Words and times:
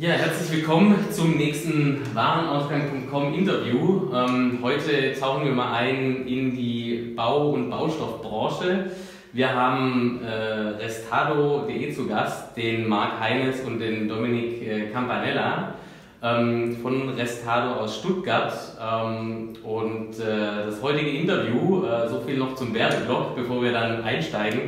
Ja, 0.00 0.12
herzlich 0.12 0.50
willkommen 0.52 0.94
zum 1.10 1.36
nächsten 1.36 2.00
Warenausgang.com 2.14 3.34
Interview. 3.34 4.10
Ähm, 4.14 4.58
heute 4.62 5.12
tauchen 5.12 5.44
wir 5.44 5.52
mal 5.52 5.74
ein 5.74 6.26
in 6.26 6.56
die 6.56 7.12
Bau- 7.14 7.50
und 7.50 7.68
Baustoffbranche. 7.68 8.92
Wir 9.34 9.54
haben 9.54 10.22
äh, 10.24 10.82
Restado.de 10.82 11.92
zu 11.92 12.06
Gast, 12.06 12.56
den 12.56 12.88
Marc 12.88 13.20
Heines 13.20 13.60
und 13.60 13.78
den 13.78 14.08
Dominik 14.08 14.66
äh, 14.66 14.86
Campanella 14.86 15.74
ähm, 16.22 16.78
von 16.80 17.10
Restado 17.10 17.74
aus 17.74 17.98
Stuttgart. 17.98 18.54
Ähm, 18.80 19.52
und 19.62 20.18
äh, 20.18 20.64
das 20.64 20.80
heutige 20.80 21.10
Interview, 21.10 21.84
äh, 21.84 22.08
so 22.08 22.20
viel 22.20 22.38
noch 22.38 22.54
zum 22.54 22.72
Werbeblock, 22.72 23.36
bevor 23.36 23.62
wir 23.62 23.72
dann 23.72 24.02
einsteigen, 24.02 24.62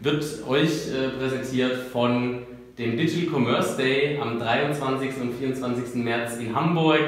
wird 0.00 0.22
euch 0.46 0.92
äh, 0.92 1.08
präsentiert 1.18 1.74
von 1.90 2.40
dem 2.78 2.96
Digital 2.96 3.32
Commerce 3.32 3.76
Day 3.76 4.18
am 4.20 4.38
23. 4.38 5.10
und 5.20 5.34
24. 5.34 5.94
März 6.02 6.38
in 6.38 6.54
Hamburg, 6.54 7.00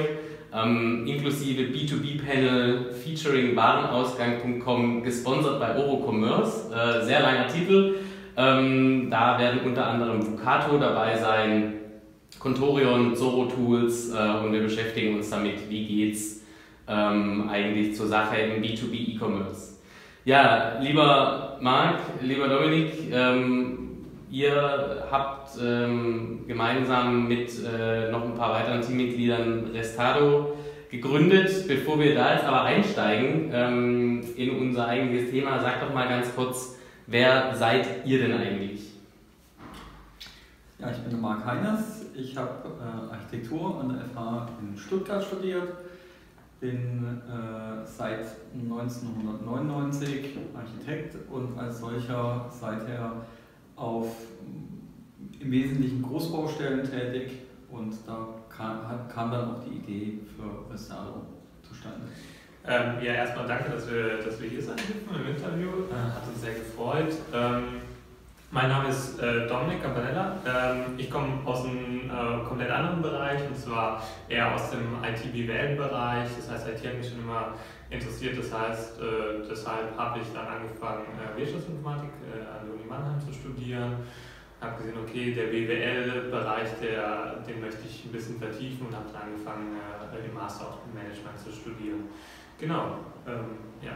ähm, 0.55 1.07
inklusive 1.07 1.62
B2B-Panel 1.73 2.93
featuring 2.93 3.57
Warenausgang.com, 3.57 5.02
gesponsert 5.02 5.59
bei 5.59 5.77
Orocommerce. 5.77 6.73
Äh, 6.73 7.05
sehr 7.05 7.21
langer 7.21 7.48
Titel. 7.48 7.97
Ähm, 8.37 9.09
da 9.10 9.38
werden 9.38 9.60
unter 9.65 9.87
anderem 9.87 10.24
Vucato 10.24 10.79
dabei 10.79 11.16
sein, 11.16 11.74
Contorion, 12.38 13.16
Zoro 13.16 13.46
Tools 13.46 14.12
äh, 14.12 14.45
und 14.45 14.52
wir 14.52 14.60
beschäftigen 14.60 15.16
uns 15.16 15.30
damit, 15.30 15.69
wie 15.69 15.87
geht's 15.87 16.45
ähm, 16.87 17.48
eigentlich 17.48 17.96
zur 17.96 18.07
Sache 18.07 18.37
im 18.37 18.62
B2B 18.62 19.15
E-Commerce. 19.15 19.77
Ja, 20.24 20.79
lieber 20.80 21.57
Marc, 21.60 22.01
lieber 22.21 22.49
Dominik, 22.49 23.10
ähm, 23.12 23.85
Ihr 24.30 25.07
habt 25.10 25.51
ähm, 25.63 26.45
gemeinsam 26.49 27.29
mit 27.29 27.51
äh, 27.65 28.10
noch 28.10 28.24
ein 28.24 28.35
paar 28.35 28.52
weiteren 28.55 28.83
Teammitgliedern 28.83 29.71
Restado 29.73 30.57
gegründet. 30.91 31.68
Bevor 31.68 32.01
wir 32.01 32.15
da 32.15 32.35
jetzt 32.35 32.45
aber 32.45 32.63
einsteigen 32.63 33.51
ähm, 33.52 34.24
in 34.37 34.59
unser 34.59 34.88
eigentliches 34.88 35.30
Thema, 35.30 35.60
sagt 35.60 35.83
doch 35.83 35.95
mal 35.95 36.09
ganz 36.09 36.35
kurz, 36.35 36.77
wer 37.07 37.55
seid 37.55 38.05
ihr 38.05 38.18
denn 38.18 38.33
eigentlich? 38.33 38.91
Ja, 40.79 40.90
ich 40.90 40.99
bin 40.99 41.21
Marc 41.21 41.45
Heiners. 41.46 42.07
Ich 42.15 42.37
habe 42.37 42.68
äh, 42.80 43.13
Architektur 43.13 43.80
an 43.80 43.90
der 43.90 44.01
FH 44.07 44.49
in 44.61 44.77
Stuttgart 44.77 45.24
studiert. 45.24 45.68
Bin 46.61 47.23
äh, 47.29 47.87
seit 47.87 48.27
1999 48.55 50.37
Architekt 50.55 51.16
und 51.30 51.57
als 51.59 51.80
solcher 51.80 52.46
seither 52.51 53.13
auf 53.77 54.09
im 55.41 55.51
Wesentlichen 55.51 56.02
Großbaustellen 56.02 56.82
tätig 56.91 57.32
und 57.71 57.95
da 58.07 58.29
kam, 58.49 59.09
kam 59.13 59.30
dann 59.30 59.51
auch 59.51 59.65
die 59.65 59.77
Idee 59.77 60.18
für 60.35 60.73
Restado 60.73 61.23
zustande. 61.63 62.07
Ähm, 62.66 62.96
ja, 63.01 63.13
erstmal 63.13 63.46
danke, 63.46 63.71
dass 63.71 63.88
wir, 63.88 64.19
dass 64.25 64.41
wir 64.41 64.49
hier 64.49 64.62
sein 64.62 64.77
dürfen 64.77 65.25
im 65.25 65.37
Interview. 65.37 65.69
Äh, 65.88 65.94
hat 65.94 66.27
uns 66.27 66.41
sehr 66.41 66.55
gefreut. 66.55 67.15
Ähm, 67.33 67.81
mein 68.50 68.69
Name 68.69 68.88
ist 68.88 69.21
äh, 69.21 69.47
Dominik 69.47 69.83
Campanella. 69.83 70.37
Ähm, 70.44 70.94
ich 70.97 71.11
komme 71.11 71.28
aus 71.44 71.65
einem 71.65 72.11
äh, 72.11 72.44
komplett 72.44 72.71
anderen 72.71 73.03
Bereich 73.03 73.41
und 73.47 73.56
zwar 73.56 74.03
eher 74.28 74.53
aus 74.55 74.71
dem 74.71 74.97
IT-BWL-Bereich. 75.03 76.28
Das 76.37 76.50
heißt, 76.50 76.69
IT 76.69 76.87
hat 76.87 76.97
mich 76.97 77.09
schon 77.09 77.21
immer 77.21 77.55
interessiert. 77.91 78.38
Das 78.38 78.53
heißt, 78.53 79.00
äh, 79.00 79.47
deshalb 79.48 79.97
habe 79.97 80.20
ich 80.20 80.26
dann 80.32 80.47
angefangen, 80.47 81.06
äh, 81.15 81.38
Wirtschaftsinformatik 81.38 82.10
äh, 82.26 82.41
an 82.41 82.66
der 82.66 82.75
Uni 82.75 82.84
Mannheim 82.88 83.20
zu 83.20 83.32
studieren. 83.32 83.97
Habe 84.60 84.78
gesehen, 84.78 84.97
okay, 85.03 85.34
der 85.34 85.49
BWL-Bereich, 85.49 86.69
den 87.47 87.61
möchte 87.61 87.83
ich 87.87 88.06
ein 88.06 88.12
bisschen 88.12 88.38
vertiefen 88.38 88.87
und 88.87 88.97
habe 88.97 89.05
dann 89.12 89.28
angefangen, 89.28 89.77
äh, 89.77 90.27
im 90.27 90.34
Master 90.34 90.69
of 90.69 90.78
Management 90.94 91.38
zu 91.38 91.53
studieren. 91.53 92.05
Genau, 92.59 92.97
ähm, 93.27 93.59
ja. 93.83 93.93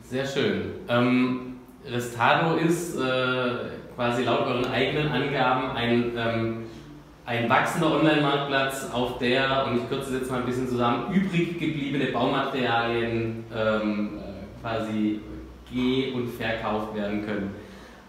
Sehr 0.00 0.24
schön. 0.24 0.76
Ähm, 0.88 1.58
Restado 1.84 2.56
ist 2.56 2.96
äh, 2.96 3.70
quasi 3.94 4.24
laut 4.24 4.46
euren 4.46 4.66
eigenen 4.66 5.08
Angaben 5.08 5.76
ein 5.76 6.12
ähm, 6.16 6.66
ein 7.28 7.48
wachsender 7.50 7.92
Online-Marktplatz, 7.92 8.90
auf 8.90 9.18
der, 9.18 9.66
und 9.66 9.76
ich 9.76 9.88
kürze 9.90 10.14
es 10.14 10.22
jetzt 10.22 10.30
mal 10.30 10.40
ein 10.40 10.46
bisschen 10.46 10.66
zusammen, 10.66 11.12
übrig 11.12 11.58
gebliebene 11.58 12.06
Baumaterialien 12.06 13.44
ähm, 13.54 14.18
äh, 14.18 14.62
quasi 14.62 15.20
geh- 15.70 16.12
und 16.12 16.28
verkauft 16.28 16.94
werden 16.94 17.26
können. 17.26 17.50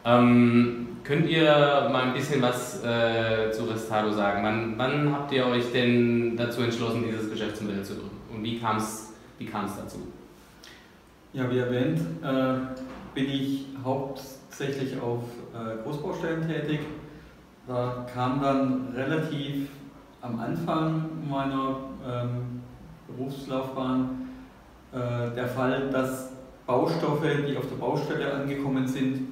Ähm, 0.06 0.88
könnt 1.04 1.28
ihr 1.28 1.90
mal 1.92 2.04
ein 2.04 2.14
bisschen 2.14 2.42
was 2.42 2.82
äh, 2.82 3.52
zu 3.52 3.66
Restado 3.66 4.10
sagen? 4.10 4.42
Wann, 4.42 4.74
wann, 4.78 5.14
habt 5.14 5.34
ihr 5.34 5.46
euch 5.48 5.70
denn 5.74 6.38
dazu 6.38 6.62
entschlossen, 6.62 7.04
dieses 7.06 7.30
Geschäftsmodell 7.30 7.84
zu 7.84 7.96
gründen? 7.96 8.18
Und 8.34 8.42
wie 8.42 8.58
kam 8.58 8.78
es 8.78 9.12
wie 9.38 9.48
dazu? 9.48 10.08
Ja, 11.34 11.52
wie 11.52 11.58
erwähnt, 11.58 12.00
äh, 12.24 12.54
bin 13.14 13.30
ich 13.30 13.66
hauptsächlich 13.84 14.98
auf 15.02 15.24
äh, 15.54 15.84
Großbaustellen 15.84 16.48
tätig 16.48 16.80
da 17.70 18.04
kam 18.12 18.42
dann 18.42 18.88
relativ 18.96 19.70
am 20.22 20.40
Anfang 20.40 21.04
meiner 21.30 21.78
ähm, 22.04 22.62
Berufslaufbahn 23.08 24.10
äh, 24.92 25.36
der 25.36 25.48
Fall, 25.48 25.90
dass 25.92 26.32
Baustoffe, 26.66 27.46
die 27.48 27.56
auf 27.56 27.70
der 27.70 27.76
Baustelle 27.76 28.34
angekommen 28.34 28.88
sind, 28.88 29.28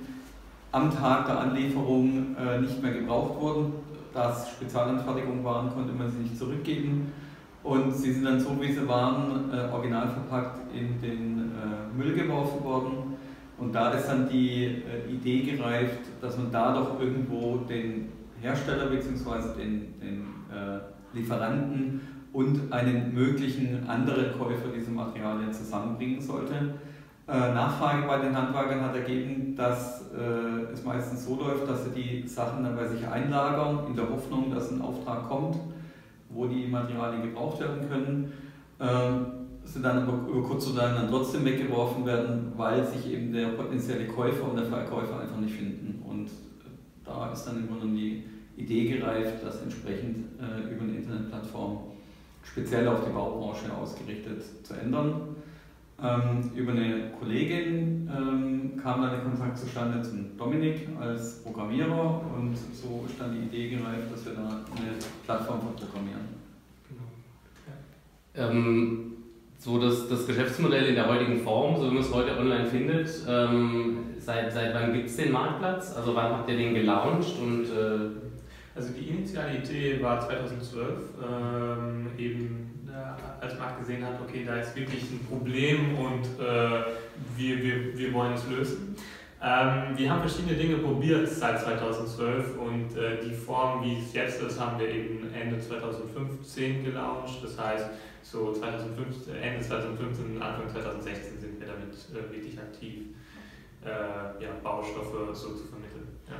am 0.71 0.95
Tag 0.95 1.25
der 1.25 1.39
Anlieferung 1.39 2.35
äh, 2.37 2.59
nicht 2.61 2.81
mehr 2.81 2.91
gebraucht 2.91 3.41
wurden. 3.41 3.73
Da 4.13 4.29
es 4.31 4.49
Spezialanfertigungen 4.49 5.43
waren, 5.43 5.73
konnte 5.73 5.93
man 5.93 6.11
sie 6.11 6.19
nicht 6.19 6.37
zurückgeben. 6.37 7.11
Und 7.63 7.91
sie 7.95 8.13
sind 8.13 8.25
dann 8.25 8.39
so, 8.39 8.61
wie 8.61 8.71
sie 8.71 8.87
waren, 8.87 9.51
äh, 9.51 9.73
original 9.73 10.09
verpackt 10.09 10.59
in 10.75 11.01
den 11.01 11.51
äh, 11.55 11.97
Müll 11.97 12.13
geworfen 12.13 12.63
worden. 12.63 13.17
Und 13.57 13.73
da 13.73 13.89
ist 13.89 14.07
dann 14.07 14.29
die 14.29 14.65
äh, 14.65 15.11
Idee 15.11 15.41
gereift, 15.41 16.01
dass 16.21 16.37
man 16.37 16.51
da 16.51 16.75
doch 16.75 16.99
irgendwo 16.99 17.57
den 17.67 18.16
Hersteller 18.41 18.87
bzw. 18.87 19.57
den, 19.57 19.99
den 19.99 20.25
äh, 20.51 20.79
Lieferanten 21.13 22.01
und 22.33 22.71
einen 22.71 23.13
möglichen 23.13 23.87
anderen 23.87 24.37
Käufer 24.37 24.69
dieser 24.75 24.91
Materialien 24.91 25.51
zusammenbringen 25.51 26.21
sollte. 26.21 26.75
Äh, 27.27 27.53
Nachfrage 27.53 28.07
bei 28.07 28.19
den 28.19 28.37
Handwerkern 28.37 28.81
hat 28.81 28.95
ergeben, 28.95 29.55
dass 29.55 30.11
äh, 30.13 30.71
es 30.71 30.83
meistens 30.85 31.25
so 31.25 31.35
läuft, 31.35 31.67
dass 31.67 31.83
sie 31.83 31.89
die 31.91 32.27
Sachen 32.27 32.63
dann 32.63 32.75
bei 32.75 32.87
sich 32.87 33.05
einlagern, 33.05 33.87
in 33.87 33.95
der 33.95 34.09
Hoffnung, 34.09 34.53
dass 34.53 34.71
ein 34.71 34.81
Auftrag 34.81 35.27
kommt, 35.27 35.57
wo 36.29 36.45
die 36.47 36.67
Materialien 36.67 37.23
gebraucht 37.23 37.59
werden 37.59 37.89
können. 37.89 38.31
Ähm, 38.79 39.25
sie 39.65 39.81
dann 39.81 40.03
aber 40.03 40.29
über 40.29 40.47
kurz 40.47 40.69
oder 40.69 40.83
lang 40.83 40.95
dann 40.95 41.09
trotzdem 41.09 41.43
weggeworfen 41.43 42.05
werden, 42.05 42.53
weil 42.55 42.85
sich 42.85 43.11
eben 43.11 43.33
der 43.33 43.49
potenzielle 43.49 44.07
Käufer 44.07 44.49
und 44.49 44.55
der 44.55 44.65
Verkäufer 44.65 45.19
einfach 45.19 45.37
nicht 45.37 45.55
finden. 45.55 45.97
Da 47.07 47.31
ist 47.31 47.45
dann 47.45 47.66
immer 47.66 47.78
noch 47.78 47.91
die 47.91 48.23
Idee 48.57 48.97
gereift, 48.97 49.44
das 49.44 49.62
entsprechend 49.62 50.40
äh, 50.40 50.73
über 50.73 50.84
eine 50.84 50.97
Internetplattform 50.97 51.79
speziell 52.44 52.88
auf 52.88 53.06
die 53.06 53.12
Baubranche 53.12 53.73
ausgerichtet 53.73 54.44
zu 54.66 54.73
ändern. 54.73 55.35
Ähm, 56.01 56.51
über 56.56 56.73
eine 56.73 57.12
Kollegin 57.19 58.09
ähm, 58.16 58.78
kam 58.81 59.01
dann 59.01 59.12
der 59.12 59.22
Kontakt 59.22 59.57
zustande 59.57 60.01
zum 60.03 60.38
Dominik 60.38 60.88
als 61.00 61.41
Programmierer 61.41 62.22
und 62.35 62.56
so 62.56 63.03
ist 63.07 63.19
dann 63.19 63.34
die 63.34 63.47
Idee 63.47 63.75
gereift, 63.75 64.12
dass 64.12 64.25
wir 64.25 64.34
da 64.34 64.47
eine 64.47 64.94
Plattform 65.25 65.59
verprogrammieren. 65.62 66.22
Genau. 66.88 68.46
Ja. 68.46 68.51
Ähm, 68.51 69.16
so 69.67 69.78
das, 69.78 70.07
das 70.07 70.25
Geschäftsmodell 70.25 70.85
in 70.85 70.95
der 70.95 71.09
heutigen 71.09 71.41
Form, 71.41 71.75
so 71.75 71.90
wie 71.90 71.93
man 71.93 72.02
es 72.02 72.14
heute 72.14 72.37
online 72.37 72.66
findet, 72.66 73.09
ähm, 73.28 73.97
seit, 74.17 74.53
seit 74.53 74.73
wann 74.73 74.93
gibt 74.93 75.08
es 75.08 75.17
den 75.17 75.34
Marktplatz? 75.34 75.93
Also 75.93 76.16
wann 76.16 76.31
habt 76.31 76.49
ihr 76.49 76.55
den 76.55 76.73
gelauncht 76.73 77.37
und 77.40 77.66
äh 77.66 78.28
also 78.73 78.93
die 78.93 79.09
initiale 79.09 79.58
Idee 79.58 79.99
war 80.03 80.19
2012, 80.22 80.84
ähm, 81.19 82.08
eben 82.16 82.87
äh, 82.87 83.43
als 83.43 83.58
man 83.58 83.79
gesehen 83.79 84.05
hat, 84.05 84.19
okay, 84.22 84.43
da 84.46 84.58
ist 84.58 84.75
wirklich 84.75 85.02
ein 85.02 85.25
Problem 85.28 85.97
und 85.97 86.25
äh, 86.40 86.84
wir, 87.35 87.64
wir, 87.64 87.97
wir 87.97 88.14
wollen 88.14 88.34
es 88.34 88.47
lösen. 88.47 88.96
Ähm, 89.41 89.97
wir 89.97 90.11
haben 90.11 90.22
verschiedene 90.22 90.55
Dinge 90.55 90.78
probiert 90.78 91.28
seit 91.28 91.59
2012 91.59 92.58
und 92.59 92.96
äh, 92.96 93.17
die 93.23 93.34
Form, 93.34 93.84
wie 93.84 93.97
es 93.99 94.14
jetzt 94.14 94.41
ist, 94.43 94.59
haben 94.59 94.79
wir 94.79 94.90
eben 94.90 95.28
Ende 95.34 95.59
2015 95.59 96.85
gelauncht. 96.85 97.43
Das 97.43 97.58
heißt, 97.58 97.90
so 98.31 98.52
2015, 98.52 99.35
Ende 99.35 99.35
2015, 99.35 99.35
Anfang 100.67 100.81
2016 100.81 101.40
sind 101.40 101.59
wir 101.59 101.67
damit 101.67 101.93
äh, 102.11 102.34
wirklich 102.34 102.58
aktiv, 102.59 103.08
äh, 103.84 104.43
ja, 104.43 104.49
Baustoffe 104.64 105.34
so 105.34 105.53
zu 105.53 105.66
vermitteln. 105.66 106.08
Ja. 106.28 106.35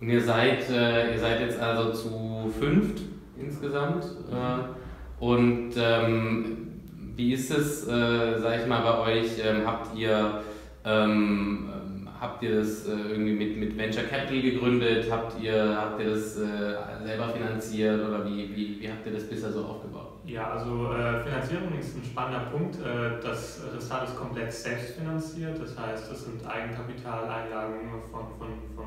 Und 0.00 0.08
ihr 0.08 0.20
seid, 0.20 0.68
äh, 0.70 1.12
ihr 1.12 1.18
seid 1.18 1.40
jetzt 1.40 1.58
also 1.58 1.92
zu 1.92 2.52
fünft 2.58 3.02
insgesamt. 3.36 4.04
Äh, 4.04 5.24
und 5.24 5.72
ähm, 5.76 6.80
wie 7.16 7.32
ist 7.32 7.50
es, 7.50 7.86
äh, 7.86 8.38
sag 8.38 8.60
ich 8.60 8.66
mal, 8.66 8.82
bei 8.82 8.98
euch? 9.12 9.38
Ähm, 9.44 9.66
habt 9.66 9.96
ihr 9.96 10.42
ähm, 10.84 12.08
habt 12.20 12.42
ihr 12.42 12.56
das 12.56 12.86
äh, 12.86 12.92
irgendwie 12.92 13.32
mit, 13.32 13.56
mit 13.56 13.76
Venture 13.76 14.04
Capital 14.04 14.40
gegründet? 14.42 15.10
Habt 15.10 15.40
ihr, 15.40 15.76
habt 15.76 16.00
ihr 16.00 16.10
das 16.10 16.38
äh, 16.38 16.76
selber 17.04 17.28
finanziert 17.28 18.00
oder 18.08 18.24
wie, 18.24 18.54
wie, 18.54 18.80
wie 18.80 18.88
habt 18.88 19.06
ihr 19.06 19.12
das 19.12 19.28
bisher 19.28 19.52
so 19.52 19.64
aufgebaut? 19.64 20.11
Ja, 20.24 20.52
also 20.52 20.92
äh, 20.92 21.24
Finanzierung 21.24 21.78
ist 21.78 21.96
ein 21.96 22.04
spannender 22.04 22.50
Punkt. 22.50 22.76
Äh, 22.76 23.20
das 23.22 23.60
Restart 23.74 24.08
ist 24.08 24.16
komplett 24.16 24.52
selbst 24.52 24.96
finanziert, 24.96 25.60
das 25.60 25.76
heißt, 25.76 26.10
das 26.10 26.24
sind 26.24 26.46
Eigenkapitaleinlagen 26.46 27.90
von, 28.10 28.20
von, 28.38 28.48
von, 28.76 28.86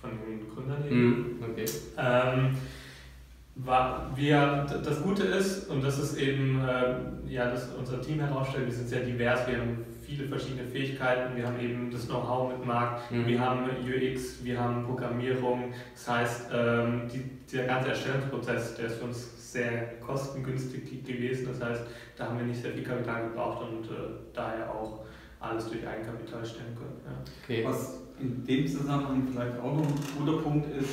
von 0.00 0.10
den 0.10 0.48
Gründern. 0.48 0.88
Mm, 0.88 1.42
okay. 1.42 1.64
Ähm, 1.98 2.56
wir, 4.14 4.66
das 4.84 5.02
Gute 5.02 5.24
ist, 5.24 5.68
und 5.70 5.82
das 5.82 5.98
ist 5.98 6.18
eben, 6.18 6.60
äh, 6.60 7.32
ja, 7.32 7.50
das 7.50 7.70
unser 7.76 8.00
Team 8.00 8.20
herausstellt, 8.20 8.66
wir 8.66 8.74
sind 8.74 8.88
sehr 8.88 9.00
divers, 9.00 9.46
wir 9.48 9.58
haben 9.58 9.84
viele 10.06 10.28
verschiedene 10.28 10.64
Fähigkeiten, 10.64 11.36
wir 11.36 11.46
haben 11.46 11.58
eben 11.58 11.90
das 11.90 12.06
Know-how 12.06 12.52
mit 12.52 12.64
Markt, 12.64 13.10
mhm. 13.10 13.26
wir 13.26 13.40
haben 13.40 13.64
UX, 13.82 14.44
wir 14.44 14.60
haben 14.60 14.84
Programmierung, 14.84 15.72
das 15.94 16.08
heißt, 16.08 16.50
ähm, 16.54 17.02
die, 17.12 17.24
dieser 17.50 17.64
ganze 17.64 17.88
Erstellungsprozess, 17.88 18.76
der 18.76 18.86
ist 18.86 18.98
für 18.98 19.06
uns 19.06 19.35
sehr 19.52 19.98
kostengünstig 20.00 21.04
gewesen, 21.04 21.48
das 21.48 21.62
heißt, 21.62 21.82
da 22.16 22.26
haben 22.26 22.38
wir 22.38 22.46
nicht 22.46 22.60
sehr 22.60 22.72
viel 22.72 22.82
Kapital 22.82 23.28
gebraucht 23.28 23.64
und 23.68 23.84
äh, 23.86 24.10
daher 24.34 24.70
auch 24.70 25.00
alles 25.40 25.68
durch 25.68 25.86
Eigenkapital 25.86 26.44
stellen 26.44 26.74
können. 26.76 27.00
Ja. 27.04 27.12
Okay. 27.44 27.64
Was 27.64 28.00
in 28.18 28.44
dem 28.44 28.66
Zusammenhang 28.66 29.28
vielleicht 29.30 29.58
auch 29.58 29.74
noch 29.74 29.86
ein 29.86 29.94
guter 30.18 30.42
Punkt 30.42 30.66
ist, 30.76 30.90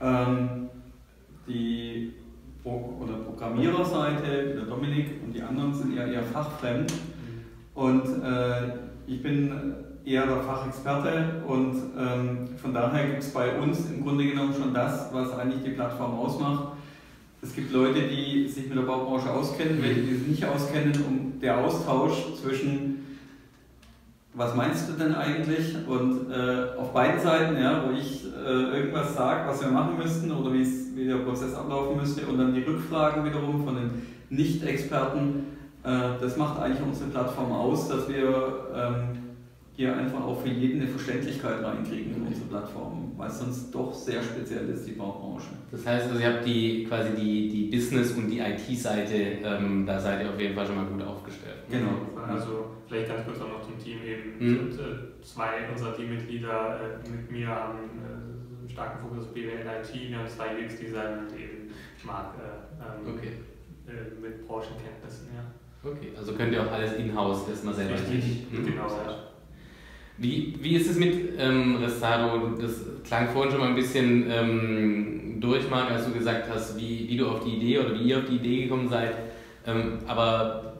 ähm, 0.00 0.70
die 1.46 2.14
Pro 2.62 2.98
oder 3.00 3.14
Programmiererseite, 3.14 4.54
der 4.54 4.64
Dominik 4.64 5.22
und 5.24 5.32
die 5.32 5.42
anderen 5.42 5.74
sind 5.74 5.94
ja 5.94 6.06
eher 6.06 6.22
fachfremd. 6.22 6.92
Mhm. 6.92 7.82
Und 7.82 8.22
äh, 8.22 8.72
ich 9.06 9.22
bin 9.22 9.74
eher 10.04 10.26
der 10.26 10.42
Fachexperte 10.42 11.42
und 11.46 11.74
ähm, 11.98 12.48
von 12.56 12.74
daher 12.74 13.06
gibt 13.06 13.22
es 13.22 13.32
bei 13.32 13.58
uns 13.58 13.90
im 13.90 14.02
Grunde 14.02 14.26
genommen 14.26 14.54
schon 14.54 14.72
das, 14.72 15.12
was 15.12 15.32
eigentlich 15.38 15.62
die 15.62 15.70
Plattform 15.70 16.14
ausmacht. 16.14 16.76
Es 17.42 17.54
gibt 17.54 17.72
Leute, 17.72 18.02
die 18.02 18.46
sich 18.48 18.68
mit 18.68 18.76
der 18.76 18.82
Baubranche 18.82 19.30
auskennen, 19.30 19.82
welche 19.82 20.02
die 20.02 20.14
sich 20.14 20.28
nicht 20.28 20.44
auskennen, 20.44 20.92
um 21.06 21.40
der 21.40 21.58
Austausch 21.58 22.34
zwischen 22.40 23.00
was 24.34 24.54
meinst 24.54 24.88
du 24.88 24.92
denn 24.92 25.14
eigentlich? 25.14 25.74
Und 25.88 26.30
äh, 26.30 26.78
auf 26.78 26.92
beiden 26.92 27.20
Seiten, 27.20 27.60
ja, 27.60 27.84
wo 27.84 27.92
ich 27.92 28.24
äh, 28.26 28.78
irgendwas 28.78 29.14
sage, 29.14 29.48
was 29.48 29.60
wir 29.60 29.70
machen 29.70 29.98
müssten 29.98 30.30
oder 30.30 30.52
wie 30.52 31.06
der 31.06 31.16
Prozess 31.16 31.54
ablaufen 31.54 31.96
müsste 31.96 32.26
und 32.26 32.38
dann 32.38 32.54
die 32.54 32.62
Rückfragen 32.62 33.24
wiederum 33.24 33.64
von 33.64 33.74
den 33.74 33.90
Nicht-Experten, 34.28 35.46
äh, 35.82 35.90
das 36.20 36.36
macht 36.36 36.60
eigentlich 36.60 36.82
unsere 36.82 37.10
Plattform 37.10 37.50
aus, 37.50 37.88
dass 37.88 38.08
wir 38.08 38.68
ähm, 38.74 39.19
hier 39.76 39.96
einfach 39.96 40.22
auch 40.22 40.42
für 40.42 40.48
jeden 40.48 40.82
eine 40.82 40.90
Verständlichkeit 40.90 41.62
reinkriegen 41.62 42.16
in 42.16 42.26
unsere 42.26 42.46
Plattform, 42.48 43.12
weil 43.16 43.28
es 43.28 43.38
sonst 43.38 43.74
doch 43.74 43.92
sehr 43.92 44.22
speziell 44.22 44.68
ist, 44.68 44.86
die 44.86 44.92
Baubranche. 44.92 45.48
Das 45.70 45.86
heißt, 45.86 46.08
also 46.08 46.20
ihr 46.20 46.34
habt 46.34 46.46
die 46.46 46.84
quasi 46.84 47.10
die, 47.14 47.48
die 47.48 47.76
Business- 47.76 48.12
und 48.12 48.28
die 48.28 48.40
IT-Seite, 48.40 49.14
ähm, 49.42 49.86
da 49.86 49.98
seid 49.98 50.22
ihr 50.22 50.30
auf 50.30 50.40
jeden 50.40 50.54
Fall 50.54 50.66
schon 50.66 50.76
mal 50.76 50.86
gut 50.86 51.02
aufgestellt. 51.02 51.64
Genau. 51.70 52.20
Also 52.28 52.66
vielleicht 52.86 53.08
ganz 53.08 53.24
kurz 53.24 53.40
auch 53.40 53.48
noch 53.48 53.62
zum 53.62 53.78
Team 53.78 53.98
eben. 54.04 54.38
Mhm. 54.38 54.72
Sind, 54.72 54.80
äh, 54.80 55.22
zwei 55.22 55.68
unserer 55.70 55.96
Teammitglieder 55.96 56.80
äh, 57.04 57.08
mit 57.08 57.30
mir 57.30 57.46
haben 57.48 57.78
äh, 57.78 58.60
einen 58.60 58.68
starken 58.68 59.00
Fokus 59.00 59.24
auf 59.24 59.34
BWL 59.34 59.64
IT, 59.64 60.10
wir 60.10 60.18
haben 60.18 60.28
zwei 60.28 60.64
UX-Designer 60.64 61.20
und 61.20 61.38
eben 61.38 61.70
Marc 62.04 62.34
äh, 62.36 63.08
ähm, 63.08 63.14
okay. 63.14 63.32
Äh, 63.86 64.20
mit 64.20 64.46
Branchenkenntnissen. 64.46 65.28
Ja. 65.34 65.90
Okay, 65.90 66.12
also 66.16 66.34
könnt 66.34 66.52
ihr 66.52 66.62
auch 66.62 66.70
alles 66.70 66.94
in-house 66.94 67.48
erstmal 67.48 67.74
selber 67.74 67.94
Richtig, 67.94 68.46
mhm. 68.52 68.66
genau. 68.66 68.86
Ja. 68.86 69.29
Wie, 70.20 70.54
wie 70.60 70.76
ist 70.76 70.90
es 70.90 70.98
mit 70.98 71.14
ähm, 71.38 71.76
Restado? 71.76 72.54
Das 72.60 72.72
klang 73.08 73.30
vorhin 73.30 73.50
schon 73.50 73.60
mal 73.60 73.68
ein 73.70 73.74
bisschen 73.74 74.30
ähm, 74.30 75.40
durch, 75.40 75.70
Marc, 75.70 75.90
als 75.90 76.04
du 76.04 76.12
gesagt 76.12 76.44
hast, 76.52 76.78
wie, 76.78 77.08
wie 77.08 77.16
du 77.16 77.26
auf 77.26 77.42
die 77.42 77.56
Idee 77.56 77.78
oder 77.78 77.94
wie 77.94 78.02
ihr 78.02 78.18
auf 78.18 78.26
die 78.26 78.36
Idee 78.36 78.64
gekommen 78.64 78.86
seid. 78.86 79.14
Ähm, 79.66 79.98
aber 80.06 80.74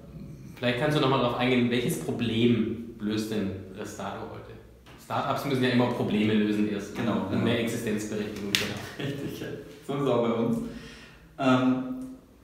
vielleicht 0.56 0.78
kannst 0.78 0.98
du 0.98 1.00
nochmal 1.00 1.20
darauf 1.20 1.38
eingehen, 1.38 1.70
welches 1.70 2.00
Problem 2.00 2.96
löst 3.00 3.32
denn 3.32 3.50
Restado 3.78 4.20
heute? 4.30 4.52
Startups 5.02 5.46
müssen 5.46 5.64
ja 5.64 5.70
immer 5.70 5.86
Probleme 5.86 6.34
lösen 6.34 6.70
erst. 6.70 6.94
Genau. 6.94 7.28
Und 7.32 7.42
mehr 7.42 7.60
Existenzberechtigung. 7.60 8.52
Genau. 8.52 8.74
Richtig, 9.08 9.42
so 9.86 9.94
ist 9.94 10.00
es 10.02 10.06
auch 10.06 10.22
bei 10.22 10.32
uns. 10.34 10.58
Ähm, 11.38 11.99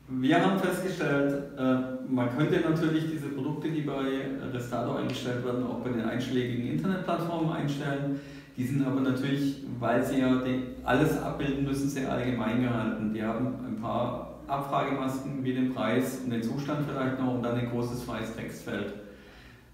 wir 0.09 0.45
haben 0.45 0.59
festgestellt, 0.59 1.51
äh, 1.59 1.77
man 2.09 2.37
könnte 2.37 2.61
natürlich 2.61 3.11
diese 3.11 3.29
Produkte, 3.29 3.71
die 3.71 3.81
bei 3.81 4.29
Restado 4.53 4.95
eingestellt 4.95 5.45
werden, 5.45 5.67
auch 5.67 5.81
bei 5.81 5.91
den 5.91 6.03
einschlägigen 6.03 6.69
Internetplattformen 6.69 7.53
einstellen. 7.53 8.21
Die 8.57 8.65
sind 8.65 8.87
aber 8.87 9.01
natürlich, 9.01 9.65
weil 9.79 10.05
sie 10.05 10.21
ja 10.21 10.43
alles 10.85 11.21
abbilden 11.21 11.65
müssen, 11.65 11.89
sehr 11.91 12.11
allgemein 12.11 12.63
gehalten. 12.63 13.13
Die 13.13 13.23
haben 13.23 13.55
ein 13.67 13.77
paar 13.81 14.41
Abfragemasken 14.47 15.45
wie 15.45 15.53
den 15.53 15.75
Preis 15.75 16.21
und 16.25 16.31
den 16.31 16.43
Zustand 16.43 16.87
vielleicht 16.89 17.21
noch 17.21 17.35
und 17.35 17.43
dann 17.43 17.57
ein 17.57 17.69
großes 17.69 18.05
freies 18.05 18.35
Textfeld. 18.35 18.95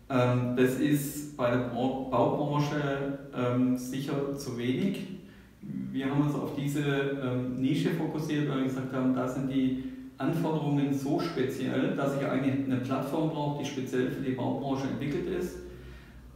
Ähm, 0.08 0.56
das 0.56 0.80
ist 0.80 1.36
bei 1.36 1.50
der 1.50 1.68
Baubranche 1.68 3.18
ähm, 3.36 3.76
sicher 3.76 4.34
zu 4.36 4.58
wenig. 4.58 5.06
Wir 5.60 6.10
haben 6.10 6.22
uns 6.22 6.34
auf 6.34 6.56
diese 6.56 6.80
ähm, 6.80 7.60
Nische 7.60 7.90
fokussiert, 7.90 8.48
weil 8.48 8.58
wir 8.58 8.64
gesagt 8.64 8.92
haben, 8.92 9.14
da 9.14 9.28
sind 9.28 9.48
die 9.48 9.91
Anforderungen 10.22 10.94
so 10.94 11.20
speziell, 11.20 11.96
dass 11.96 12.16
ich 12.16 12.26
eigentlich 12.26 12.66
eine 12.66 12.76
Plattform 12.76 13.30
brauche, 13.30 13.62
die 13.62 13.68
speziell 13.68 14.10
für 14.10 14.22
die 14.22 14.32
Baubranche 14.32 14.88
entwickelt 14.88 15.28
ist. 15.38 15.56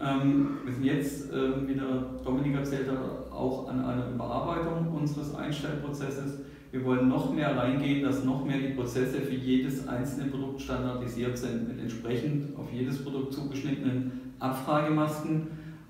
Ähm, 0.00 0.59
wir 0.65 0.75
sind 0.75 0.85
jetzt, 0.85 1.33
äh, 1.33 1.67
wie 1.67 1.75
der 1.75 2.21
Dominik 2.25 2.56
erzählt 2.56 2.91
hat, 2.91 3.33
auch 3.33 3.69
an 3.69 3.83
einer 3.85 4.11
Überarbeitung 4.11 4.93
unseres 4.94 5.35
Einstellprozesses. 5.35 6.41
Wir 6.71 6.85
wollen 6.85 7.09
noch 7.09 7.33
mehr 7.33 7.56
reingehen, 7.56 8.03
dass 8.03 8.25
noch 8.25 8.44
mehr 8.44 8.59
die 8.59 8.75
Prozesse 8.75 9.21
für 9.21 9.35
jedes 9.35 9.88
einzelne 9.88 10.31
Produkt 10.31 10.61
standardisiert 10.61 11.38
sind, 11.38 11.69
mit 11.69 11.81
entsprechend 11.81 12.56
auf 12.59 12.71
jedes 12.73 13.03
Produkt 13.03 13.33
zugeschnittenen 13.33 14.35
Abfragemasken. 14.38 15.47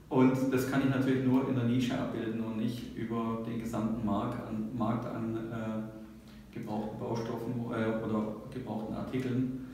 Und 0.09 0.37
das 0.53 0.71
kann 0.71 0.83
ich 0.83 0.91
natürlich 0.91 1.25
nur 1.25 1.49
in 1.49 1.57
der 1.57 1.65
Nische 1.65 1.99
abbilden 1.99 2.41
und 2.41 2.59
nicht 2.59 2.97
über 2.97 3.43
den 3.45 3.59
gesamten 3.59 4.07
Markt 4.07 4.47
an, 4.47 4.69
Markt 4.77 5.05
an 5.07 5.37
äh, 5.51 6.06
gebrauchten 6.57 6.99
Baustoffen 6.99 7.53
äh, 7.71 8.05
oder 8.05 8.37
gebrauchten 8.53 8.95
Artikeln. 8.95 9.67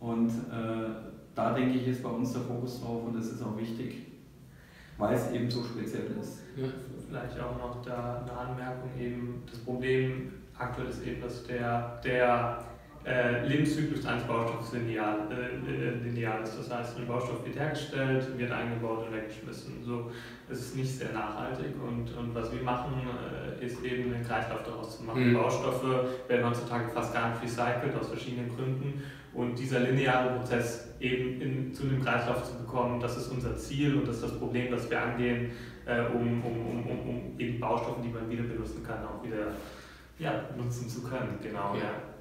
Und 0.00 0.28
äh, 0.28 0.88
da 1.34 1.52
denke 1.52 1.78
ich, 1.78 1.86
ist 1.86 2.02
bei 2.02 2.10
uns 2.10 2.32
der 2.32 2.42
Fokus 2.42 2.80
drauf 2.80 3.04
und 3.06 3.16
das 3.16 3.26
ist 3.26 3.42
auch 3.42 3.56
wichtig, 3.56 4.06
weil 4.98 5.14
es 5.14 5.30
eben 5.30 5.50
so 5.50 5.62
speziell 5.62 6.06
ist. 6.20 6.40
Ja, 6.56 6.66
vielleicht 7.08 7.40
auch 7.40 7.56
noch 7.56 7.82
da 7.82 8.22
eine 8.22 8.32
Anmerkung 8.32 8.90
eben, 8.98 9.42
das 9.50 9.60
Problem 9.60 10.32
aktuell 10.58 10.88
ist 10.88 11.06
eben, 11.06 11.22
dass 11.22 11.44
der, 11.44 12.00
der 12.04 12.71
äh, 13.04 13.46
Lebenszyklus 13.46 14.06
eines 14.06 14.24
Baustoffes 14.24 14.72
linear, 14.74 15.28
äh, 15.30 15.70
äh, 15.70 15.90
linear 16.04 16.42
ist. 16.42 16.56
Das 16.58 16.70
heißt, 16.70 16.98
ein 16.98 17.06
Baustoff 17.06 17.44
wird 17.44 17.58
hergestellt, 17.58 18.38
wird 18.38 18.52
eingebaut 18.52 19.06
und 19.06 19.14
weggeschmissen. 19.16 19.82
So, 19.82 20.10
es 20.48 20.60
ist 20.60 20.76
nicht 20.76 20.98
sehr 20.98 21.12
nachhaltig 21.12 21.74
und, 21.82 22.16
und 22.16 22.34
was 22.34 22.52
wir 22.52 22.62
machen, 22.62 22.92
äh, 23.60 23.64
ist 23.64 23.82
eben 23.84 24.14
einen 24.14 24.24
Kreislauf 24.24 24.62
daraus 24.64 24.98
zu 24.98 25.04
machen. 25.04 25.30
Mhm. 25.30 25.34
Baustoffe 25.34 25.84
werden 26.28 26.48
heutzutage 26.48 26.88
fast 26.90 27.12
gar 27.12 27.30
nicht 27.30 27.42
recycelt 27.42 27.96
aus 27.98 28.08
verschiedenen 28.08 28.54
Gründen 28.54 29.02
und 29.34 29.58
dieser 29.58 29.80
lineare 29.80 30.38
Prozess 30.38 30.94
eben 31.00 31.40
in, 31.40 31.74
zu 31.74 31.84
einem 31.84 32.04
Kreislauf 32.04 32.44
zu 32.44 32.58
bekommen, 32.58 33.00
das 33.00 33.16
ist 33.16 33.28
unser 33.28 33.56
Ziel 33.56 33.96
und 33.96 34.06
das 34.06 34.16
ist 34.16 34.24
das 34.24 34.38
Problem, 34.38 34.70
das 34.70 34.88
wir 34.88 35.02
angehen, 35.02 35.50
äh, 35.86 36.02
um, 36.02 36.44
um, 36.44 36.86
um, 36.86 37.08
um, 37.08 37.40
eben 37.40 37.58
Baustoffe, 37.58 38.00
die 38.04 38.10
man 38.10 38.30
wieder 38.30 38.44
benutzen 38.44 38.84
kann, 38.86 38.98
auch 39.04 39.24
wieder 39.24 39.52
ja, 40.18 40.44
nutzen 40.56 40.88
zu 40.88 41.02
können. 41.02 41.38
Genau, 41.42 41.74
ja. 41.74 41.80
ja. 41.80 42.11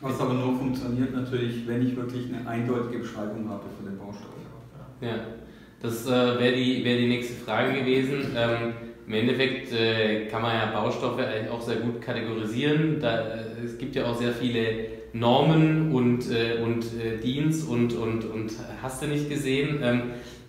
Was 0.00 0.20
aber 0.20 0.34
nur 0.34 0.56
funktioniert 0.56 1.12
natürlich, 1.12 1.66
wenn 1.66 1.86
ich 1.86 1.96
wirklich 1.96 2.32
eine 2.32 2.48
eindeutige 2.48 3.00
Beschreibung 3.00 3.48
habe 3.48 3.64
für 3.76 3.88
den 3.88 3.98
Baustoff. 3.98 4.30
Ja, 5.00 5.18
das 5.82 6.06
äh, 6.06 6.38
wäre 6.38 6.52
die, 6.52 6.84
wär 6.84 6.98
die 6.98 7.08
nächste 7.08 7.34
Frage 7.34 7.80
gewesen. 7.80 8.32
Ähm, 8.36 8.72
Im 9.06 9.12
Endeffekt 9.12 9.72
äh, 9.72 10.26
kann 10.26 10.42
man 10.42 10.54
ja 10.54 10.66
Baustoffe 10.72 11.18
eigentlich 11.18 11.50
auch 11.50 11.60
sehr 11.60 11.76
gut 11.76 12.00
kategorisieren. 12.00 13.00
Da, 13.00 13.20
äh, 13.20 13.64
es 13.64 13.78
gibt 13.78 13.96
ja 13.96 14.06
auch 14.06 14.16
sehr 14.16 14.32
viele 14.32 14.97
Normen 15.12 15.92
und, 15.92 16.30
äh, 16.30 16.62
und 16.62 16.84
äh, 17.00 17.18
Dienst 17.18 17.68
und, 17.68 17.94
und, 17.94 18.24
und 18.24 18.52
hast 18.82 19.02
du 19.02 19.06
nicht 19.06 19.28
gesehen. 19.28 19.80
Ähm, 19.82 20.02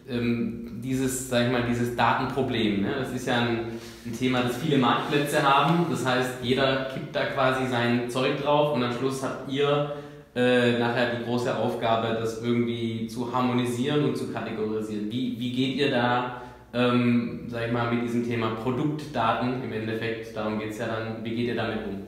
ähm, 0.09 0.79
dieses, 0.81 1.29
sag 1.29 1.45
ich 1.45 1.51
mal, 1.51 1.63
dieses 1.69 1.95
Datenproblem. 1.95 2.81
Ne? 2.81 2.95
Das 2.99 3.11
ist 3.13 3.27
ja 3.27 3.41
ein, 3.41 3.59
ein, 4.05 4.17
Thema, 4.17 4.41
das 4.41 4.57
viele 4.57 4.77
Marktplätze 4.77 5.43
haben. 5.43 5.85
Das 5.89 6.05
heißt, 6.05 6.37
jeder 6.41 6.85
kippt 6.85 7.15
da 7.15 7.25
quasi 7.25 7.67
sein 7.67 8.09
Zeug 8.09 8.41
drauf 8.41 8.73
und 8.73 8.83
am 8.83 8.93
Schluss 8.93 9.23
habt 9.23 9.51
ihr 9.51 9.93
äh, 10.35 10.79
nachher 10.79 11.15
die 11.15 11.25
große 11.25 11.55
Aufgabe, 11.55 12.17
das 12.19 12.41
irgendwie 12.41 13.07
zu 13.07 13.33
harmonisieren 13.33 14.05
und 14.05 14.17
zu 14.17 14.31
kategorisieren. 14.31 15.11
Wie, 15.11 15.35
wie 15.39 15.51
geht 15.51 15.75
ihr 15.75 15.91
da, 15.91 16.41
ähm, 16.73 17.41
sag 17.47 17.67
ich 17.67 17.73
mal, 17.73 17.93
mit 17.93 18.03
diesem 18.03 18.27
Thema 18.27 18.51
Produktdaten 18.51 19.63
im 19.63 19.73
Endeffekt, 19.73 20.35
darum 20.35 20.59
geht 20.59 20.71
es 20.71 20.79
ja 20.79 20.87
dann, 20.87 21.23
wie 21.23 21.35
geht 21.35 21.47
ihr 21.47 21.55
damit 21.55 21.79
um? 21.87 22.07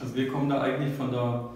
Also 0.00 0.14
wir 0.16 0.28
kommen 0.28 0.48
da 0.48 0.60
eigentlich 0.60 0.94
von 0.94 1.10
der, 1.10 1.50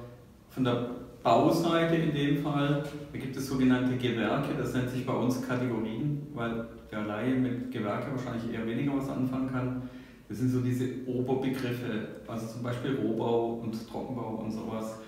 von 0.51 0.65
der 0.65 0.91
Bauseite 1.23 1.97
in 1.97 2.15
dem 2.15 2.43
Fall, 2.43 2.85
da 3.13 3.19
gibt 3.19 3.37
es 3.37 3.49
sogenannte 3.49 3.97
Gewerke, 3.97 4.55
das 4.57 4.75
nennt 4.75 4.91
sich 4.91 5.05
bei 5.05 5.13
uns 5.13 5.47
Kategorien, 5.47 6.27
weil 6.35 6.67
der 6.91 7.03
Laie 7.03 7.35
mit 7.35 7.73
Gewerke 7.73 8.13
wahrscheinlich 8.13 8.53
eher 8.53 8.67
weniger 8.67 8.97
was 8.97 9.09
anfangen 9.09 9.51
kann. 9.51 9.83
Das 10.29 10.39
sind 10.39 10.51
so 10.51 10.61
diese 10.61 10.85
Oberbegriffe, 11.07 12.07
also 12.27 12.47
zum 12.47 12.63
Beispiel 12.63 12.97
Rohbau 12.97 13.55
und 13.55 13.89
Trockenbau 13.89 14.43
und 14.45 14.53
sowas. 14.53 15.01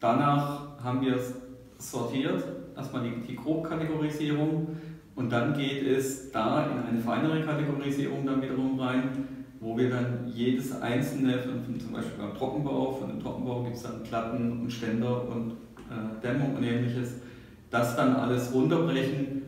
Danach 0.00 0.82
haben 0.82 1.00
wir 1.02 1.16
es 1.16 1.34
sortiert, 1.78 2.42
erstmal 2.76 3.02
die, 3.02 3.26
die 3.26 3.36
Grobkategorisierung 3.36 4.68
und 5.16 5.30
dann 5.30 5.54
geht 5.54 5.86
es 5.86 6.30
da 6.32 6.66
in 6.66 6.78
eine 6.88 7.00
feinere 7.00 7.42
Kategorisierung 7.42 8.24
dann 8.24 8.42
wiederum 8.42 8.78
rein, 8.78 9.28
wo 9.64 9.78
wir 9.78 9.88
dann 9.88 10.30
jedes 10.30 10.78
einzelne, 10.82 11.38
von, 11.38 11.80
zum 11.80 11.92
Beispiel 11.92 12.18
beim 12.18 12.34
Trockenbau, 12.36 12.92
von 12.92 13.08
dem 13.08 13.18
Trockenbau 13.18 13.62
gibt 13.62 13.76
es 13.76 13.82
dann 13.82 14.02
Platten 14.02 14.60
und 14.60 14.70
Ständer 14.70 15.26
und 15.26 15.52
äh, 15.90 16.22
Dämmung 16.22 16.56
und 16.56 16.62
ähnliches, 16.62 17.14
das 17.70 17.96
dann 17.96 18.14
alles 18.14 18.52
runterbrechen 18.52 19.40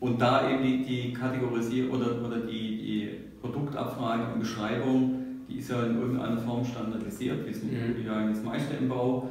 und 0.00 0.20
da 0.20 0.50
eben 0.50 0.64
die, 0.64 0.82
die 0.82 1.12
Kategorisierung 1.12 2.00
oder, 2.00 2.26
oder 2.26 2.40
die, 2.40 2.76
die 2.76 3.10
Produktabfrage 3.40 4.32
und 4.32 4.40
Beschreibung, 4.40 5.14
die 5.48 5.58
ist 5.58 5.70
ja 5.70 5.80
in 5.84 6.00
irgendeiner 6.00 6.38
Form 6.38 6.64
standardisiert, 6.64 7.46
wie 7.46 7.50
es 7.50 7.62
mhm. 7.62 8.04
ja 8.04 8.26
das 8.28 8.42
meiste 8.42 8.74
im 8.74 8.88
Bau, 8.88 9.28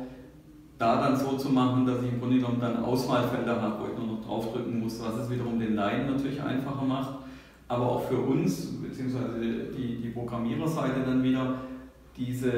da 0.77 1.01
dann 1.01 1.17
so 1.17 1.36
zu 1.36 1.50
machen, 1.50 1.86
dass 1.86 2.01
ich 2.01 2.13
im 2.13 2.22
Grunde 2.22 2.38
genommen 2.38 2.62
dann 2.62 2.77
Auswahlfelder 2.86 3.62
habe, 3.62 3.84
wo 3.84 3.88
ich 3.88 3.98
nur 3.98 4.15
noch 4.15 4.25
draufdrücken 4.25 4.79
muss, 4.79 5.01
was 5.03 5.25
es 5.25 5.29
wiederum 5.29 5.60
den 5.60 5.75
Laien 5.75 6.10
natürlich 6.10 6.41
einfacher 6.41 6.86
macht, 6.86 7.25
aber 7.67 7.91
auch 7.91 8.07
für 8.07 8.17
uns, 8.17 8.67
beziehungsweise 8.81 9.39
die, 9.75 10.01
die 10.01 10.10
Programmiererseite 10.10 11.01
dann 11.05 11.24
wieder, 11.24 11.62
diese, 12.15 12.51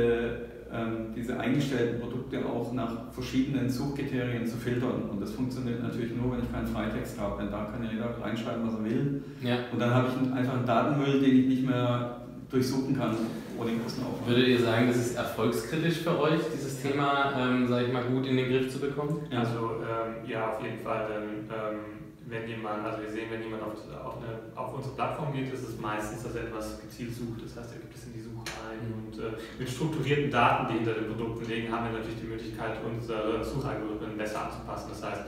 ähm, 0.71 1.13
diese 1.15 1.39
eingestellten 1.39 1.99
Produkte 1.99 2.45
auch 2.45 2.73
nach 2.73 3.11
verschiedenen 3.11 3.69
Suchkriterien 3.69 4.45
zu 4.45 4.57
filtern. 4.57 5.09
Und 5.09 5.21
das 5.21 5.31
funktioniert 5.31 5.81
natürlich 5.81 6.15
nur, 6.15 6.33
wenn 6.33 6.43
ich 6.43 6.51
keinen 6.51 6.67
Freitext 6.67 7.19
habe, 7.19 7.41
denn 7.41 7.51
da 7.51 7.65
kann 7.65 7.83
ja 7.83 7.91
jeder 7.91 8.21
reinschreiben, 8.21 8.67
was 8.67 8.73
er 8.73 8.83
will. 8.83 9.23
Ja. 9.41 9.57
Und 9.71 9.79
dann 9.79 9.93
habe 9.93 10.09
ich 10.09 10.33
einfach 10.33 10.55
einen 10.55 10.65
Datenmüll, 10.65 11.21
den 11.21 11.39
ich 11.39 11.47
nicht 11.47 11.65
mehr 11.65 12.21
durchsuchen 12.49 12.97
kann 12.97 13.15
ohne 13.59 13.71
großen 13.77 14.03
Aufwand. 14.03 14.27
Würdet 14.27 14.47
ihr 14.47 14.59
sagen, 14.59 14.87
das 14.87 14.97
ist 14.97 15.15
erfolgskritisch 15.15 15.99
für 15.99 16.19
euch, 16.19 16.39
dieses 16.53 16.81
Thema, 16.81 17.33
ähm, 17.37 17.67
sage 17.67 17.87
ich 17.87 17.93
mal, 17.93 18.03
gut 18.03 18.25
in 18.27 18.37
den 18.37 18.49
Griff 18.49 18.71
zu 18.71 18.79
bekommen? 18.79 19.21
Ja. 19.31 19.39
Also 19.39 19.81
ähm, 19.81 20.29
ja, 20.29 20.51
auf 20.51 20.63
jeden 20.63 20.79
Fall. 20.79 21.07
Denn, 21.07 21.49
ähm, 21.49 21.96
wenn 22.29 22.47
jemand, 22.47 22.85
also 22.85 23.01
wir 23.01 23.09
sehen, 23.09 23.31
wenn 23.31 23.41
jemand 23.41 23.63
auf, 23.63 23.73
auf, 24.03 24.17
eine, 24.19 24.51
auf, 24.55 24.73
unsere 24.75 24.95
Plattform 24.95 25.31
geht, 25.31 25.53
ist 25.53 25.63
es 25.63 25.79
meistens, 25.79 26.23
dass 26.23 26.35
er 26.35 26.43
etwas 26.43 26.81
gezielt 26.81 27.15
sucht. 27.15 27.43
Das 27.43 27.55
heißt, 27.55 27.73
er 27.73 27.79
gibt 27.79 27.95
es 27.95 28.05
in 28.05 28.13
die 28.13 28.21
Suche 28.21 28.43
ein. 28.67 28.83
Mhm. 28.83 29.07
Und 29.07 29.15
äh, 29.19 29.37
mit 29.57 29.69
strukturierten 29.69 30.29
Daten, 30.29 30.67
die 30.67 30.73
hinter 30.83 30.93
den 30.93 31.07
Produkten 31.07 31.45
liegen, 31.45 31.71
haben 31.71 31.85
wir 31.85 31.99
natürlich 31.99 32.19
die 32.19 32.27
Möglichkeit, 32.27 32.77
unsere 32.83 33.43
Suchalgorithmen 33.43 34.17
besser 34.17 34.45
anzupassen. 34.45 34.89
Das 34.89 35.03
heißt, 35.03 35.23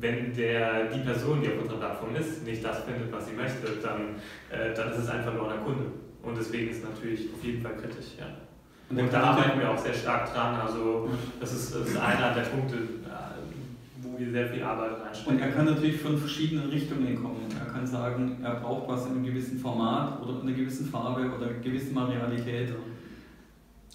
wenn 0.00 0.34
der, 0.34 0.86
die 0.86 1.00
Person, 1.00 1.42
die 1.42 1.48
auf 1.48 1.60
unserer 1.60 1.78
Plattform 1.78 2.16
ist, 2.16 2.44
nicht 2.44 2.64
das 2.64 2.80
findet, 2.84 3.12
was 3.12 3.26
sie 3.26 3.34
möchte, 3.34 3.66
dann, 3.82 4.16
äh, 4.48 4.72
dann 4.72 4.92
ist 4.92 4.98
es 4.98 5.08
ein 5.10 5.22
verlorener 5.22 5.58
Kunde. 5.58 5.86
Und 6.22 6.38
deswegen 6.38 6.70
ist 6.70 6.78
es 6.78 6.84
natürlich 6.84 7.28
auf 7.34 7.44
jeden 7.44 7.62
Fall 7.62 7.76
kritisch. 7.76 8.16
Ja. 8.18 8.26
Und, 8.90 8.98
und 8.98 9.12
da 9.12 9.20
arbeiten 9.22 9.60
wir 9.60 9.70
auch 9.70 9.78
sehr 9.78 9.92
stark 9.92 10.32
dran. 10.32 10.60
Also 10.60 11.10
das 11.40 11.52
ist, 11.52 11.74
das 11.74 11.88
ist 11.88 11.96
einer 11.96 12.32
der 12.32 12.42
Punkte, 12.42 12.76
wir 14.18 14.30
sehr 14.30 14.48
viel 14.48 14.62
Arbeit 14.62 15.00
reinstecken. 15.00 15.34
Und 15.34 15.40
er 15.40 15.50
kann 15.50 15.66
natürlich 15.66 16.00
von 16.00 16.18
verschiedenen 16.18 16.68
Richtungen 16.70 17.16
kommen. 17.16 17.46
Er 17.58 17.72
kann 17.72 17.86
sagen, 17.86 18.38
er 18.42 18.56
braucht 18.56 18.88
was 18.88 19.06
in 19.06 19.12
einem 19.12 19.24
gewissen 19.24 19.58
Format 19.58 20.22
oder 20.22 20.40
in 20.40 20.48
einer 20.48 20.56
gewissen 20.56 20.86
Farbe 20.86 21.30
oder 21.30 21.46
einer 21.46 21.60
gewissen 21.60 21.94
Materialität. 21.94 22.72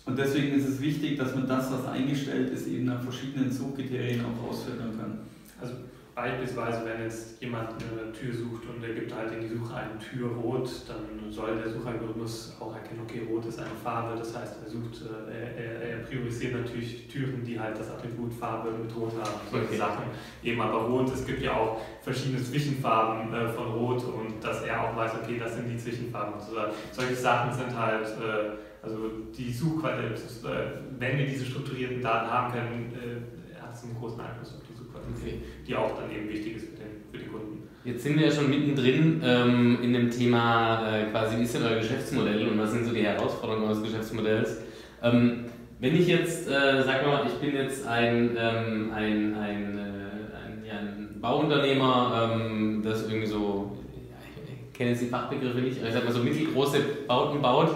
Und 0.06 0.20
deswegen 0.20 0.54
ist 0.56 0.68
es 0.68 0.82
wichtig, 0.82 1.18
dass 1.18 1.34
man 1.34 1.48
das, 1.48 1.72
was 1.72 1.88
eingestellt 1.88 2.52
ist, 2.52 2.68
eben 2.68 2.86
nach 2.86 3.02
verschiedenen 3.02 3.52
Suchkriterien 3.52 4.22
auch 4.26 4.50
ausfiltern 4.50 4.98
kann. 5.00 5.20
Also 5.62 5.76
Beispielsweise, 6.16 6.86
wenn 6.86 7.02
jetzt 7.02 7.42
jemand 7.42 7.70
eine 7.72 8.12
Tür 8.12 8.32
sucht 8.32 8.70
und 8.70 8.84
er 8.84 8.94
gibt 8.94 9.12
halt 9.16 9.32
in 9.32 9.42
die 9.42 9.48
Suche 9.48 9.74
eine 9.74 9.98
Tür 9.98 10.30
rot, 10.30 10.70
dann 10.88 11.32
soll 11.32 11.58
der 11.58 11.72
Suchalgorithmus 11.72 12.56
auch 12.60 12.76
erkennen, 12.76 13.02
okay, 13.04 13.24
rot 13.28 13.48
ist 13.48 13.58
eine 13.58 13.74
Farbe. 13.84 14.16
Das 14.20 14.38
heißt, 14.38 14.58
er 14.64 14.70
sucht, 14.70 15.02
äh, 15.02 15.60
er, 15.60 15.82
er 15.90 15.98
priorisiert 16.04 16.54
natürlich 16.54 17.08
Türen, 17.08 17.44
die 17.44 17.60
halt 17.60 17.80
das 17.80 17.90
Attribut 17.90 18.32
Farbe 18.32 18.70
mit 18.72 18.96
Rot 18.96 19.14
haben, 19.14 19.42
solche 19.50 19.66
okay. 19.66 19.78
Sachen. 19.78 20.04
Eben 20.44 20.62
aber 20.62 20.84
rot, 20.84 21.12
es 21.12 21.26
gibt 21.26 21.42
ja 21.42 21.54
auch 21.56 21.82
verschiedene 22.04 22.44
Zwischenfarben 22.44 23.34
äh, 23.34 23.50
von 23.50 23.74
Rot 23.74 24.04
und 24.04 24.44
dass 24.44 24.62
er 24.62 24.84
auch 24.84 24.96
weiß, 24.96 25.14
okay, 25.24 25.40
das 25.40 25.56
sind 25.56 25.68
die 25.68 25.78
Zwischenfarben. 25.78 26.36
Also, 26.36 26.56
solche 26.92 27.16
Sachen 27.16 27.52
sind 27.52 27.76
halt, 27.76 28.06
äh, 28.06 28.84
also 28.84 28.98
die 29.36 29.52
Suchqualität, 29.52 30.22
wenn 31.00 31.18
wir 31.18 31.26
diese 31.26 31.46
strukturierten 31.46 32.02
Daten 32.02 32.30
haben 32.30 32.52
können, 32.52 32.92
hat 33.62 33.74
es 33.74 33.84
einen 33.86 33.98
großen 33.98 34.20
Einfluss 34.20 34.60
okay. 35.12 35.40
die 35.68 35.76
auch 35.76 35.98
dann 35.98 36.12
eben 36.12 36.30
wichtig 36.30 36.58
ist 36.58 36.66
für 36.66 36.76
den, 36.78 37.04
für 37.12 37.18
den 37.18 37.32
Kunden. 37.32 37.64
Jetzt 37.86 38.04
sind 38.04 38.18
wir 38.18 38.28
ja 38.28 38.32
schon 38.32 38.50
mittendrin 38.50 39.22
ähm, 39.24 39.80
in 39.82 39.94
dem 39.94 40.10
Thema 40.10 40.88
äh, 40.88 41.12
quasi, 41.12 41.38
wie 41.38 41.44
ist 41.44 41.56
denn 41.56 41.64
euer 41.64 41.80
Geschäftsmodell 41.80 42.48
und 42.48 42.60
was 42.60 42.72
sind 42.72 42.86
so 42.86 42.94
die 42.94 43.04
Herausforderungen 43.04 43.66
eures 43.66 43.84
Geschäftsmodells? 43.84 44.62
Ähm, 45.02 45.46
wenn 45.80 45.96
ich 45.96 46.08
jetzt, 46.08 46.48
äh, 46.48 46.82
sag 46.86 47.06
mal, 47.06 47.26
ich 47.28 47.34
bin 47.34 47.56
jetzt 47.56 47.86
ein, 47.86 48.38
ähm, 48.40 48.92
ein, 48.94 49.36
ein, 49.36 49.78
äh, 49.78 50.46
ein, 50.46 50.64
ja, 50.66 50.80
ein 50.80 51.18
Bauunternehmer, 51.20 52.32
ähm, 52.34 52.82
das 52.82 53.04
irgendwie 53.04 53.28
so, 53.28 53.78
ja, 54.10 54.16
ich 54.46 54.74
kenne 54.74 54.92
jetzt 54.92 55.02
die 55.02 55.08
Fachbegriffe 55.08 55.60
nicht, 55.60 55.80
aber 55.80 55.90
ich 55.90 55.94
sag 55.94 56.06
mal 56.06 56.14
so 56.14 56.24
mittelgroße 56.24 56.80
Bauten 57.06 57.42
baut. 57.42 57.72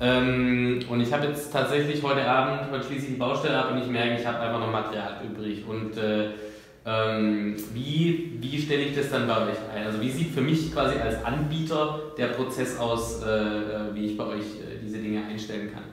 Ähm, 0.00 0.80
und 0.88 1.00
ich 1.00 1.12
habe 1.12 1.26
jetzt 1.26 1.52
tatsächlich 1.52 2.02
heute 2.02 2.26
Abend, 2.26 2.72
heute 2.72 2.86
schließe 2.86 3.04
ich 3.04 3.12
die 3.12 3.18
Baustelle 3.18 3.56
ab 3.56 3.70
und 3.70 3.78
ich 3.82 3.86
merke, 3.86 4.18
ich 4.18 4.26
habe 4.26 4.40
einfach 4.40 4.58
noch 4.58 4.72
Material 4.72 5.20
übrig. 5.30 5.64
Und 5.68 5.96
äh, 5.96 6.30
ähm, 6.84 7.56
wie, 7.74 8.38
wie 8.40 8.60
stelle 8.60 8.82
ich 8.82 8.96
das 8.96 9.10
dann 9.10 9.28
bei 9.28 9.36
euch 9.36 9.58
ein? 9.72 9.86
Also 9.86 10.00
wie 10.00 10.10
sieht 10.10 10.32
für 10.32 10.40
mich 10.40 10.72
quasi 10.72 10.98
als 10.98 11.24
Anbieter 11.24 12.00
der 12.18 12.28
Prozess 12.28 12.78
aus, 12.78 13.22
äh, 13.22 13.28
äh 13.28 13.94
wie 13.94 14.06
ich 14.06 14.16
bei 14.16 14.24
euch 14.24 14.40
äh, 14.40 14.78
diese 14.82 14.98
Dinge 14.98 15.24
einstellen 15.24 15.70
kann? 15.72 15.84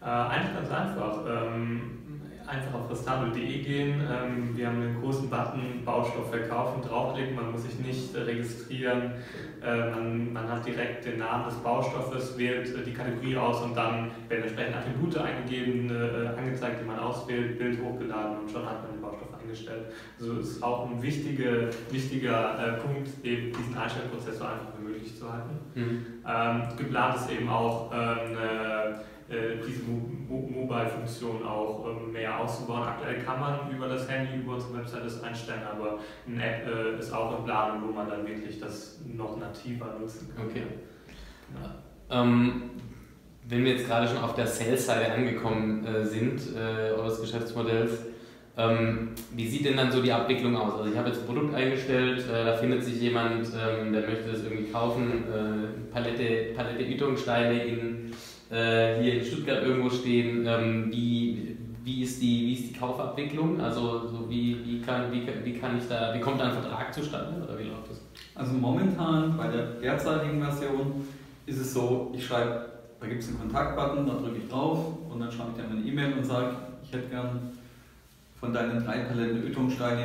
Äh, 0.00 0.30
eigentlich 0.30 0.54
ganz 0.54 0.70
einfach. 0.70 1.18
Ähm, 1.26 1.90
einfach 2.46 2.74
auf 2.78 2.90
restable.de 2.90 3.62
gehen. 3.62 4.00
Ähm, 4.02 4.56
wir 4.56 4.68
haben 4.68 4.82
einen 4.82 5.00
großen 5.00 5.28
Button 5.30 5.82
Baustoff 5.84 6.30
verkaufen, 6.30 6.82
draufklicken, 6.82 7.34
man 7.34 7.50
muss 7.50 7.62
sich 7.62 7.78
nicht 7.80 8.14
registrieren. 8.14 9.12
Äh, 9.64 9.90
man, 9.90 10.32
man 10.32 10.48
hat 10.48 10.64
direkt 10.64 11.06
den 11.06 11.18
Namen 11.18 11.46
des 11.46 11.54
Baustoffes, 11.54 12.36
wählt 12.38 12.68
äh, 12.68 12.82
die 12.82 12.92
Kategorie 12.92 13.36
aus 13.36 13.62
und 13.62 13.74
dann 13.74 14.10
werden 14.28 14.42
entsprechende 14.44 14.78
Attribute 14.78 15.16
eingegeben, 15.18 15.90
angezeigt, 16.36 16.82
die 16.82 16.86
man 16.86 16.98
auswählt, 16.98 17.58
Bild 17.58 17.80
hochgeladen 17.82 18.38
und 18.40 18.50
schon 18.50 18.64
hat 18.64 18.82
man 18.82 18.92
den 18.92 19.00
Baustoff 19.00 19.33
eingestellt. 19.54 19.86
Also 20.18 20.38
ist 20.38 20.62
auch 20.62 20.90
ein 20.90 21.02
wichtiger, 21.02 21.68
wichtiger 21.90 22.58
äh, 22.58 22.80
Punkt, 22.80 23.08
eben 23.22 23.52
diesen 23.52 23.76
Einstellprozess 23.76 24.38
so 24.38 24.44
einfach 24.44 24.72
wie 24.78 24.84
möglich 24.84 25.18
zu 25.18 25.32
halten. 25.32 25.58
Mhm. 25.74 26.06
Ähm, 26.26 26.76
geplant 26.76 27.16
ist 27.16 27.30
eben 27.30 27.48
auch 27.48 27.90
ähm, 27.92 28.36
äh, 29.28 29.56
diese 29.66 29.82
Mobile-Funktion 30.28 31.44
auch 31.46 31.86
ähm, 31.88 32.12
mehr 32.12 32.38
auszubauen. 32.38 32.82
Aktuell 32.82 33.22
kann 33.22 33.40
man 33.40 33.70
über 33.74 33.88
das 33.88 34.08
Handy, 34.08 34.42
über 34.42 34.54
unsere 34.54 34.78
Website 34.78 35.04
das 35.04 35.22
einstellen, 35.22 35.62
aber 35.70 35.98
eine 36.26 36.44
App 36.44 36.66
äh, 36.66 36.98
ist 36.98 37.12
auch 37.12 37.38
in 37.38 37.44
Planung, 37.44 37.88
wo 37.88 37.92
man 37.92 38.08
dann 38.08 38.26
wirklich 38.26 38.60
das 38.60 39.00
noch 39.06 39.38
nativer 39.38 39.96
nutzen 39.98 40.30
kann. 40.34 40.46
Okay. 40.46 40.62
Ja. 41.54 42.22
Ähm, 42.22 42.70
wenn 43.46 43.62
wir 43.64 43.72
jetzt 43.74 43.86
gerade 43.86 44.08
schon 44.08 44.18
auf 44.18 44.34
der 44.34 44.46
Sales-Seite 44.46 45.12
angekommen 45.12 45.84
äh, 45.84 46.04
sind, 46.04 46.40
äh, 46.56 46.92
eures 46.92 47.20
Geschäftsmodells, 47.20 47.92
ähm, 48.56 49.08
wie 49.34 49.48
sieht 49.48 49.64
denn 49.64 49.76
dann 49.76 49.90
so 49.90 50.00
die 50.00 50.12
Abwicklung 50.12 50.56
aus? 50.56 50.74
Also 50.74 50.90
ich 50.90 50.96
habe 50.96 51.08
jetzt 51.08 51.20
ein 51.20 51.26
Produkt 51.26 51.54
eingestellt, 51.54 52.24
äh, 52.28 52.44
da 52.44 52.54
findet 52.54 52.84
sich 52.84 53.00
jemand, 53.00 53.46
ähm, 53.48 53.92
der 53.92 54.02
möchte 54.02 54.30
das 54.30 54.44
irgendwie 54.44 54.70
kaufen, 54.70 55.24
äh, 55.24 55.92
Palette, 55.92 56.54
Palette 56.54 56.84
Ütungsteine 56.84 57.64
in, 57.64 58.12
äh, 58.50 59.02
hier 59.02 59.14
in 59.14 59.24
Stuttgart 59.24 59.64
irgendwo 59.64 59.90
stehen. 59.90 60.46
Ähm, 60.46 60.86
wie, 60.92 61.56
wie, 61.82 62.02
ist 62.02 62.22
die, 62.22 62.46
wie 62.46 62.52
ist 62.52 62.68
die 62.70 62.78
Kaufabwicklung? 62.78 63.60
Also 63.60 64.06
so 64.06 64.30
wie, 64.30 64.56
wie, 64.64 64.80
kann, 64.80 65.10
wie, 65.10 65.26
wie 65.44 65.58
kann 65.58 65.76
ich 65.76 65.88
da, 65.88 66.14
wie 66.14 66.20
kommt 66.20 66.38
da 66.40 66.44
ein 66.44 66.52
Vertrag 66.52 66.94
zustande 66.94 67.42
oder 67.42 67.58
wie 67.58 67.64
läuft 67.64 67.90
das? 67.90 68.00
Also 68.36 68.52
momentan 68.52 69.36
bei 69.36 69.48
der 69.48 69.64
derzeitigen 69.82 70.40
Version 70.40 71.04
ist 71.46 71.58
es 71.58 71.74
so, 71.74 72.12
ich 72.14 72.24
schreibe, 72.24 72.66
da 73.00 73.06
gibt 73.08 73.20
es 73.20 73.28
einen 73.28 73.40
Kontaktbutton, 73.40 74.06
da 74.06 74.14
drücke 74.14 74.38
ich 74.38 74.48
drauf 74.48 74.96
und 75.10 75.18
dann 75.18 75.32
schreibe 75.32 75.50
ich 75.56 75.62
dann 75.62 75.76
eine 75.76 75.84
E-Mail 75.84 76.12
und 76.12 76.24
sage, 76.24 76.54
ich 76.84 76.92
hätte 76.92 77.08
gern 77.08 77.52
von 78.44 78.52
deinen 78.52 78.84
drei 78.84 78.98
Paletten 78.98 79.42
Ötungsteine 79.42 80.04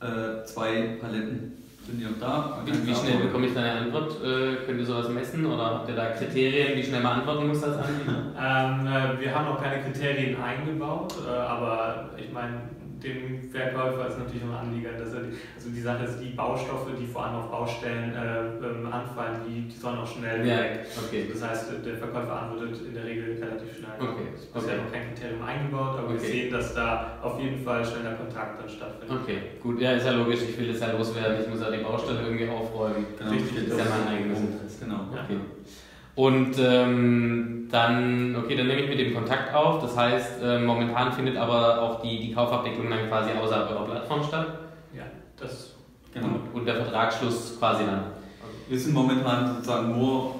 äh, 0.00 0.44
zwei 0.44 0.96
Paletten 1.00 1.52
sind 1.84 1.98
die 1.98 2.04
noch 2.04 2.18
da. 2.20 2.62
Wie, 2.64 2.86
wie 2.86 2.94
schnell 2.94 3.18
bekomme 3.18 3.48
ich 3.48 3.54
deine 3.54 3.72
Antwort? 3.72 4.12
Äh, 4.22 4.64
könnt 4.64 4.78
ihr 4.78 4.86
sowas 4.86 5.08
messen 5.08 5.44
oder 5.44 5.64
habt 5.64 5.88
ihr 5.88 5.96
da 5.96 6.10
Kriterien, 6.10 6.78
wie 6.78 6.82
schnell 6.84 7.02
man 7.02 7.18
antworten 7.18 7.48
muss 7.48 7.62
als 7.64 7.78
Anbieter? 7.78 8.32
ähm, 8.38 8.86
äh, 8.86 9.20
wir 9.20 9.34
haben 9.34 9.46
noch 9.46 9.60
keine 9.60 9.82
Kriterien 9.82 10.40
eingebaut, 10.40 11.14
äh, 11.26 11.36
aber 11.36 12.10
ich 12.16 12.32
meine, 12.32 12.60
dem 13.02 13.50
Verkäufer 13.50 14.08
ist 14.08 14.18
natürlich 14.18 14.44
noch 14.44 14.60
Anliegen, 14.60 14.88
dass 14.98 15.12
er, 15.12 15.20
also 15.56 15.68
die 15.74 15.80
Sache 15.80 16.04
ist, 16.04 16.18
die 16.20 16.30
Baustoffe, 16.30 16.88
die 16.98 17.06
vor 17.06 17.24
allem 17.26 17.36
auf 17.36 17.50
Baustellen 17.50 18.12
äh, 18.14 18.64
ähm, 18.64 18.86
anfallen, 18.92 19.40
die, 19.46 19.68
die 19.68 19.76
sollen 19.76 19.98
auch 19.98 20.06
schnell 20.06 20.46
Ja, 20.46 20.58
weg. 20.58 20.86
okay. 20.96 21.26
Das 21.32 21.42
heißt, 21.48 21.72
der 21.84 21.96
Verkäufer 21.96 22.42
antwortet 22.42 22.80
in 22.86 22.94
der 22.94 23.04
Regel 23.04 23.36
relativ 23.40 23.76
schnell. 23.76 23.96
Okay, 23.98 24.28
Es 24.34 24.42
ist 24.42 24.54
bisher 24.54 24.74
okay. 24.74 24.82
noch 24.84 24.92
kein 24.92 25.14
Kriterium 25.14 25.42
eingebaut, 25.42 25.98
aber 25.98 26.08
wir 26.10 26.16
Okay. 26.16 26.26
sehen, 26.32 26.52
dass 26.52 26.74
da 26.74 27.18
auf 27.22 27.40
jeden 27.40 27.64
Fall 27.64 27.84
schneller 27.84 28.14
Kontakt 28.14 28.60
dann 28.60 28.68
stattfindet. 28.68 29.18
Okay, 29.22 29.38
gut, 29.62 29.80
ja, 29.80 29.92
ist 29.92 30.06
ja 30.06 30.12
logisch, 30.12 30.40
ich 30.48 30.58
will 30.58 30.68
das 30.72 30.80
ja 30.80 30.92
loswerden, 30.92 31.42
ich 31.42 31.48
muss 31.48 31.60
ja 31.60 31.70
die 31.70 31.82
Baustelle 31.82 32.22
irgendwie 32.22 32.48
aufräumen. 32.48 33.06
Genau, 33.18 33.30
Richtig, 33.30 33.68
das 33.68 33.78
ist 33.78 33.84
ja 33.84 33.84
mein 33.90 34.08
eigenes 34.16 34.40
Interesse. 34.40 34.84
Genau. 34.84 35.00
Ja. 35.14 35.26
Und 36.14 36.56
ähm, 36.58 37.68
dann, 37.70 38.36
okay, 38.36 38.54
dann 38.56 38.66
nehme 38.66 38.82
ich 38.82 38.88
mit 38.88 38.98
dem 38.98 39.14
Kontakt 39.14 39.54
auf. 39.54 39.80
Das 39.80 39.96
heißt, 39.96 40.42
äh, 40.42 40.58
momentan 40.58 41.10
findet 41.12 41.36
aber 41.38 41.80
auch 41.80 42.02
die, 42.02 42.20
die 42.20 42.32
Kaufabwicklung 42.34 42.90
dann 42.90 43.08
quasi 43.08 43.30
außerhalb 43.32 43.70
eurer 43.70 43.84
Plattform 43.86 44.22
statt. 44.22 44.46
Ja, 44.94 45.04
das 45.38 45.74
genau. 46.12 46.26
Und, 46.28 46.54
und 46.60 46.66
der 46.66 46.76
Vertragsschluss 46.76 47.56
quasi 47.58 47.84
dann. 47.86 48.04
Wir 48.68 48.78
sind 48.78 48.92
momentan 48.92 49.54
sozusagen 49.54 49.98
nur 49.98 50.34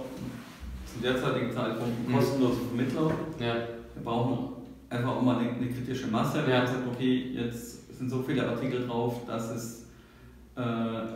zum 0.92 1.02
derzeitigen 1.02 1.50
Zeitpunkt 1.50 2.06
Mhm. 2.08 2.14
kostenloser 2.14 2.60
Vermittler. 2.68 3.10
Ja, 3.38 3.54
Wir 3.94 4.04
brauchen 4.04 4.48
einfach 4.90 5.16
auch 5.16 5.22
mal 5.22 5.38
eine, 5.38 5.50
eine 5.50 5.66
kritische 5.68 6.08
Masse. 6.08 6.46
Wir 6.46 6.52
Ja. 6.54 6.60
haben 6.60 6.66
gesagt, 6.66 6.84
okay, 6.94 7.30
jetzt 7.34 7.96
sind 7.96 8.10
so 8.10 8.22
viele 8.22 8.46
Artikel 8.46 8.86
drauf, 8.86 9.22
dass 9.26 9.50
es 9.50 9.86
äh, 10.56 10.60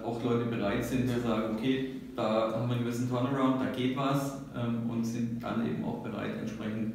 auch 0.02 0.22
Leute 0.24 0.46
bereit 0.46 0.82
sind 0.82 1.10
zu 1.10 1.20
sagen, 1.20 1.56
okay, 1.58 1.90
da 2.16 2.52
haben 2.54 2.68
wir 2.68 2.76
einen 2.76 2.84
gewissen 2.84 3.08
Turnaround, 3.08 3.60
da 3.60 3.66
geht 3.70 3.96
was 3.96 4.40
ähm, 4.56 4.88
und 4.90 5.04
sind 5.04 5.42
dann 5.42 5.66
eben 5.66 5.84
auch 5.84 6.02
bereit, 6.02 6.38
entsprechend 6.40 6.94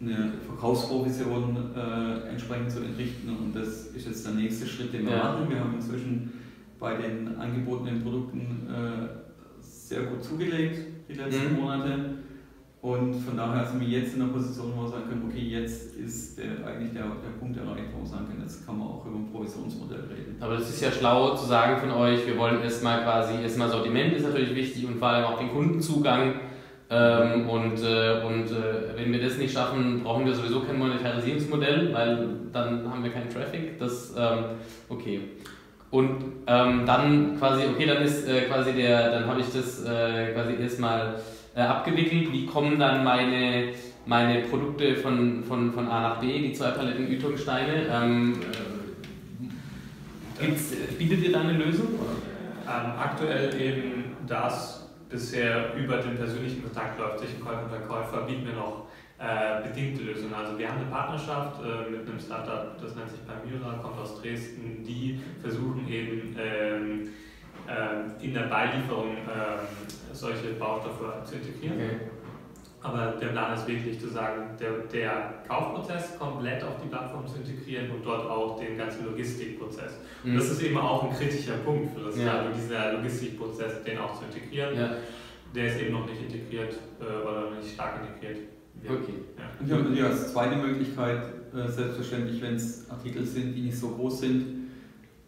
eine 0.00 0.32
Verkaufsprovision 0.46 1.56
äh, 1.74 2.28
entsprechend 2.28 2.70
zu 2.70 2.80
entrichten. 2.80 3.28
Und 3.30 3.56
das 3.56 3.86
ist 3.88 4.06
jetzt 4.06 4.26
der 4.26 4.34
nächste 4.34 4.66
Schritt, 4.66 4.92
den 4.92 5.06
wir 5.06 5.12
Ja. 5.16 5.24
machen. 5.32 5.48
Wir 5.50 5.58
haben 5.60 5.74
inzwischen 5.74 6.32
bei 6.78 6.94
den 6.96 7.36
angebotenen 7.38 8.02
Produkten 8.02 8.68
äh, 8.68 9.08
sehr 9.60 10.02
gut 10.04 10.22
zugelegt 10.22 10.78
die 11.08 11.14
letzten 11.14 11.54
Mhm. 11.54 11.60
Monate. 11.60 12.10
Und 12.86 13.14
von 13.14 13.36
daher 13.36 13.66
sind 13.66 13.80
wir 13.80 13.88
jetzt 13.88 14.14
in 14.14 14.20
der 14.20 14.28
Position, 14.28 14.72
wo 14.76 14.82
wir 14.82 14.90
sagen 14.90 15.08
können, 15.08 15.24
okay, 15.28 15.40
jetzt 15.40 15.96
ist 15.96 16.38
der, 16.38 16.64
eigentlich 16.64 16.92
der, 16.92 17.02
der 17.02 17.36
Punkt 17.40 17.58
erreicht, 17.58 17.88
wo 17.92 18.04
wir 18.04 18.06
sagen 18.06 18.28
können, 18.28 18.42
jetzt 18.42 18.64
kann 18.64 18.78
man 18.78 18.86
auch 18.86 19.04
über 19.04 19.16
ein 19.16 19.28
Provisionsmodell 19.32 20.04
reden. 20.08 20.36
aber 20.38 20.54
das 20.54 20.70
ist 20.70 20.80
ja 20.80 20.92
schlau 20.92 21.34
zu 21.34 21.46
sagen 21.46 21.80
von 21.80 21.90
euch, 21.90 22.24
wir 22.24 22.38
wollen 22.38 22.62
erstmal 22.62 23.02
quasi, 23.02 23.42
erstmal 23.42 23.68
Sortiment 23.70 24.12
ist 24.14 24.22
natürlich 24.22 24.54
wichtig 24.54 24.86
und 24.86 24.98
vor 25.00 25.08
allem 25.08 25.24
auch 25.24 25.36
den 25.36 25.50
Kundenzugang. 25.50 26.34
Ähm, 26.88 27.48
und 27.48 27.82
äh, 27.82 28.22
und 28.24 28.52
äh, 28.52 28.94
wenn 28.94 29.10
wir 29.12 29.20
das 29.20 29.36
nicht 29.36 29.52
schaffen, 29.52 30.04
brauchen 30.04 30.24
wir 30.24 30.32
sowieso 30.32 30.60
kein 30.60 30.78
Monetarisierungsmodell, 30.78 31.92
weil 31.92 32.28
dann 32.52 32.88
haben 32.88 33.02
wir 33.02 33.10
keinen 33.10 33.30
Traffic. 33.30 33.80
Das, 33.80 34.14
ähm, 34.16 34.44
okay. 34.88 35.22
Und 35.90 36.22
ähm, 36.46 36.86
dann 36.86 37.36
quasi, 37.36 37.64
okay, 37.66 37.86
dann 37.86 38.04
ist 38.04 38.28
äh, 38.28 38.42
quasi 38.42 38.74
der, 38.74 39.10
dann 39.10 39.26
habe 39.26 39.40
ich 39.40 39.46
das 39.46 39.84
äh, 39.84 40.32
quasi 40.34 40.62
erstmal 40.62 41.16
äh, 41.56 41.62
abgewickelt. 41.62 42.30
Wie 42.32 42.46
kommen 42.46 42.78
dann 42.78 43.02
meine, 43.02 43.72
meine 44.04 44.42
Produkte 44.42 44.96
von, 44.96 45.42
von, 45.42 45.72
von 45.72 45.88
A 45.88 46.02
nach 46.02 46.20
B, 46.20 46.38
die 46.40 46.52
zwei 46.52 46.70
Paletten 46.70 47.08
Ütungsteine? 47.08 47.86
Ähm, 47.90 48.40
äh, 50.38 50.92
bietet 50.98 51.24
ihr 51.24 51.32
da 51.32 51.40
eine 51.40 51.54
Lösung? 51.54 51.88
Ähm, 52.68 52.92
aktuell 52.98 53.60
eben, 53.60 54.04
das 54.26 54.88
bisher 55.08 55.74
über 55.76 55.98
den 55.98 56.16
persönlichen 56.16 56.62
Kontakt 56.62 56.98
läuft 56.98 57.20
zwischen 57.20 57.40
Käufer 57.40 57.62
und 57.62 57.70
Verkäufer, 57.70 58.22
bieten 58.26 58.44
wir 58.44 58.54
noch 58.54 58.86
äh, 59.18 59.66
bedingte 59.66 60.02
Lösungen. 60.02 60.34
Also 60.34 60.58
wir 60.58 60.68
haben 60.68 60.80
eine 60.80 60.90
Partnerschaft 60.90 61.60
äh, 61.62 61.90
mit 61.90 62.08
einem 62.08 62.18
Startup, 62.18 62.76
das 62.82 62.94
nennt 62.96 63.08
sich 63.08 63.20
Palmyra, 63.26 63.78
kommt 63.82 63.98
aus 63.98 64.20
Dresden, 64.20 64.84
die 64.84 65.20
versuchen 65.40 65.88
eben 65.88 66.36
ähm, 66.38 67.04
äh, 67.04 67.08
in 68.22 68.34
der 68.34 68.42
Beilieferung 68.42 69.16
äh, 69.16 70.14
solche 70.14 70.52
Baustoffe 70.58 71.22
zu 71.24 71.34
integrieren. 71.36 71.76
Okay. 71.76 71.96
Aber 72.82 73.14
der 73.20 73.28
Plan 73.28 73.52
ist 73.54 73.66
wirklich 73.66 73.98
zu 73.98 74.08
sagen, 74.08 74.50
der, 74.60 74.70
der 74.92 75.34
Kaufprozess 75.48 76.16
komplett 76.18 76.62
auf 76.62 76.74
die 76.82 76.88
Plattform 76.88 77.26
zu 77.26 77.38
integrieren 77.38 77.90
und 77.90 78.04
dort 78.06 78.30
auch 78.30 78.60
den 78.60 78.78
ganzen 78.78 79.06
Logistikprozess. 79.06 79.94
Mhm. 80.22 80.36
Das 80.36 80.50
ist 80.50 80.62
eben 80.62 80.78
auch 80.78 81.02
ein 81.10 81.16
kritischer 81.16 81.56
Punkt 81.64 81.92
für 81.98 82.04
das 82.04 82.16
Ja. 82.16 82.24
Jahr, 82.26 82.44
dieser 82.56 82.92
Logistikprozess, 82.92 83.82
den 83.82 83.98
auch 83.98 84.16
zu 84.16 84.24
integrieren. 84.26 84.76
Ja, 84.78 84.90
Der 85.54 85.66
ist 85.66 85.80
eben 85.80 85.92
noch 85.94 86.06
nicht 86.06 86.22
integriert 86.22 86.76
äh, 87.00 87.04
oder 87.26 87.50
noch 87.50 87.56
nicht 87.56 87.74
stark 87.74 88.00
integriert. 88.02 88.46
wird. 88.82 88.92
okay. 89.02 89.14
Ja. 89.36 89.44
Und 89.58 89.68
wir 89.68 89.74
haben 89.74 89.82
natürlich 89.84 90.04
als 90.04 90.32
zweite 90.32 90.56
Möglichkeit, 90.56 91.22
äh, 91.56 91.68
selbstverständlich, 91.68 92.40
wenn 92.40 92.54
es 92.54 92.88
Artikel 92.88 93.24
sind, 93.24 93.54
die 93.54 93.62
nicht 93.62 93.78
so 93.78 93.88
groß 93.88 94.20
sind, 94.20 94.68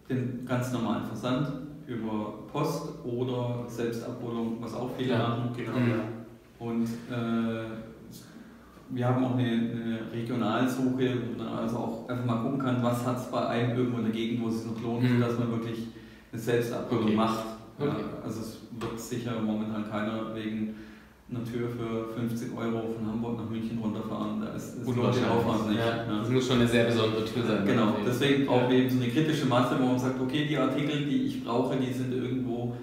den 0.08 0.44
ganz 0.46 0.70
normalen 0.72 1.04
Versand 1.06 1.67
über 1.88 2.34
Post 2.52 2.90
oder 3.04 3.64
Selbstabholung, 3.66 4.58
was 4.60 4.74
auch 4.74 4.90
viele 4.96 5.12
Ja. 5.14 5.18
machen. 5.28 5.50
Genau, 5.56 5.78
Mhm. 5.78 5.88
ja. 5.90 5.96
Und 6.58 6.84
äh, 6.84 7.64
wir 8.90 9.06
haben 9.08 9.24
auch 9.24 9.34
eine, 9.36 9.46
eine 9.48 9.98
Regionalsuche, 10.12 11.14
wo 11.34 11.38
man 11.42 11.48
also 11.48 11.76
auch 11.76 12.08
einfach 12.08 12.24
mal 12.26 12.42
gucken 12.42 12.58
kann, 12.58 12.82
was 12.82 13.06
hat 13.06 13.16
es 13.18 13.30
bei 13.30 13.46
einem 13.46 13.76
irgendwo 13.78 13.98
in 13.98 14.04
der 14.04 14.12
Gegend, 14.12 14.42
wo 14.44 14.48
es 14.48 14.62
sich 14.62 14.70
noch 14.70 14.82
lohnt, 14.82 15.02
Mhm. 15.02 15.20
dass 15.20 15.38
man 15.38 15.50
wirklich 15.50 15.88
eine 16.30 16.40
Selbstabholung 16.40 17.04
Okay. 17.06 17.16
macht. 17.16 17.44
Ja, 17.78 17.86
Okay. 17.86 18.04
also 18.22 18.40
es 18.40 18.58
wird 18.78 19.00
sicher 19.00 19.40
momentan 19.40 19.88
keiner 19.90 20.34
wegen 20.34 20.74
einer 21.30 21.44
Tür 21.44 21.68
für 21.68 22.14
50 22.18 22.56
Euro 22.56 22.94
von 22.96 23.06
Hamburg 23.06 23.36
nach 23.38 23.50
München 23.50 23.78
runterfahren. 23.82 24.40
Da 24.40 24.54
ist, 24.54 24.78
das 24.78 24.86
lohnt 24.96 25.14
den 25.14 25.24
Aufwand 25.26 25.68
nicht. 25.68 25.78
Ja, 25.78 25.96
Ja. 26.06 26.18
Das 26.20 26.28
muss 26.30 26.46
schon 26.46 26.56
eine 26.56 26.66
sehr 26.66 26.84
besondere 26.86 27.24
Tür 27.24 27.42
sein. 27.46 27.66
Genau, 27.66 27.96
deswegen 28.06 28.46
brauchen 28.46 28.64
Ja. 28.64 28.70
wir 28.70 28.78
eben 28.78 28.90
so 28.90 29.02
eine 29.02 29.12
kritische 29.12 29.46
Masse, 29.46 29.76
wo 29.78 29.86
man 29.86 29.98
sagt, 29.98 30.20
okay, 30.20 30.46
die 30.48 30.56
Artikel, 30.56 31.04
die 31.04 31.26
ich 31.26 31.44
brauche, 31.44 31.76
die 31.76 31.92
sind 31.92 32.14
irgendwo 32.14 32.74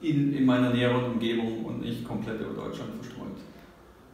in, 0.00 0.32
in 0.34 0.44
meiner 0.46 0.70
näheren 0.70 1.04
Umgebung 1.04 1.64
und 1.64 1.80
nicht 1.80 2.06
komplett 2.06 2.40
über 2.40 2.54
Deutschland 2.54 2.90
verstreut. 3.00 3.24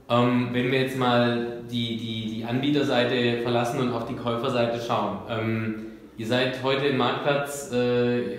Ähm, 0.09 0.48
wenn 0.52 0.72
wir 0.72 0.80
jetzt 0.80 0.98
mal 0.98 1.62
die, 1.70 1.96
die, 1.98 2.35
die 2.37 2.44
Anbieterseite 2.44 3.42
verlassen 3.42 3.80
und 3.80 3.92
auf 3.92 4.06
die 4.06 4.14
Käuferseite 4.14 4.80
schauen. 4.85 5.18
Ähm, 5.28 5.74
ihr 6.16 6.26
seid 6.26 6.62
heute 6.62 6.87
im 6.87 6.96
Marktplatz, 6.96 7.70
äh, 7.72 8.38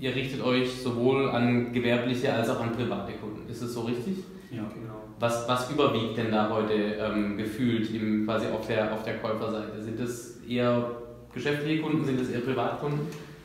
ihr 0.00 0.14
richtet 0.14 0.42
euch 0.42 0.82
sowohl 0.82 1.28
an 1.28 1.72
gewerbliche 1.72 2.32
als 2.32 2.48
auch 2.48 2.60
an 2.60 2.72
private 2.72 3.12
Kunden. 3.12 3.48
Ist 3.48 3.62
es 3.62 3.74
so 3.74 3.82
richtig? 3.82 4.24
Ja. 4.50 4.62
Genau. 4.74 5.04
Was, 5.20 5.46
was 5.46 5.70
überwiegt 5.70 6.16
denn 6.16 6.32
da 6.32 6.48
heute 6.48 6.72
ähm, 6.72 7.36
gefühlt 7.36 7.94
im, 7.94 8.24
quasi 8.24 8.46
auf 8.46 8.66
der, 8.66 8.92
auf 8.92 9.02
der 9.04 9.18
Käuferseite? 9.18 9.80
Sind 9.82 10.00
es 10.00 10.42
eher 10.48 10.90
geschäftliche 11.32 11.82
Kunden, 11.82 12.04
sind 12.04 12.18
es 12.18 12.30
eher 12.30 12.40
Privatkunden? 12.40 13.00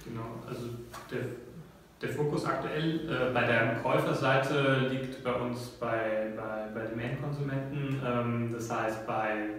Genau, 0.05 0.21
also 0.47 0.69
der, 1.11 1.19
der 2.01 2.09
Fokus 2.09 2.45
aktuell 2.45 3.01
äh, 3.09 3.33
bei 3.33 3.45
der 3.45 3.75
Käuferseite 3.83 4.87
liegt 4.89 5.23
bei 5.23 5.33
uns 5.33 5.67
bei, 5.79 6.31
bei, 6.37 6.69
bei 6.73 6.87
dem 6.87 6.99
Endkonsumenten, 6.99 8.01
ähm, 8.05 8.49
das 8.53 8.71
heißt 8.71 9.05
bei 9.05 9.49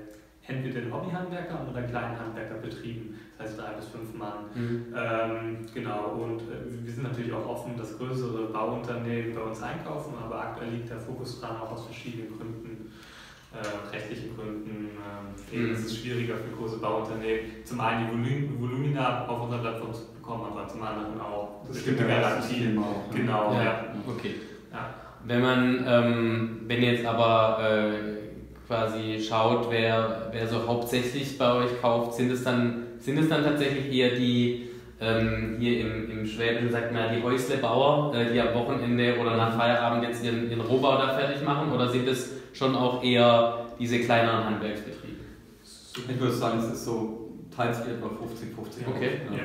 entweder 0.48 0.80
den 0.80 0.92
Hobbyhandwerkern 0.92 1.68
oder 1.68 1.82
kleinen 1.82 2.18
Handwerkerbetrieben, 2.18 3.14
das 3.38 3.48
heißt 3.48 3.60
drei 3.60 3.72
bis 3.72 3.86
fünf 3.86 4.14
Mann. 4.14 4.46
Ähm, 4.54 5.66
genau, 5.74 6.16
und 6.22 6.40
äh, 6.42 6.84
wir 6.84 6.92
sind 6.92 7.02
natürlich 7.04 7.32
auch 7.32 7.46
offen, 7.48 7.76
dass 7.76 7.98
größere 7.98 8.46
Bauunternehmen 8.52 9.34
bei 9.34 9.40
uns 9.42 9.62
einkaufen, 9.62 10.14
aber 10.22 10.40
aktuell 10.40 10.70
liegt 10.70 10.90
der 10.90 11.00
Fokus 11.00 11.40
dran, 11.40 11.56
auch 11.56 11.72
aus 11.72 11.86
verschiedenen 11.86 12.36
Gründen, 12.36 12.92
äh, 13.52 13.94
rechtlichen 13.94 14.36
Gründen. 14.36 14.90
Äh, 15.52 15.54
eben 15.56 15.66
Mhm. 15.68 15.72
ist 15.74 15.86
es 15.86 15.98
schwieriger 15.98 16.34
für 16.36 16.56
große 16.56 16.78
Bauunternehmen, 16.78 17.40
zum 17.64 17.80
einen 17.80 18.06
die 18.06 18.12
Volum 18.12 18.60
Volumina 18.60 19.26
auf 19.26 19.42
unserer 19.42 19.60
Plattform 19.60 19.92
zu 19.94 20.02
bekommen, 20.14 20.44
aber 20.52 20.66
zum 20.68 20.82
anderen 20.82 21.20
auch 21.20 21.64
bestimmte 21.68 22.04
Garantien. 22.06 22.78
auch. 22.78 23.10
ne? 23.12 23.18
Genau, 23.20 23.52
ja. 23.54 23.62
Ja, 23.64 23.84
okay. 24.08 24.34
Ja. 24.72 24.90
Wenn 25.24 25.40
man, 25.42 25.84
ähm, 25.86 26.60
wenn 26.66 26.82
jetzt 26.82 27.04
aber 27.06 27.58
äh, 27.60 28.25
quasi 28.66 29.20
schaut, 29.20 29.70
wer, 29.70 30.28
wer 30.32 30.46
so 30.46 30.66
hauptsächlich 30.66 31.38
bei 31.38 31.52
euch 31.54 31.80
kauft, 31.80 32.14
sind 32.14 32.30
es 32.30 32.44
dann, 32.44 32.84
sind 32.98 33.18
es 33.18 33.28
dann 33.28 33.44
tatsächlich 33.44 33.92
eher 33.94 34.10
die, 34.16 34.70
ähm, 35.00 35.56
hier 35.58 35.80
im, 35.80 36.10
im 36.10 36.26
Schwäbischen 36.26 36.70
sagt 36.72 36.92
man 36.92 37.04
ja 37.04 37.14
die 37.16 37.22
Häuslebauer, 37.22 38.14
äh, 38.14 38.32
die 38.32 38.40
am 38.40 38.54
Wochenende 38.54 39.18
oder 39.20 39.36
nach 39.36 39.56
Feierabend 39.56 40.04
jetzt 40.04 40.24
ihren, 40.24 40.50
ihren 40.50 40.60
Rohbau 40.62 40.96
da 40.96 41.16
fertig 41.16 41.44
machen, 41.44 41.72
oder 41.72 41.88
sind 41.88 42.08
es 42.08 42.32
schon 42.52 42.74
auch 42.74 43.02
eher 43.02 43.66
diese 43.78 44.00
kleineren 44.00 44.44
Handwerksbetriebe? 44.44 45.20
Ich 46.08 46.20
würde 46.20 46.32
sagen, 46.32 46.58
es 46.58 46.72
ist 46.72 46.84
so 46.84 47.30
teils 47.54 47.80
etwa 47.80 48.06
50-50. 48.06 48.88
Okay. 48.88 49.10
Ja, 49.30 49.38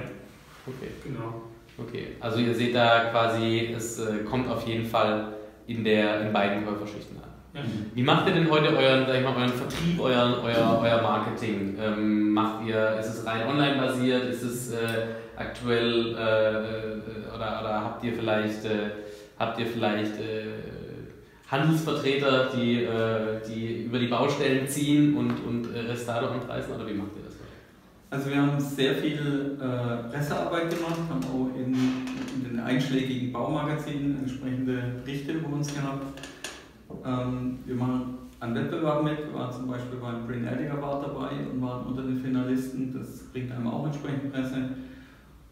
Okay. 0.67 0.91
genau. 1.03 1.41
Okay, 1.77 2.07
also 2.19 2.37
ihr 2.39 2.53
seht 2.53 2.75
da 2.75 3.05
quasi, 3.11 3.73
es 3.75 3.99
äh, 3.99 4.23
kommt 4.29 4.47
auf 4.47 4.67
jeden 4.67 4.85
Fall 4.85 5.33
in, 5.65 5.83
der, 5.83 6.21
in 6.21 6.31
beiden 6.33 6.65
Käuferschichten 6.65 7.17
an. 7.17 7.30
Wie 7.93 8.03
macht 8.03 8.27
ihr 8.27 8.33
denn 8.33 8.49
heute 8.49 8.75
euren, 8.77 9.05
sag 9.05 9.17
ich 9.17 9.23
mal, 9.23 9.35
euren 9.35 9.49
Vertrieb, 9.49 9.99
euren, 9.99 10.35
euer, 10.41 10.79
euer 10.81 11.01
Marketing? 11.01 11.75
Ähm, 11.81 12.31
macht 12.31 12.65
ihr, 12.65 12.97
ist 12.99 13.07
es 13.07 13.25
rein 13.25 13.45
online 13.45 13.75
basiert? 13.75 14.23
Ist 14.29 14.43
es 14.43 14.71
äh, 14.71 15.07
aktuell 15.35 16.15
äh, 16.15 16.19
äh, 16.19 17.35
oder, 17.35 17.59
oder 17.61 17.81
habt 17.83 18.03
ihr 18.05 18.13
vielleicht, 18.13 18.63
äh, 18.63 18.91
habt 19.37 19.59
ihr 19.59 19.65
vielleicht 19.65 20.17
äh, 20.17 20.45
Handelsvertreter, 21.49 22.51
die, 22.55 22.83
äh, 22.85 23.41
die 23.45 23.83
über 23.83 23.99
die 23.99 24.07
Baustellen 24.07 24.65
ziehen 24.65 25.17
und, 25.17 25.31
und 25.45 25.67
Restado 25.73 26.27
anpreisen 26.27 26.73
oder 26.73 26.87
wie 26.87 26.93
macht 26.93 27.17
ihr 27.17 27.23
das? 27.25 27.35
Also 28.11 28.29
wir 28.29 28.41
haben 28.41 28.59
sehr 28.59 28.95
viel 28.95 29.57
Pressearbeit 30.11 30.69
gemacht, 30.69 30.99
haben 31.09 31.23
auch 31.23 31.55
in, 31.57 31.73
in, 32.35 32.43
den 32.43 32.59
einschlägigen 32.59 33.31
Baumagazinen 33.31 34.19
entsprechende 34.19 35.01
Berichte 35.01 35.31
über 35.31 35.47
uns 35.47 35.73
gehabt. 35.73 36.19
Ähm, 37.05 37.59
wir 37.65 37.75
machen 37.75 38.17
an 38.39 38.55
Wettbewerben 38.55 39.03
mit, 39.03 39.19
wir 39.19 39.33
waren 39.39 39.53
zum 39.53 39.67
Beispiel 39.67 39.99
beim 39.99 40.27
Green 40.27 40.47
Edgar 40.47 40.77
Award 40.77 41.07
dabei 41.07 41.29
und 41.51 41.61
waren 41.61 41.85
unter 41.85 42.01
den 42.01 42.17
Finalisten, 42.17 42.93
das 42.97 43.19
bringt 43.31 43.51
einem 43.51 43.67
auch 43.67 43.85
entsprechende 43.85 44.29
Presse. 44.29 44.69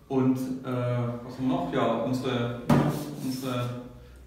Und 0.08 0.38
äh, 0.38 0.66
was 0.66 1.38
haben 1.38 1.48
wir 1.48 1.56
noch? 1.56 1.74
Ja, 1.74 2.04
unsere, 2.04 2.62
unsere 3.24 3.70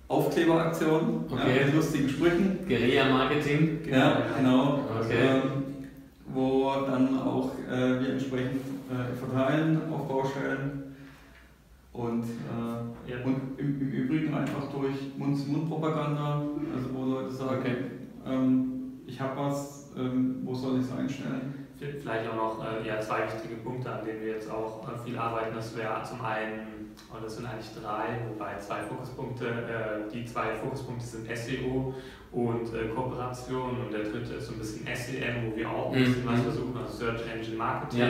Aufkleberaktion 0.07 1.25
okay. 1.29 1.59
ja, 1.59 1.67
mit 1.67 1.75
lustigen 1.75 2.09
Sprüchen. 2.09 2.59
Guerilla-Marketing. 2.69 3.81
Ja, 3.91 4.19
genau. 4.37 4.81
Okay. 5.01 5.17
Ähm, 5.19 5.63
wo 6.27 6.71
dann 6.87 7.19
auch 7.19 7.51
äh, 7.69 8.01
wir 8.01 8.13
entsprechend 8.13 8.61
äh, 8.91 9.17
verteilen 9.17 9.81
auf 9.93 10.07
Baustellen. 10.07 10.82
Und, 11.93 12.25
äh, 12.25 13.11
ja. 13.11 13.25
und 13.25 13.59
im, 13.59 13.81
im, 13.81 13.91
Übrigen 13.91 14.35
einfach 14.35 14.71
durch 14.73 14.97
Mund-zu-Mund-Propaganda, 15.19 16.43
also 16.75 16.95
wo 16.95 17.05
Leute 17.05 17.31
sagen, 17.31 17.61
okay. 17.61 17.77
ähm, 18.27 19.03
ich 19.07 19.21
habe 19.21 19.39
was, 19.39 19.93
ähm, 19.99 20.41
wo 20.43 20.55
soll 20.55 20.79
ich 20.79 20.87
es 20.87 20.93
einstellen? 20.93 21.67
Vielleicht 21.79 22.31
auch 22.31 22.37
noch 22.37 22.65
äh, 22.65 22.87
ja, 22.87 23.01
zwei 23.01 23.25
wichtige 23.25 23.57
Punkte, 23.57 23.91
an 23.91 24.05
denen 24.05 24.21
wir 24.23 24.35
jetzt 24.35 24.51
auch 24.51 24.89
äh, 24.89 25.05
viel 25.05 25.19
arbeiten. 25.19 25.55
Das 25.55 25.77
wäre 25.77 26.01
zum 26.05 26.25
einen, 26.25 26.93
und 27.13 27.25
das 27.25 27.37
sind 27.37 27.47
eigentlich 27.47 27.73
drei, 27.75 28.21
wobei 28.29 28.57
zwei 28.59 28.83
Fokuspunkte, 28.83 29.49
äh, 29.49 30.13
die 30.13 30.25
zwei 30.25 30.55
Fokuspunkte 30.55 31.05
sind 31.05 31.27
SEO 31.37 31.93
und 32.31 32.73
äh, 32.73 32.89
Kooperation 32.95 33.81
und 33.81 33.93
der 33.93 34.05
dritte 34.05 34.35
ist 34.35 34.47
so 34.47 34.53
ein 34.53 34.59
bisschen 34.59 34.87
SEM, 34.87 35.51
wo 35.51 35.57
wir 35.57 35.69
auch 35.69 35.93
ein 35.93 36.05
bisschen 36.05 36.25
mhm. 36.25 36.29
was 36.29 36.41
versuchen, 36.41 36.77
also 36.79 36.97
Search 36.97 37.23
Engine 37.35 37.57
Marketing. 37.57 38.01
Ja. 38.01 38.09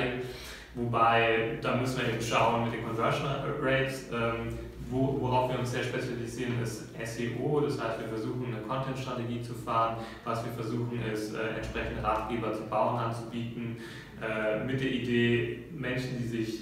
Wobei, 0.74 1.58
da 1.60 1.76
müssen 1.76 2.00
wir 2.00 2.08
eben 2.08 2.22
schauen 2.22 2.64
mit 2.64 2.72
den 2.72 2.84
Conversion 2.84 3.28
Rates. 3.60 4.06
Ähm, 4.12 4.58
wo, 4.92 5.18
worauf 5.20 5.50
wir 5.50 5.58
uns 5.58 5.72
sehr 5.72 5.82
spezialisieren, 5.82 6.62
ist 6.62 6.84
SEO. 7.04 7.60
Das 7.60 7.82
heißt, 7.82 8.00
wir 8.00 8.08
versuchen 8.08 8.46
eine 8.46 8.62
Content-Strategie 8.62 9.40
zu 9.40 9.54
fahren. 9.54 9.96
Was 10.24 10.44
wir 10.44 10.52
versuchen, 10.52 11.00
ist 11.10 11.34
äh, 11.34 11.56
entsprechende 11.56 12.02
Ratgeber 12.02 12.52
zu 12.52 12.62
bauen 12.64 12.98
anzubieten. 12.98 13.78
Äh, 14.20 14.64
mit 14.64 14.80
der 14.80 14.90
Idee, 14.90 15.64
Menschen, 15.72 16.18
die 16.18 16.28
sich 16.28 16.60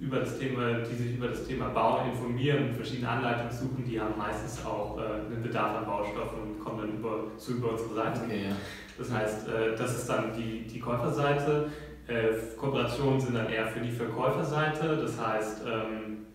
über 0.00 0.20
das 0.20 0.38
Thema, 0.38 0.74
die 0.74 0.94
sich 0.94 1.16
über 1.16 1.28
das 1.28 1.46
Thema 1.46 1.68
Bauen 1.70 2.10
informieren 2.10 2.68
und 2.68 2.74
verschiedene 2.76 3.08
Anleitungen 3.08 3.52
suchen, 3.52 3.84
die 3.84 4.00
haben 4.00 4.16
meistens 4.16 4.64
auch 4.64 4.98
äh, 4.98 5.02
einen 5.02 5.42
Bedarf 5.42 5.78
an 5.78 5.86
Baustoffen 5.86 6.42
und 6.42 6.60
kommen 6.60 6.78
dann 6.78 6.98
über, 6.98 7.36
zu 7.36 7.54
über 7.54 7.72
unsere 7.72 7.94
Seite. 7.94 8.20
Okay, 8.24 8.44
ja. 8.48 8.56
Das 8.98 9.12
heißt, 9.12 9.48
äh, 9.48 9.76
das 9.76 9.98
ist 9.98 10.08
dann 10.08 10.32
die, 10.32 10.66
die 10.66 10.78
Käuferseite. 10.78 11.70
Äh, 12.08 12.56
Kooperationen 12.56 13.20
sind 13.20 13.34
dann 13.34 13.48
eher 13.48 13.66
für 13.66 13.80
die 13.80 13.90
Verkäuferseite. 13.90 14.96
Das 14.96 15.20
heißt, 15.20 15.62
ähm, 15.66 16.26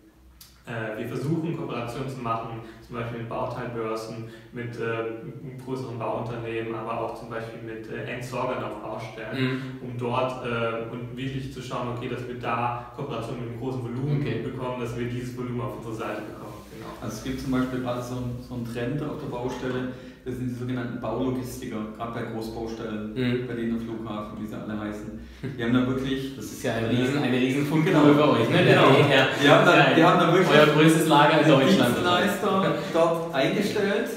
äh, 0.66 0.98
wir 0.98 1.08
versuchen 1.08 1.56
Kooperationen 1.56 2.08
zu 2.08 2.20
machen, 2.20 2.60
zum 2.86 2.96
Beispiel 2.96 3.20
mit 3.20 3.28
Bauteilbörsen, 3.28 4.28
mit 4.52 4.76
äh, 4.78 5.64
größeren 5.64 5.98
Bauunternehmen, 5.98 6.74
aber 6.74 7.00
auch 7.00 7.18
zum 7.18 7.30
Beispiel 7.30 7.62
mit 7.62 7.90
äh, 7.90 8.04
Entsorgern 8.04 8.62
auf 8.62 8.80
Baustellen, 8.80 9.44
mhm. 9.44 9.60
um 9.82 9.98
dort 9.98 10.44
äh, 10.46 10.90
und 10.92 11.16
wirklich 11.16 11.52
zu 11.52 11.60
schauen, 11.60 11.88
okay, 11.96 12.08
dass 12.08 12.28
wir 12.28 12.38
da 12.38 12.92
Kooperationen 12.94 13.40
mit 13.40 13.50
einem 13.50 13.60
großen 13.60 13.82
Volumen 13.82 14.20
okay. 14.20 14.42
bekommen, 14.42 14.80
dass 14.80 14.96
wir 14.96 15.08
dieses 15.08 15.36
Volumen 15.36 15.62
auf 15.62 15.78
unsere 15.78 15.94
Seite 15.94 16.22
bekommen. 16.22 16.52
Genau. 16.76 16.90
Also 17.00 17.16
es 17.16 17.24
gibt 17.24 17.40
zum 17.40 17.50
Beispiel 17.50 17.80
gerade 17.80 18.02
so, 18.02 18.22
so 18.46 18.54
einen 18.54 18.72
Trend 18.72 19.02
auf 19.02 19.20
der 19.20 19.30
Baustelle, 19.30 19.92
das 20.24 20.36
sind 20.36 20.50
die 20.50 20.54
sogenannten 20.54 21.00
Baulogistiker, 21.00 21.78
gerade 21.96 22.12
bei 22.12 22.22
Großbaustellen, 22.32 23.12
mhm. 23.14 23.46
Berliner 23.46 23.78
Flughafen, 23.78 24.40
wie 24.40 24.46
sie 24.46 24.54
alle 24.54 24.78
heißen. 24.78 25.20
Die 25.58 25.64
haben 25.64 25.74
da 25.74 25.86
wirklich. 25.86 26.36
Das 26.36 26.44
ist 26.44 26.62
ja 26.62 26.74
ein 26.74 26.84
riesen, 26.84 27.22
eine 27.22 27.36
riesen 27.36 27.66
Fundgrube 27.66 28.12
genau. 28.12 28.26
bei 28.26 28.40
euch, 28.40 28.48
ne? 28.48 28.58
Genau. 28.64 28.90
Der, 29.08 29.28
die, 29.42 29.48
haben 29.48 29.66
da, 29.66 29.94
die 29.94 30.04
haben 30.04 30.20
da 30.20 30.32
wirklich 30.32 30.56
euer 30.56 30.66
größtes 30.66 31.08
Lager 31.08 31.40
in 31.40 31.48
Deutschland. 31.48 31.96
Dienstleister 31.96 32.74
dort 32.92 33.34
eingestellt, 33.34 34.10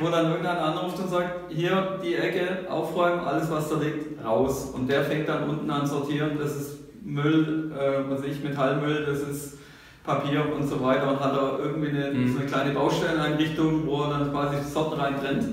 wo 0.00 0.08
dann 0.08 0.30
irgendeiner 0.30 0.64
anruft 0.66 1.00
und 1.00 1.10
sagt, 1.10 1.50
hier 1.50 1.98
die 2.02 2.14
Ecke 2.14 2.70
aufräumen, 2.70 3.20
alles 3.20 3.50
was 3.50 3.68
da 3.68 3.80
liegt, 3.80 4.24
raus. 4.24 4.70
Und 4.72 4.88
der 4.88 5.02
fängt 5.02 5.28
dann 5.28 5.48
unten 5.48 5.68
an 5.68 5.84
sortieren, 5.84 6.38
das 6.38 6.54
ist 6.54 6.78
Müll, 7.04 7.72
äh, 7.76 8.08
was 8.08 8.22
ich, 8.22 8.42
Metallmüll, 8.44 9.04
das 9.04 9.20
ist 9.20 9.58
Papier 10.04 10.44
und 10.54 10.66
so 10.66 10.82
weiter 10.82 11.08
und 11.08 11.20
hat 11.20 11.34
da 11.34 11.58
irgendwie 11.62 11.88
eine, 11.88 12.10
mhm. 12.10 12.32
so 12.32 12.38
eine 12.40 12.48
kleine 12.48 12.72
Baustelleneinrichtung, 12.72 13.86
wo 13.86 14.02
er 14.02 14.18
dann 14.18 14.32
quasi 14.32 14.56
Sorten 14.68 15.00
reintrennt. 15.00 15.44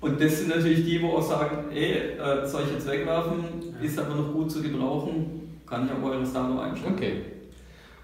Und 0.00 0.20
das 0.20 0.38
sind 0.38 0.54
natürlich 0.54 0.84
die, 0.84 1.02
wo 1.02 1.16
auch 1.16 1.22
sagen, 1.22 1.70
ey, 1.74 2.16
äh, 2.18 2.46
soll 2.46 2.62
ich 2.66 2.72
jetzt 2.74 2.88
wegwerfen, 2.88 3.44
ist 3.82 3.98
aber 3.98 4.14
noch 4.14 4.32
gut 4.32 4.50
zu 4.50 4.62
gebrauchen, 4.62 5.60
kann 5.66 5.86
ich 5.86 5.92
auch 5.92 6.08
eure 6.08 6.24
Salo 6.24 6.60
einstellen. 6.60 6.94
Okay. 6.94 7.12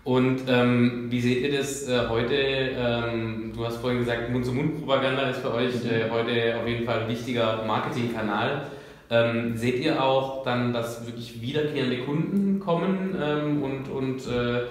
Und 0.02 0.42
ähm, 0.48 1.06
wie 1.08 1.20
seht 1.20 1.42
ihr 1.42 1.56
das 1.56 1.88
äh, 1.88 2.08
heute? 2.08 2.34
Ähm, 2.34 3.52
du 3.54 3.64
hast 3.64 3.76
vorhin 3.76 4.00
gesagt, 4.00 4.30
Mund-zu-Mund-Propaganda 4.30 5.30
ist 5.30 5.40
für 5.40 5.54
euch 5.54 5.82
mhm. 5.82 5.90
äh, 5.90 6.10
heute 6.10 6.60
auf 6.60 6.66
jeden 6.66 6.84
Fall 6.84 7.02
ein 7.02 7.08
wichtiger 7.08 7.64
Marketingkanal. 7.66 8.66
Ähm, 9.10 9.56
seht 9.56 9.78
ihr 9.80 10.02
auch 10.02 10.42
dann, 10.44 10.72
dass 10.72 11.06
wirklich 11.06 11.40
wiederkehrende 11.40 11.98
Kunden 11.98 12.58
kommen 12.58 13.16
ähm, 13.22 13.62
und, 13.62 13.88
und 13.88 14.26
äh, 14.26 14.62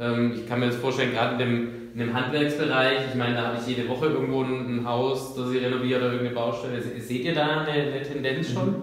ähm, 0.00 0.32
ich 0.34 0.48
kann 0.48 0.60
mir 0.60 0.66
das 0.66 0.76
vorstellen, 0.76 1.12
gerade 1.12 1.32
in 1.32 1.38
dem, 1.38 1.68
in 1.94 1.98
dem 1.98 2.14
Handwerksbereich, 2.14 2.98
ich 3.10 3.14
meine, 3.14 3.34
da 3.34 3.46
habe 3.48 3.58
ich 3.60 3.76
jede 3.76 3.88
Woche 3.88 4.06
irgendwo 4.06 4.42
ein, 4.42 4.84
Haus, 4.84 5.34
das 5.34 5.50
ich 5.50 5.62
renoviere 5.62 5.98
oder 6.00 6.12
irgendeine 6.12 6.34
Baustelle. 6.34 6.80
Seht 6.80 7.24
ihr 7.24 7.34
da 7.34 7.62
eine, 7.62 7.92
eine 7.92 8.02
Tendenz 8.02 8.52
schon? 8.52 8.66
Mhm. 8.66 8.82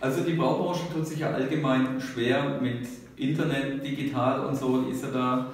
Also 0.00 0.22
die 0.22 0.34
Baubranche 0.34 0.82
tut 0.92 1.06
sich 1.06 1.18
ja 1.20 1.30
allgemein 1.30 2.00
schwer 2.00 2.58
mit 2.60 2.86
Internet, 3.16 3.84
digital 3.84 4.46
und 4.46 4.56
so, 4.56 4.86
ist 4.90 5.02
ja 5.02 5.10
da 5.10 5.46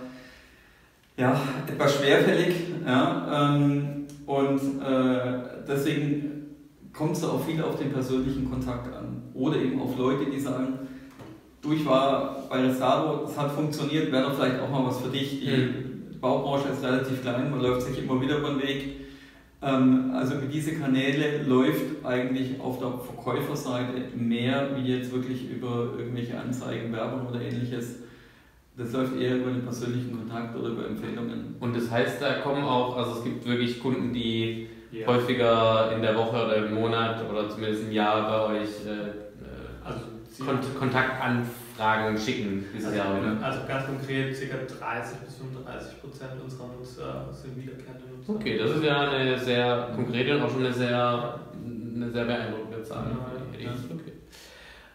ja, 1.17 1.41
etwas 1.67 1.97
schwerfällig. 1.97 2.55
Ja, 2.87 3.55
ähm, 3.57 4.07
und 4.27 4.61
äh, 4.83 5.65
deswegen 5.67 6.35
kommt 6.93 7.17
es 7.17 7.25
auch 7.25 7.45
viel 7.45 7.63
auf 7.63 7.79
den 7.79 7.93
persönlichen 7.93 8.51
Kontakt 8.51 8.93
an. 8.95 9.23
Oder 9.35 9.57
eben 9.57 9.81
auf 9.81 9.97
Leute, 9.97 10.31
die 10.31 10.41
sagen, 10.41 10.79
du, 11.65 11.73
ich 11.73 11.87
war 11.87 12.47
bei 12.49 12.61
Restado, 12.61 13.25
es 13.25 13.37
hat 13.37 13.53
funktioniert, 13.53 14.13
wäre 14.13 14.25
doch 14.25 14.35
vielleicht 14.35 14.61
auch 14.61 14.71
mal 14.71 14.87
was 14.87 15.01
für 15.01 15.09
dich. 15.09 15.41
Die 15.41 15.51
mhm. 15.51 16.21
Baubranche 16.21 16.69
ist 16.69 16.83
relativ 16.83 17.23
klein, 17.23 17.51
man 17.51 17.61
läuft 17.61 17.83
sich 17.83 17.99
immer 18.03 18.21
wieder 18.21 18.39
über 18.39 18.51
den 18.51 18.63
Weg. 18.63 19.01
Ähm, 19.63 20.13
also 20.15 20.35
über 20.35 20.47
diese 20.47 20.75
Kanäle 20.75 21.43
läuft 21.45 22.05
eigentlich 22.05 22.61
auf 22.61 22.79
der 22.79 22.93
Verkäuferseite 22.99 24.17
mehr 24.17 24.71
wie 24.77 24.95
jetzt 24.95 25.13
wirklich 25.13 25.51
über 25.51 25.95
irgendwelche 25.99 26.39
Anzeigen, 26.39 26.93
Werbung 26.93 27.27
oder 27.27 27.41
ähnliches. 27.41 28.01
Das 28.77 28.93
läuft 28.93 29.17
eher 29.17 29.37
über 29.37 29.51
den 29.51 29.63
persönlichen 29.63 30.19
Kontakt 30.19 30.57
oder 30.57 30.71
über 30.71 30.87
Empfehlungen. 30.87 31.57
Und 31.61 31.77
das 31.77 31.91
heißt, 31.91 32.21
da 32.21 32.41
kommen 32.41 32.65
auch, 32.65 32.97
also 32.97 33.19
es 33.19 33.25
gibt 33.25 33.47
wirklich 33.47 33.81
Kunden, 33.81 34.13
die 34.13 34.67
ja. 34.91 35.07
häufiger 35.07 35.93
in 35.95 36.03
der 36.03 36.17
Woche 36.17 36.45
oder 36.45 36.57
im 36.57 36.75
Monat 36.75 37.23
oder 37.31 37.49
zumindest 37.49 37.85
im 37.85 37.93
Jahr 37.93 38.29
bei 38.29 38.55
euch 38.57 38.69
äh, 38.87 39.24
Kont 40.39 40.79
Kontaktanfragen 40.79 42.19
schicken 42.19 42.65
dieses 42.75 42.87
also, 42.89 42.99
Jahr, 42.99 43.21
oder? 43.21 43.39
Also 43.41 43.61
ganz 43.69 43.87
konkret, 43.87 44.35
ca. 44.35 44.57
30 44.57 45.19
bis 45.19 45.37
35 45.37 46.01
Prozent 46.01 46.31
unserer 46.43 46.69
Nutzer 46.69 47.29
sind 47.33 47.57
wiederkehrende 47.57 48.05
Nutzer. 48.17 48.35
Okay, 48.35 48.59
das 48.59 48.71
ist 48.73 48.85
ja 48.85 49.11
eine 49.11 49.39
sehr 49.39 49.91
konkrete 49.95 50.37
und 50.37 50.43
auch 50.43 50.51
schon 50.51 50.65
eine 50.65 50.73
sehr, 50.73 51.39
eine 51.95 52.11
sehr 52.11 52.25
beeindruckende 52.25 52.83
Zahl. 52.83 53.07
Ja, 53.59 53.65
ja. 53.65 53.71
Okay. 53.93 54.13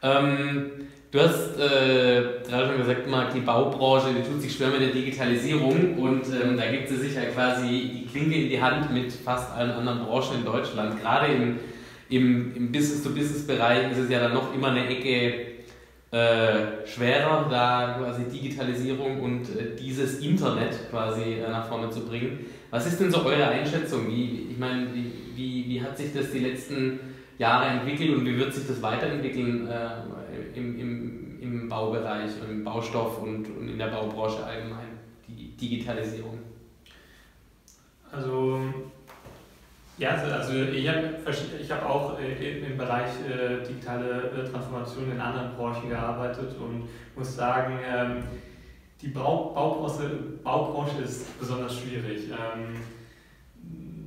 Ähm, 0.01 0.71
du 1.11 1.19
hast 1.19 1.57
äh, 1.57 2.41
gerade 2.47 2.67
schon 2.67 2.77
gesagt, 2.77 3.07
Marc, 3.07 3.33
die 3.33 3.41
Baubranche 3.41 4.07
die 4.13 4.29
tut 4.29 4.41
sich 4.41 4.53
schwer 4.53 4.69
mit 4.69 4.81
der 4.81 4.89
Digitalisierung 4.89 5.97
und 5.97 6.23
ähm, 6.27 6.57
da 6.57 6.69
gibt 6.69 6.89
sie 6.89 6.97
sich 6.97 7.15
ja 7.15 7.25
quasi 7.25 7.67
die 7.67 8.05
Klinke 8.05 8.35
in 8.35 8.49
die 8.49 8.61
Hand 8.61 8.93
mit 8.93 9.11
fast 9.11 9.53
allen 9.53 9.71
anderen 9.71 10.05
Branchen 10.05 10.39
in 10.39 10.45
Deutschland. 10.45 11.01
Gerade 11.01 11.27
im 11.33 11.59
im, 12.09 12.55
im 12.55 12.71
Business-to-Business-Bereich 12.71 13.91
ist 13.91 13.99
es 13.99 14.09
ja 14.09 14.19
dann 14.19 14.33
noch 14.33 14.53
immer 14.53 14.71
eine 14.71 14.87
Ecke 14.87 15.59
äh, 16.11 16.87
schwerer, 16.87 17.47
da 17.49 17.97
quasi 17.99 18.23
Digitalisierung 18.23 19.21
und 19.21 19.43
äh, 19.55 19.75
dieses 19.75 20.19
Internet 20.19 20.89
quasi 20.89 21.33
äh, 21.33 21.49
nach 21.49 21.67
vorne 21.67 21.89
zu 21.91 22.05
bringen. 22.07 22.39
Was 22.71 22.87
ist 22.87 22.99
denn 22.99 23.11
so 23.11 23.23
eure 23.23 23.47
Einschätzung? 23.47 24.07
Wie, 24.07 24.47
ich 24.51 24.57
meine, 24.57 24.87
wie, 24.93 25.65
wie, 25.67 25.81
hat 25.81 25.97
sich 25.97 26.11
das 26.11 26.31
die 26.31 26.39
letzten 26.39 26.99
Jahre 27.37 27.67
entwickelt 27.67 28.17
und 28.17 28.25
wie 28.25 28.37
wird 28.37 28.53
sich 28.53 28.67
das 28.67 28.81
weiterentwickeln 28.81 29.67
äh, 29.67 30.57
im, 30.57 30.79
im, 30.79 31.41
im 31.41 31.69
Baubereich 31.69 32.31
und 32.41 32.51
im 32.51 32.63
Baustoff 32.63 33.21
und, 33.21 33.47
und 33.47 33.69
in 33.69 33.77
der 33.77 33.87
Baubranche 33.87 34.43
allgemein, 34.43 34.99
die 35.27 35.55
Digitalisierung? 35.55 36.39
Also 38.11 38.61
ja, 39.99 40.11
also, 40.11 40.31
also 40.31 40.53
ich 40.53 40.87
habe 40.87 41.09
ich 41.61 41.71
hab 41.71 41.89
auch 41.89 42.17
äh, 42.19 42.59
im 42.59 42.77
Bereich 42.77 43.11
äh, 43.27 43.67
digitale 43.67 44.31
äh, 44.31 44.49
Transformation 44.49 45.11
in 45.11 45.19
anderen 45.19 45.55
Branchen 45.57 45.89
gearbeitet 45.89 46.55
und 46.57 46.87
muss 47.17 47.35
sagen, 47.35 47.77
ähm, 47.85 48.23
die 49.01 49.09
Bau, 49.09 49.51
Baubranche, 49.53 50.09
Baubranche 50.41 51.01
ist 51.03 51.37
besonders 51.37 51.77
schwierig. 51.77 52.29
Ähm, 52.29 52.77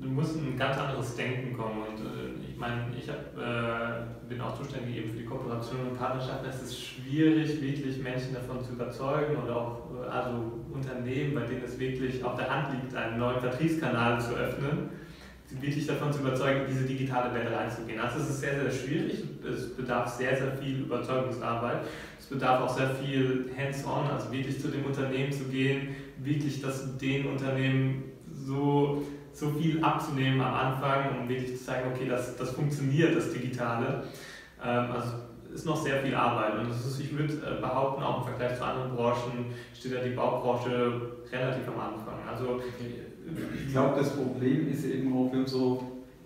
du 0.00 0.08
musst 0.08 0.36
ein 0.36 0.56
ganz 0.58 0.78
anderes 0.78 1.14
Denken 1.14 1.56
kommen 1.56 1.82
und 1.82 2.58
mein, 2.58 2.92
ich 2.96 3.08
hab, 3.08 3.34
bin 4.28 4.40
auch 4.40 4.56
zuständig 4.56 4.96
eben 4.96 5.10
für 5.10 5.18
die 5.18 5.24
Kooperation 5.24 5.88
und 5.88 5.98
Partnerschaften. 5.98 6.48
Es 6.48 6.62
ist 6.62 6.80
schwierig, 6.80 7.60
wirklich 7.62 7.98
Menschen 7.98 8.34
davon 8.34 8.62
zu 8.62 8.72
überzeugen 8.72 9.36
oder 9.36 9.56
auch 9.56 9.78
also 10.10 10.60
Unternehmen, 10.72 11.34
bei 11.34 11.42
denen 11.42 11.62
es 11.64 11.78
wirklich 11.78 12.22
auf 12.22 12.36
der 12.36 12.50
Hand 12.50 12.74
liegt, 12.74 12.94
einen 12.94 13.18
neuen 13.18 13.40
Vertriebskanal 13.40 14.20
zu 14.20 14.34
öffnen, 14.34 14.90
wirklich 15.60 15.86
davon 15.86 16.12
zu 16.12 16.20
überzeugen, 16.20 16.62
diese 16.68 16.84
digitale 16.84 17.34
Welt 17.34 17.52
reinzugehen. 17.52 18.00
Also 18.00 18.20
es 18.20 18.30
ist 18.30 18.40
sehr, 18.40 18.60
sehr 18.60 18.70
schwierig. 18.70 19.24
Es 19.44 19.74
bedarf 19.74 20.08
sehr, 20.08 20.36
sehr 20.36 20.52
viel 20.56 20.80
Überzeugungsarbeit. 20.80 21.82
Es 22.18 22.26
bedarf 22.26 22.62
auch 22.62 22.76
sehr 22.76 22.90
viel 22.90 23.50
Hands-on, 23.56 24.10
also 24.10 24.32
wirklich 24.32 24.60
zu 24.60 24.68
dem 24.68 24.84
Unternehmen 24.84 25.32
zu 25.32 25.44
gehen, 25.44 25.94
wirklich 26.18 26.62
das 26.62 26.96
den 26.98 27.26
Unternehmen 27.26 28.04
so 28.30 29.04
so 29.32 29.50
viel 29.50 29.82
abzunehmen 29.82 30.40
am 30.40 30.54
Anfang, 30.54 31.20
um 31.20 31.28
wirklich 31.28 31.56
zu 31.56 31.64
zeigen, 31.64 31.90
okay, 31.92 32.06
das, 32.06 32.36
das 32.36 32.50
funktioniert, 32.50 33.16
das 33.16 33.32
Digitale. 33.32 34.04
Ähm, 34.62 34.92
also 34.92 35.14
ist 35.52 35.66
noch 35.66 35.76
sehr 35.76 36.02
viel 36.02 36.14
Arbeit 36.14 36.58
und 36.58 36.70
ist, 36.70 37.00
ich 37.00 37.16
würde 37.16 37.34
äh, 37.34 37.60
behaupten, 37.60 38.02
auch 38.02 38.18
im 38.18 38.24
Vergleich 38.24 38.56
zu 38.56 38.64
anderen 38.64 38.94
Branchen 38.94 39.46
steht 39.78 39.92
ja 39.92 40.02
die 40.02 40.14
Baubranche 40.14 41.00
relativ 41.30 41.68
am 41.68 41.80
Anfang. 41.80 42.26
Also, 42.26 42.62
ich 43.66 43.72
glaube, 43.72 43.98
das 43.98 44.10
Problem 44.10 44.70
ist 44.72 44.84
eben 44.84 45.12
auch, 45.14 45.32
wie 45.32 45.48
so 45.48 45.82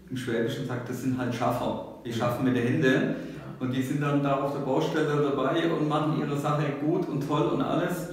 im 0.08 0.16
Schwäbischen 0.16 0.66
sagt, 0.66 0.88
das 0.88 1.02
sind 1.02 1.18
halt 1.18 1.34
Schaffer. 1.34 1.98
Die 2.04 2.12
schaffen 2.12 2.44
mit 2.44 2.56
den 2.56 2.66
Händen 2.66 3.14
und 3.58 3.72
die 3.72 3.82
sind 3.82 4.02
dann 4.02 4.22
da 4.22 4.40
auf 4.40 4.52
der 4.52 4.60
Baustelle 4.60 5.30
dabei 5.30 5.70
und 5.72 5.88
machen 5.88 6.20
ihre 6.20 6.36
Sache 6.36 6.64
gut 6.84 7.08
und 7.08 7.26
toll 7.26 7.46
und 7.48 7.62
alles 7.62 8.10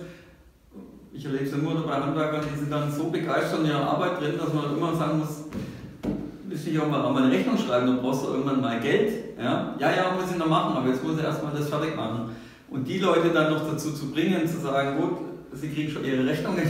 ich 1.14 1.26
erlebe 1.26 1.44
es 1.46 1.54
immer 1.54 1.76
bei 1.76 1.94
Handwerkern, 1.94 2.42
die 2.52 2.60
sind 2.60 2.72
dann 2.72 2.92
so 2.92 3.10
begeistert 3.10 3.60
in 3.60 3.68
ihrer 3.68 3.88
Arbeit 3.88 4.20
drin, 4.20 4.34
dass 4.38 4.52
man 4.52 4.76
immer 4.76 4.96
sagen 4.96 5.20
muss, 5.20 5.44
müsste 6.48 6.72
ich 6.72 6.80
auch 6.80 6.90
mal, 6.90 7.06
eine 7.16 7.32
Rechnung 7.32 7.58
schreiben, 7.58 7.88
dann 7.88 8.02
brauchst 8.02 8.24
du 8.24 8.30
irgendwann 8.30 8.62
mal 8.62 8.80
Geld. 8.80 9.38
Ja, 9.38 9.76
ja, 9.80 9.96
ja 9.96 10.12
muss 10.20 10.32
ich 10.32 10.38
noch 10.38 10.48
machen, 10.48 10.76
aber 10.76 10.90
jetzt 10.90 11.04
muss 11.04 11.18
ich 11.18 11.24
erstmal 11.24 11.54
das 11.54 11.70
fertig 11.70 11.96
machen. 11.96 12.32
Und 12.70 12.88
die 12.88 12.98
Leute 12.98 13.30
dann 13.30 13.52
noch 13.52 13.70
dazu 13.70 13.92
zu 13.92 14.12
bringen, 14.12 14.48
zu 14.48 14.60
sagen, 14.60 15.00
gut, 15.00 15.18
sie 15.54 15.70
kriegen 15.70 15.92
schon 15.92 16.04
ihre 16.04 16.26
Rechnungen 16.26 16.64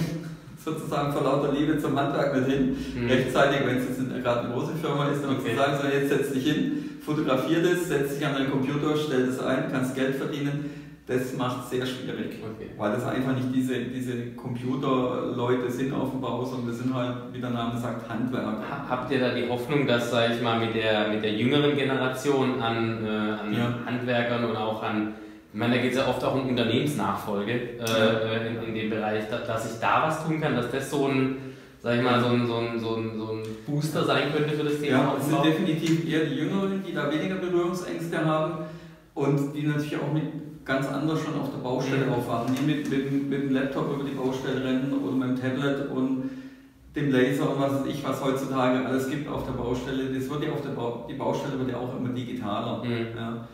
sozusagen 0.64 1.12
vor 1.14 1.24
lauter 1.24 1.52
Liebe 1.52 1.78
zum 1.78 1.98
Handwerk 2.00 2.36
nicht 2.36 2.48
hin, 2.48 2.78
mhm. 2.96 3.08
rechtzeitig, 3.08 3.66
wenn 3.66 3.78
es 3.78 3.90
jetzt 3.90 4.24
gerade 4.24 4.42
eine 4.42 4.54
große 4.54 4.74
Firma 4.82 5.10
ist, 5.10 5.24
dann 5.24 5.38
okay. 5.38 5.52
zu 5.52 5.56
sagen, 5.58 5.78
so 5.82 5.88
jetzt 5.88 6.10
setz 6.10 6.32
dich 6.32 6.44
hin, 6.46 6.90
fotografier 7.06 7.62
das, 7.62 7.88
setz 7.88 8.18
dich 8.18 8.26
an 8.26 8.34
deinen 8.34 8.52
Computer, 8.52 8.96
stell 8.96 9.28
das 9.28 9.40
ein, 9.40 9.72
kannst 9.72 9.96
Geld 9.96 10.16
verdienen 10.16 10.70
das 11.06 11.36
macht 11.36 11.66
es 11.66 11.70
sehr 11.70 11.86
schwierig, 11.86 12.40
okay. 12.42 12.70
weil 12.78 12.94
das 12.94 13.06
einfach 13.06 13.36
nicht 13.36 13.54
diese, 13.54 13.78
diese 13.78 14.32
Computerleute 14.38 15.70
sind 15.70 15.94
auf 15.94 16.12
dem 16.12 16.22
Bau, 16.22 16.46
sondern 16.46 16.68
das 16.68 16.78
sind 16.78 16.94
halt, 16.94 17.16
wie 17.34 17.42
der 17.42 17.50
Name 17.50 17.78
sagt, 17.78 18.10
Handwerker. 18.10 18.64
Habt 18.90 19.12
ihr 19.12 19.20
da 19.20 19.34
die 19.34 19.50
Hoffnung, 19.50 19.86
dass, 19.86 20.12
sage 20.12 20.36
ich 20.36 20.42
mal, 20.42 20.60
mit 20.60 20.76
der, 20.76 21.10
mit 21.10 21.22
der 21.22 21.34
jüngeren 21.34 21.76
Generation 21.76 22.62
an, 22.62 23.06
äh, 23.06 23.10
an 23.10 23.54
ja. 23.54 23.80
Handwerkern 23.86 24.46
und 24.46 24.56
auch 24.56 24.82
an, 24.82 25.16
ich 25.54 25.60
meine, 25.60 25.76
da 25.76 25.82
geht 25.84 25.92
es 25.92 25.98
ja 25.98 26.08
oft 26.08 26.24
auch 26.24 26.34
um 26.34 26.50
Unternehmensnachfolge 26.50 27.52
äh, 27.52 27.78
ja. 27.80 28.34
in, 28.48 28.64
in, 28.64 28.74
dem 28.74 28.90
Bereich, 28.90 29.30
dass, 29.30 29.46
dass 29.46 29.72
ich 29.72 29.80
da 29.80 30.02
was 30.08 30.26
tun 30.26 30.42
kann, 30.42 30.56
dass 30.56 30.72
das 30.72 30.90
so 30.90 31.08
ein, 31.08 31.36
sag 31.80 31.96
ich 31.96 32.02
mal, 32.02 32.20
so 32.20 32.30
ein, 32.30 32.48
so 32.48 32.58
ein, 32.58 32.80
so 32.80 32.96
ein, 32.96 33.18
so 33.20 33.32
ein 33.34 33.44
Booster 33.68 34.04
sein 34.04 34.34
könnte 34.34 34.56
für 34.56 34.64
das 34.64 34.80
Thema? 34.80 34.98
Ja, 34.98 35.16
es 35.20 35.28
sind 35.28 35.46
definitiv 35.46 36.12
eher 36.12 36.26
die 36.26 36.38
Jüngeren, 36.38 36.84
die 36.84 36.92
da 36.92 37.12
weniger 37.12 37.36
Berührungsängste 37.36 38.26
haben 38.26 38.66
und 39.14 39.54
die 39.54 39.68
natürlich 39.68 39.96
auch 39.98 40.12
mit 40.12 40.66
ganz 40.66 40.88
anders 40.88 41.22
schon 41.22 41.40
auf 41.40 41.52
der 41.52 41.60
Baustelle 41.60 42.08
mhm. 42.08 42.14
aufwachen. 42.14 42.56
Die 42.56 42.66
mit, 42.66 42.90
mit, 42.90 43.30
mit 43.30 43.44
dem 43.44 43.52
Laptop 43.52 43.94
über 43.94 44.10
die 44.10 44.16
Baustelle 44.16 44.64
rennen 44.64 44.92
oder 44.92 45.16
mit 45.16 45.38
dem 45.38 45.40
Tablet 45.40 45.92
und 45.92 46.32
dem 46.96 47.12
Laser 47.12 47.50
und 47.52 47.62
was 47.62 47.74
weiß 47.74 47.88
ich, 47.88 48.04
was 48.04 48.24
heutzutage 48.24 48.86
alles 48.86 49.08
gibt 49.08 49.28
auf 49.28 49.46
der 49.46 49.54
Baustelle. 49.54 50.06
Das 50.06 50.28
wird 50.28 50.46
ja 50.46 50.52
auf 50.52 50.62
der 50.62 50.70
ba 50.70 51.06
die 51.08 51.14
Baustelle 51.14 51.60
wird 51.60 51.70
ja 51.70 51.78
auch 51.78 51.96
immer 51.96 52.10
digitaler. 52.10 52.84
Mhm. 52.84 53.08
Ja. 53.16 53.48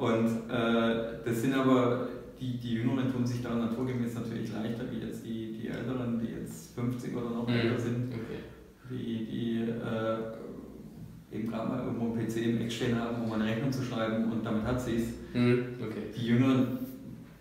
Und 0.00 0.48
äh, 0.48 1.20
das 1.26 1.42
sind 1.42 1.54
aber, 1.54 2.08
die, 2.40 2.56
die 2.56 2.72
Jüngeren 2.76 3.12
tun 3.12 3.26
sich 3.26 3.42
da 3.42 3.54
naturgemäß 3.54 4.14
natürlich 4.14 4.50
leichter 4.50 4.84
wie 4.90 5.06
jetzt 5.06 5.26
die, 5.26 5.58
die 5.60 5.68
Älteren, 5.68 6.18
die 6.18 6.40
jetzt 6.40 6.74
50 6.74 7.14
oder 7.14 7.28
noch 7.28 7.46
mhm. 7.46 7.54
älter 7.54 7.78
sind. 7.78 8.08
Okay. 8.08 8.40
Die, 8.90 9.26
die 9.26 9.60
äh, 9.60 11.36
eben 11.36 11.50
gerade 11.50 11.68
mal 11.68 11.84
irgendwo 11.84 12.14
einen 12.14 12.26
PC 12.26 12.36
im 12.38 12.62
Eck 12.62 12.72
stehen 12.72 12.98
haben, 12.98 13.24
um 13.24 13.32
eine 13.32 13.44
Rechnung 13.44 13.70
zu 13.70 13.82
schreiben 13.82 14.32
und 14.32 14.42
damit 14.42 14.64
hat 14.64 14.80
sie 14.80 14.96
es. 14.96 15.08
Mhm, 15.34 15.76
okay. 15.82 16.10
Die 16.16 16.28
Jüngeren 16.28 16.78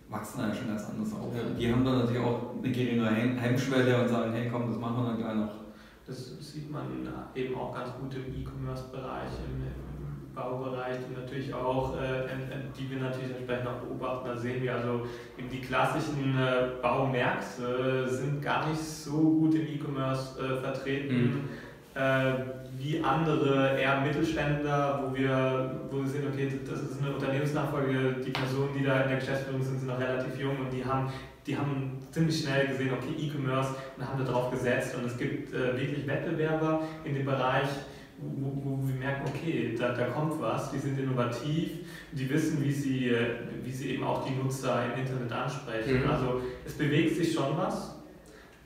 wachsen 0.09 0.41
ja 0.41 0.53
schon 0.53 0.67
ganz 0.67 0.85
anders 0.89 1.13
auf. 1.13 1.33
Ja. 1.33 1.43
Die 1.57 1.71
haben 1.71 1.85
dann 1.85 1.99
natürlich 1.99 2.21
auch 2.21 2.55
eine 2.61 2.71
geringere 2.73 3.09
Hemmschwelle 3.09 4.01
und 4.01 4.09
sagen, 4.09 4.33
hey 4.33 4.49
komm, 4.51 4.67
das 4.67 4.77
machen 4.77 4.97
wir 4.97 5.09
dann 5.11 5.17
gleich 5.17 5.35
noch. 5.35 5.55
Das 6.05 6.37
sieht 6.41 6.69
man 6.69 7.07
eben 7.35 7.55
auch 7.55 7.73
ganz 7.73 7.91
gut 7.93 8.13
im 8.15 8.41
E-Commerce-Bereich, 8.41 9.31
im, 9.47 9.61
im, 9.61 9.88
Baubereich 10.39 10.97
und 11.07 11.17
natürlich 11.21 11.53
auch, 11.53 11.95
äh, 11.95 12.27
die 12.77 12.89
wir 12.89 12.99
natürlich 12.99 13.35
entsprechend 13.35 13.67
auch 13.67 13.79
beobachten. 13.79 14.27
Da 14.27 14.37
sehen 14.37 14.63
wir 14.63 14.75
also 14.75 15.05
eben 15.37 15.49
die 15.49 15.61
klassischen 15.61 16.37
äh, 16.37 16.81
Baumärkte 16.81 18.07
sind 18.07 18.41
gar 18.41 18.69
nicht 18.69 18.81
so 18.81 19.17
gut 19.17 19.55
im 19.55 19.67
E-Commerce 19.67 20.39
äh, 20.39 20.61
vertreten. 20.61 21.15
Mhm 21.15 21.49
äh, 21.95 22.33
wie 22.77 23.03
andere 23.03 23.77
eher 23.79 23.99
Mittelständler, 24.01 25.03
wo 25.03 25.15
wir, 25.15 25.81
wo 25.89 25.97
wir 25.97 26.07
sehen, 26.07 26.27
okay, 26.31 26.49
das 26.65 26.81
ist 26.81 27.01
eine 27.01 27.13
Unternehmensnachfolge, 27.13 28.21
die 28.25 28.31
Personen, 28.31 28.69
die 28.77 28.85
da 28.85 29.01
in 29.01 29.09
der 29.09 29.17
Geschäftsführung 29.17 29.61
sind, 29.61 29.79
sind 29.79 29.87
noch 29.87 29.99
relativ 29.99 30.39
jung 30.39 30.57
und 30.57 30.71
die 30.71 30.85
haben, 30.85 31.11
die 31.45 31.57
haben 31.57 31.97
ziemlich 32.11 32.41
schnell 32.41 32.67
gesehen, 32.67 32.91
okay, 32.93 33.13
E-Commerce 33.17 33.75
und 33.97 34.07
haben 34.07 34.23
darauf 34.23 34.51
gesetzt 34.51 34.95
und 34.95 35.05
es 35.05 35.17
gibt 35.17 35.53
äh, 35.53 35.77
wirklich 35.77 36.07
Wettbewerber 36.07 36.83
in 37.03 37.15
dem 37.15 37.25
Bereich, 37.25 37.67
wo, 38.21 38.51
wo, 38.63 38.87
wir 38.87 38.95
merken, 38.95 39.23
okay, 39.27 39.75
da, 39.77 39.93
da 39.93 40.05
kommt 40.05 40.41
was, 40.41 40.71
die 40.71 40.79
sind 40.79 40.99
innovativ, 40.99 41.69
die 42.11 42.29
wissen, 42.29 42.63
wie 42.63 42.71
sie, 42.71 43.11
wie 43.63 43.71
sie 43.71 43.91
eben 43.91 44.03
auch 44.03 44.25
die 44.25 44.35
Nutzer 44.35 44.83
im 44.85 45.01
Internet 45.01 45.31
ansprechen. 45.31 46.03
Mhm. 46.03 46.09
Also 46.09 46.41
es 46.65 46.73
bewegt 46.73 47.15
sich 47.15 47.33
schon 47.33 47.57
was, 47.57 47.95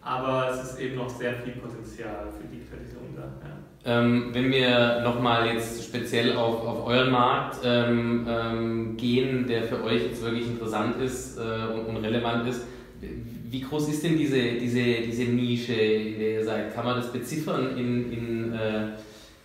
aber 0.02 0.50
es 0.52 0.72
ist 0.72 0.80
eben 0.80 0.96
noch 0.96 1.10
sehr 1.10 1.34
viel 1.34 1.54
Potenzial 1.54 2.28
für 2.38 2.48
Digitalisierung 2.48 3.16
da. 3.16 3.22
Ja. 3.22 3.54
Ähm, 3.86 4.30
wenn 4.32 4.50
wir 4.50 5.02
nochmal 5.02 5.54
jetzt 5.54 5.84
speziell 5.84 6.38
auf, 6.38 6.66
auf 6.66 6.88
euren 6.88 7.12
Markt 7.12 7.60
ähm, 7.66 8.26
ähm, 8.30 8.98
gehen, 8.98 9.46
der 9.46 9.64
für 9.64 9.84
euch 9.84 10.04
jetzt 10.04 10.22
wirklich 10.22 10.48
interessant 10.48 11.02
ist 11.02 11.38
äh, 11.38 11.42
und, 11.42 11.88
und, 11.88 11.98
relevant 11.98 12.48
ist, 12.48 12.66
wie 13.02 13.62
groß 13.62 13.90
ist 13.90 14.04
denn 14.04 14.18
diese, 14.18 14.54
diese, 14.54 14.82
diese 14.82 15.24
Nische, 15.24 15.74
in 15.74 16.18
der 16.18 16.32
ihr 16.32 16.46
seid? 16.46 16.74
Kann 16.74 16.86
man 16.86 16.96
das 16.96 17.12
beziffern 17.12 17.78
in, 17.78 18.12
in, 18.12 18.54
äh, 18.54 18.88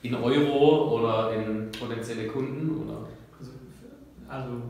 in 0.02 0.14
Euro 0.14 0.98
oder 0.98 1.32
in 1.32 1.70
potenzielle 1.72 2.28
Kunden? 2.28 2.84
Oder? 2.84 3.06
Also, 3.38 3.52
also 4.28 4.62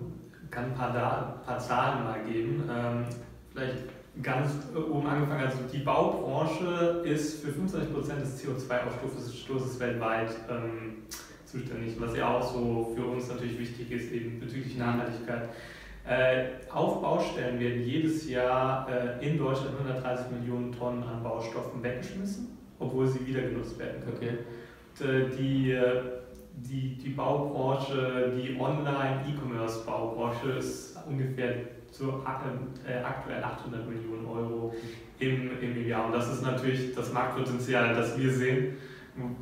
kann 0.51 0.65
ein 0.65 0.75
paar, 0.75 1.43
paar 1.45 1.59
Zahlen 1.59 2.05
mal 2.05 2.21
geben. 2.25 2.69
Ähm, 2.71 3.05
vielleicht 3.53 3.85
ganz 4.23 4.53
oben 4.75 5.07
angefangen. 5.07 5.45
Also 5.45 5.59
die 5.73 5.79
Baubranche 5.79 7.03
ist 7.05 7.45
für 7.45 7.51
25% 7.51 8.21
des 8.21 8.43
CO2-Ausstoßes 8.43 9.79
weltweit 9.81 10.31
ähm, 10.51 11.03
zuständig, 11.45 11.95
was 11.99 12.17
ja 12.17 12.37
auch 12.39 12.43
so 12.43 12.93
für 12.95 13.05
uns 13.05 13.29
natürlich 13.29 13.59
wichtig 13.59 13.91
ist, 13.91 14.13
eben 14.13 14.41
bezüglich 14.41 14.77
Nachhaltigkeit. 14.77 15.49
Äh, 16.07 16.73
auf 16.73 17.03
Baustellen 17.03 17.61
werden 17.61 17.83
jedes 17.83 18.29
Jahr 18.29 18.89
äh, 18.89 19.27
in 19.27 19.39
Deutschland 19.39 19.79
130 19.79 20.27
Millionen 20.33 20.73
Tonnen 20.73 21.03
an 21.03 21.23
Baustoffen 21.23 21.83
weggeschmissen, 21.83 22.57
obwohl 22.79 23.07
sie 23.07 23.27
wieder 23.27 23.43
genutzt 23.43 23.79
werden 23.79 24.03
können. 24.03 24.17
Okay. 24.17 24.39
Und, 25.01 25.07
äh, 25.07 25.29
die, 25.37 25.77
die, 26.55 26.99
die 26.99 27.11
Baubranche, 27.11 28.33
die 28.37 28.59
Online-E-Commerce-Baubranche 28.59 30.51
ist 30.59 30.97
ungefähr 31.09 31.55
zu 31.91 32.23
äh, 32.87 33.03
aktuell 33.03 33.43
800 33.43 33.89
Millionen 33.89 34.27
Euro 34.27 34.75
im, 35.19 35.51
im 35.61 35.87
Jahr. 35.87 36.07
Und 36.07 36.13
das 36.13 36.33
ist 36.33 36.43
natürlich 36.43 36.95
das 36.95 37.13
Marktpotenzial, 37.13 37.95
das 37.95 38.19
wir 38.19 38.31
sehen, 38.33 38.77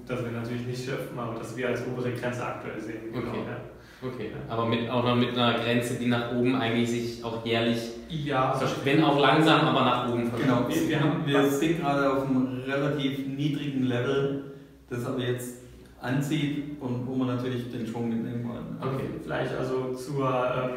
das 0.06 0.24
wir 0.24 0.30
natürlich 0.32 0.66
nicht 0.66 0.84
schöpfen, 0.84 1.18
aber 1.18 1.38
das 1.38 1.56
wir 1.56 1.68
als 1.68 1.86
obere 1.86 2.12
Grenze 2.12 2.46
aktuell 2.46 2.80
sehen. 2.80 3.12
Genau, 3.12 3.30
okay. 3.30 3.40
ja. 3.46 3.60
Okay, 4.02 4.30
aber 4.48 4.66
mit, 4.66 4.90
auch 4.90 5.02
noch 5.02 5.16
mit 5.16 5.30
einer 5.30 5.54
Grenze, 5.58 5.94
die 5.98 6.06
nach 6.06 6.30
oben 6.32 6.54
eigentlich 6.54 6.90
sich 6.90 7.24
auch 7.24 7.44
jährlich, 7.46 7.78
ja, 8.10 8.54
wenn 8.84 9.02
auch 9.02 9.18
langsam, 9.18 9.62
aber 9.66 9.80
nach 9.80 10.12
oben 10.12 10.30
Genau, 10.36 10.68
wir, 10.68 10.88
wir, 10.88 11.00
haben, 11.00 11.26
wir 11.26 11.50
sind 11.50 11.80
gerade 11.80 12.12
auf 12.12 12.28
einem 12.28 12.62
relativ 12.66 13.26
niedrigen 13.26 13.84
Level, 13.84 14.55
das 14.88 15.06
aber 15.06 15.20
jetzt 15.20 15.58
anzieht 16.00 16.80
und 16.80 17.06
wo 17.06 17.14
man 17.14 17.28
natürlich 17.28 17.70
den 17.70 17.86
Schwung 17.86 18.08
mitnehmen 18.08 18.48
wollen. 18.48 18.76
Okay, 18.80 19.08
vielleicht 19.22 19.54
also 19.54 19.94
zur 19.94 20.28
ähm, 20.28 20.70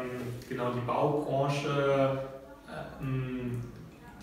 genau 0.48 0.70
die 0.72 0.80
Baubranche, 0.86 2.18
äh, 2.66 3.04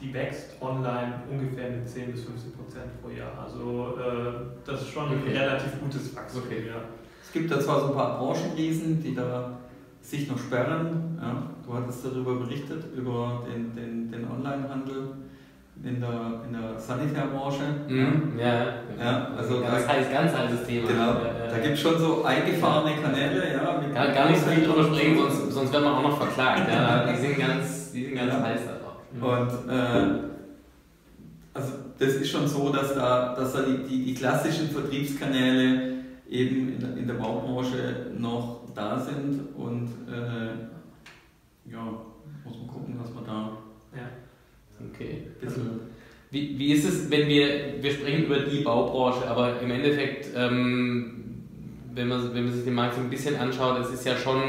die 0.02 0.14
wächst 0.14 0.62
online 0.62 1.22
ungefähr 1.30 1.72
mit 1.72 1.88
10 1.88 2.12
bis 2.12 2.24
15 2.24 2.52
Prozent 2.54 3.02
pro 3.02 3.10
Jahr. 3.10 3.32
Also 3.44 3.98
äh, 3.98 4.34
das 4.66 4.82
ist 4.82 4.90
schon 4.90 5.06
okay. 5.06 5.16
ein 5.28 5.38
relativ 5.38 5.80
gutes 5.80 6.16
Wachstum. 6.16 6.44
Okay. 6.46 6.68
Ja. 6.68 6.82
Es 7.24 7.32
gibt 7.32 7.52
da 7.52 7.60
zwar 7.60 7.82
so 7.82 7.88
ein 7.88 7.94
paar 7.94 8.20
Branchenriesen, 8.20 9.02
die 9.02 9.16
da 9.16 9.58
sich 10.02 10.30
noch 10.30 10.38
sperren. 10.38 11.18
Ja. 11.22 11.44
Du 11.66 11.74
hattest 11.74 12.06
darüber 12.06 12.36
berichtet, 12.36 12.86
über 12.96 13.46
den, 13.52 13.76
den, 13.76 14.12
den 14.12 14.30
Onlinehandel. 14.30 15.10
In 15.84 16.02
der, 16.02 16.42
in 16.46 16.54
der 16.54 16.80
Sanitärbranche. 16.80 17.64
Mhm. 17.88 18.34
Ja, 18.38 18.66
ja, 19.00 19.28
also 19.38 19.62
ganz, 19.62 19.86
da, 19.86 19.94
heiß, 19.94 20.12
ganz 20.12 20.34
heißes 20.36 20.66
Thema. 20.68 20.88
Genau, 20.88 21.02
ja, 21.14 21.48
da 21.52 21.58
gibt 21.60 21.74
es 21.76 21.80
schon 21.82 21.98
so 22.00 22.24
eingefahrene 22.26 23.02
Kanäle. 23.02 23.54
Ja, 23.54 23.80
mit 23.80 23.94
gar, 23.94 24.08
gar 24.10 24.30
nicht 24.30 24.40
so 24.42 24.50
viel 24.50 24.66
drüber 24.66 24.84
sprechen, 24.86 25.18
sonst, 25.18 25.52
sonst 25.52 25.74
wird 25.74 25.84
man 25.84 25.94
auch 25.94 26.02
noch 26.04 26.18
verklagt. 26.18 26.70
Ja. 26.72 27.06
Die 27.12 27.18
sind 27.18 27.38
ganz, 27.38 27.92
die 27.92 28.06
sind 28.06 28.16
ganz 28.16 28.34
Ja. 28.34 28.42
heiß 28.44 28.60
einfach. 28.62 28.98
Und 29.22 29.70
äh, 29.72 30.20
also 31.54 31.74
das 31.98 32.10
ist 32.16 32.30
schon 32.30 32.48
so, 32.48 32.70
dass 32.72 32.94
da, 32.94 33.34
dass 33.36 33.54
da 33.54 33.62
die, 33.62 33.84
die, 33.88 34.06
die 34.06 34.14
klassischen 34.14 34.70
Vertriebskanäle 34.70 35.94
eben 36.30 36.74
in, 36.74 36.80
der- 36.80 36.98
in 36.98 37.08
der 37.08 37.16
Baubranche 37.16 38.08
noch 38.18 38.62
da 38.76 39.00
sind 39.00 39.42
und 39.56 39.88
äh, 40.08 41.72
ja, 41.72 41.80
muss 42.46 42.58
man 42.60 42.68
gucken, 42.68 43.00
dass 43.02 43.12
man 43.14 43.26
da. 43.26 43.50
Okay. 44.80 45.24
Wie, 46.30 46.60
wie 46.60 46.74
ist 46.74 46.86
es, 46.86 47.10
wenn 47.10 47.28
wir, 47.28 47.82
wir 47.82 47.92
sprechen 47.92 48.26
über 48.26 48.40
die 48.40 48.60
Baubranche, 48.60 49.28
aber 49.28 49.62
im 49.62 49.72
Endeffekt, 49.72 50.28
ähm, 50.36 51.46
wenn, 51.94 52.08
man, 52.10 52.34
wenn 52.34 52.46
man 52.46 52.54
sich 52.54 52.66
den 52.66 52.74
Markt 52.74 52.96
so 52.96 53.02
ein 53.02 53.10
bisschen 53.10 53.38
anschaut, 53.38 53.80
es 53.80 53.92
ist 53.92 54.06
ja 54.06 54.16
schon, 54.18 54.42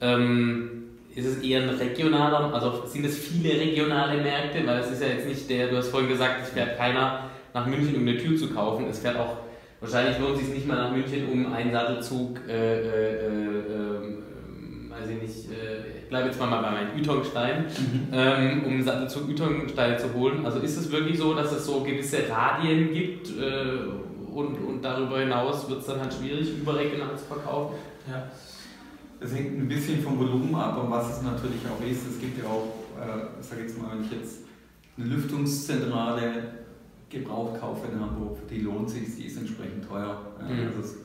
ähm, 0.00 0.70
ist 1.14 1.26
es 1.26 1.42
eher 1.42 1.62
ein 1.62 1.68
regionaler, 1.68 2.52
also 2.52 2.84
sind 2.86 3.06
es 3.06 3.16
viele 3.16 3.60
regionale 3.60 4.20
Märkte, 4.20 4.66
weil 4.66 4.80
es 4.80 4.90
ist 4.90 5.02
ja 5.02 5.08
jetzt 5.08 5.28
nicht 5.28 5.48
der, 5.48 5.68
du 5.68 5.76
hast 5.76 5.88
vorhin 5.88 6.08
gesagt, 6.08 6.40
es 6.42 6.50
fährt 6.50 6.76
keiner 6.76 7.30
nach 7.54 7.66
München, 7.66 7.94
um 7.94 8.02
eine 8.02 8.18
Tür 8.18 8.36
zu 8.36 8.52
kaufen, 8.52 8.86
es 8.90 8.98
fährt 8.98 9.16
auch, 9.16 9.36
wahrscheinlich 9.80 10.18
lohnt 10.18 10.36
es 10.36 10.46
sich 10.46 10.54
nicht 10.54 10.66
mal 10.66 10.76
nach 10.76 10.90
München, 10.90 11.28
um 11.32 11.52
einen 11.52 11.70
Sattelzug, 11.70 12.40
äh, 12.48 12.80
äh, 12.80 13.26
äh, 13.26 13.28
ähm, 13.28 14.90
weiß 14.90 15.10
ich 15.10 15.22
nicht, 15.22 15.52
äh, 15.52 15.93
ich 16.04 16.10
bleibe 16.10 16.28
jetzt 16.28 16.38
mal 16.38 16.60
bei 16.60 16.70
meinem 16.70 16.98
Ytongstein, 16.98 17.64
ähm, 18.12 18.64
um 18.64 18.82
Sattelzug 18.82 19.30
Ytongsteine 19.30 19.96
zu 19.96 20.12
holen. 20.12 20.44
Also 20.44 20.60
ist 20.60 20.76
es 20.76 20.92
wirklich 20.92 21.18
so, 21.18 21.34
dass 21.34 21.50
es 21.50 21.64
so 21.64 21.80
gewisse 21.82 22.28
Radien 22.28 22.92
gibt 22.92 23.30
äh, 23.30 23.78
und, 24.32 24.56
und 24.58 24.82
darüber 24.82 25.20
hinaus 25.20 25.68
wird 25.68 25.80
es 25.80 25.86
dann 25.86 26.00
halt 26.00 26.12
schwierig, 26.12 26.58
überregional 26.58 27.16
zu 27.16 27.24
verkaufen? 27.24 27.76
Ja. 28.08 28.28
Es 29.18 29.34
hängt 29.34 29.58
ein 29.58 29.66
bisschen 29.66 30.02
vom 30.02 30.18
Volumen 30.18 30.54
ab 30.54 30.82
und 30.82 30.90
was 30.90 31.16
es 31.16 31.22
natürlich 31.22 31.62
auch 31.64 31.82
ist. 31.84 32.06
Es 32.06 32.20
gibt 32.20 32.38
ja 32.38 32.44
auch, 32.50 32.68
äh, 33.00 33.40
ich 33.40 33.46
sage 33.46 33.62
jetzt 33.62 33.80
mal, 33.80 33.92
wenn 33.94 34.04
ich 34.04 34.12
jetzt 34.12 34.40
eine 34.98 35.06
Lüftungszentrale 35.06 36.32
gebraucht 37.08 37.58
kaufe 37.58 37.88
in 37.90 37.98
Hamburg, 37.98 38.46
die 38.50 38.60
lohnt 38.60 38.90
sich, 38.90 39.16
die 39.16 39.24
ist 39.24 39.38
entsprechend 39.38 39.88
teuer. 39.88 40.20
Mhm. 40.38 40.66
also 40.66 40.80
es 40.80 40.96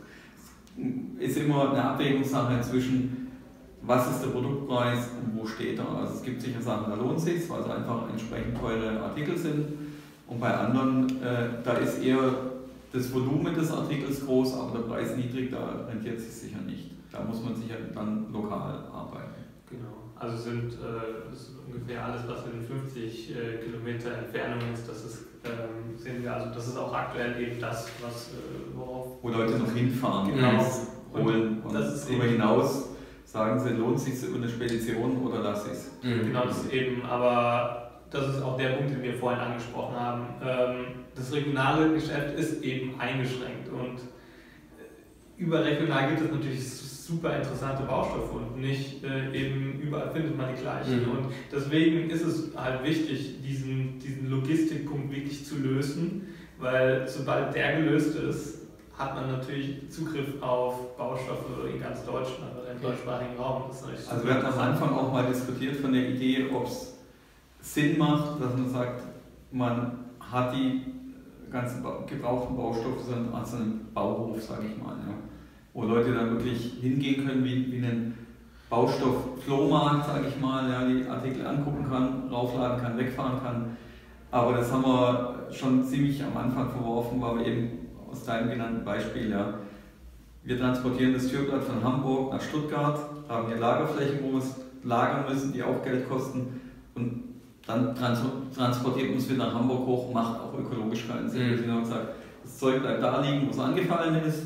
ist 1.19 1.37
immer 1.37 1.71
eine 1.71 1.83
Abwägungssache 1.83 2.59
zwischen, 2.61 3.18
was 3.81 4.11
ist 4.11 4.21
der 4.23 4.29
Produktpreis 4.29 5.09
und 5.21 5.39
wo 5.39 5.45
steht 5.47 5.79
er. 5.79 5.87
Also 5.89 6.15
es 6.15 6.21
gibt 6.21 6.41
sicher 6.41 6.61
Sachen, 6.61 6.89
da 6.91 6.95
lohnt 6.95 7.17
es 7.17 7.23
sich, 7.25 7.49
weil 7.49 7.61
es 7.61 7.69
einfach 7.69 8.09
entsprechend 8.09 8.57
teure 8.59 8.99
Artikel 9.01 9.37
sind. 9.37 9.65
Und 10.27 10.39
bei 10.39 10.53
anderen, 10.53 11.07
äh, 11.23 11.49
da 11.63 11.73
ist 11.73 12.03
eher 12.03 12.19
das 12.91 13.13
Volumen 13.13 13.53
des 13.55 13.71
Artikels 13.71 14.25
groß, 14.25 14.53
aber 14.55 14.79
der 14.79 14.85
Preis 14.85 15.15
niedrig, 15.15 15.51
da 15.51 15.85
rentiert 15.89 16.17
es 16.17 16.25
sich 16.25 16.49
sicher 16.49 16.61
nicht. 16.65 16.91
Da 17.11 17.23
muss 17.23 17.43
man 17.43 17.55
sicher 17.55 17.75
dann 17.93 18.31
lokal 18.31 18.83
arbeiten. 18.93 19.43
Genau. 19.69 19.87
Also 20.15 20.35
sind 20.37 20.73
äh, 20.73 21.33
ist 21.33 21.51
ungefähr 21.65 22.03
alles, 22.05 22.21
was 22.27 22.39
in 22.45 22.61
50 22.61 23.31
äh, 23.31 23.57
Kilometer 23.63 24.11
Entfernung 24.17 24.59
ist, 24.73 24.87
das 24.87 25.05
ist, 25.05 25.17
ähm, 25.45 25.97
sehen 25.97 26.21
wir, 26.21 26.33
also 26.33 26.53
das 26.53 26.67
ist 26.67 26.77
auch 26.77 26.93
aktuell 26.93 27.39
eben 27.41 27.59
das, 27.61 27.87
was 28.01 28.31
äh, 28.33 28.75
worauf 28.77 29.07
Wo 29.21 29.29
Leute 29.29 29.57
noch 29.57 29.71
hinfahren, 29.71 30.33
Genau. 30.35 30.65
holen 31.13 31.61
und 31.63 31.73
das 31.73 31.95
ist 31.95 32.09
darüber 32.09 32.25
hinaus 32.25 32.89
sagen 33.31 33.59
sie, 33.59 33.69
lohnt 33.73 33.97
es 33.97 34.05
sich 34.05 34.33
eine 34.33 34.49
Spedition 34.49 35.17
oder 35.17 35.39
lass 35.39 35.67
es. 35.67 35.91
Genau, 36.01 36.45
das 36.45 36.63
ist 36.63 36.73
eben, 36.73 37.03
aber 37.03 37.91
das 38.09 38.35
ist 38.35 38.41
auch 38.41 38.57
der 38.57 38.69
Punkt, 38.69 38.91
den 38.91 39.03
wir 39.03 39.13
vorhin 39.13 39.39
angesprochen 39.39 39.95
haben. 39.95 40.25
Ähm, 40.43 40.85
das 41.13 41.31
regionale 41.31 41.93
Geschäft 41.93 42.39
ist 42.39 42.63
eben 42.63 42.99
eingeschränkt 42.99 43.69
und 43.69 43.99
überregional 45.37 46.09
gibt 46.09 46.21
es 46.21 46.31
natürlich 46.31 46.67
super 46.67 47.37
interessante 47.37 47.83
Baustoffe 47.83 48.33
und 48.33 48.59
nicht 48.59 49.03
äh, 49.03 49.31
eben 49.31 49.79
überall 49.79 50.09
findet 50.11 50.35
man 50.35 50.55
die 50.55 50.61
gleichen. 50.61 51.03
Mhm. 51.03 51.11
Und 51.11 51.25
deswegen 51.51 52.09
ist 52.09 52.23
es 52.23 52.55
halt 52.55 52.83
wichtig, 52.83 53.41
diesen, 53.43 53.99
diesen 53.99 54.29
Logistikpunkt 54.31 55.13
wirklich 55.13 55.45
zu 55.45 55.57
lösen, 55.59 56.27
weil 56.57 57.07
sobald 57.07 57.53
der 57.53 57.81
gelöst 57.81 58.15
ist, 58.15 58.58
hat 58.99 59.15
man 59.15 59.31
natürlich 59.31 59.89
Zugriff 59.89 60.41
auf 60.41 60.97
Baustoffe 60.97 61.45
in 61.73 61.79
ganz 61.79 62.05
Deutschland 62.05 62.51
oder 62.61 62.73
im 62.73 62.81
deutschsprachigen 62.81 63.37
Raum. 63.37 63.63
Das 63.69 63.77
ist 63.77 63.85
natürlich 63.85 64.11
Also 64.11 64.27
wir 64.27 64.33
hatten 64.33 64.45
am. 64.45 64.59
Anfang 64.59 64.93
auch 64.93 65.13
mal 65.13 65.25
diskutiert 65.25 65.77
von 65.77 65.93
der 65.93 66.09
Idee, 66.09 66.47
ob 66.53 66.65
es 66.65 66.97
Sinn 67.61 67.97
macht, 67.97 68.41
dass 68.41 68.53
man 68.57 68.69
sagt, 68.69 69.03
man 69.51 69.99
hat 70.19 70.53
die 70.53 70.81
ganzen 71.49 71.81
gebrauchten 72.07 72.57
Baustoffe 72.57 73.01
so 73.07 73.13
an 73.13 73.45
so 73.45 73.55
einem 73.55 73.93
Bauhof, 73.93 74.43
sage 74.43 74.65
ich 74.67 74.77
mal, 74.77 74.95
ja, 75.07 75.13
wo 75.73 75.83
Leute 75.83 76.13
dann 76.13 76.31
wirklich 76.31 76.73
hingehen 76.81 77.25
können 77.25 77.43
wie, 77.45 77.71
wie 77.71 77.77
einen 77.77 78.17
Baustoff-Flohmarkt, 78.69 80.07
sage 80.07 80.27
ich 80.27 80.39
mal, 80.41 80.69
ja, 80.69 80.85
die 80.85 81.07
Artikel 81.07 81.47
angucken 81.47 81.87
kann, 81.89 82.29
raufladen 82.29 82.81
kann, 82.81 82.97
wegfahren 82.97 83.41
kann. 83.41 83.77
Aber 84.29 84.53
das 84.57 84.71
haben 84.71 84.83
wir 84.83 85.47
schon 85.51 85.83
ziemlich 85.85 86.21
am 86.21 86.35
Anfang 86.35 86.69
verworfen, 86.69 87.19
weil 87.21 87.39
wir 87.39 87.45
eben 87.47 87.78
aus 88.11 88.23
deinem 88.25 88.49
genannten 88.49 88.83
Beispiel, 88.83 89.31
ja, 89.31 89.53
wir 90.43 90.59
transportieren 90.59 91.13
das 91.13 91.27
Türblatt 91.27 91.63
von 91.63 91.83
Hamburg 91.83 92.33
nach 92.33 92.41
Stuttgart, 92.41 92.99
haben 93.27 93.47
hier 93.47 93.57
Lagerflächen, 93.57 94.19
wo 94.23 94.31
wir 94.31 94.39
es 94.39 94.55
lagern 94.83 95.25
müssen, 95.31 95.53
die 95.53 95.61
auch 95.61 95.83
Geld 95.83 96.09
kosten. 96.09 96.61
Und 96.95 97.23
dann 97.67 97.93
trans 97.93 98.21
transportiert 98.55 99.15
es 99.15 99.29
wieder 99.29 99.45
nach 99.45 99.53
Hamburg 99.53 99.85
hoch, 99.85 100.13
macht 100.13 100.39
auch 100.39 100.57
ökologisch 100.57 101.07
keinen 101.07 101.29
Sinn. 101.29 101.51
Mhm. 101.51 101.61
Genau 101.61 101.79
gesagt, 101.81 102.07
das 102.43 102.57
Zeug 102.57 102.81
bleibt 102.81 103.03
da 103.03 103.21
liegen, 103.21 103.47
wo 103.47 103.51
es 103.51 103.59
angefallen 103.59 104.23
ist 104.23 104.43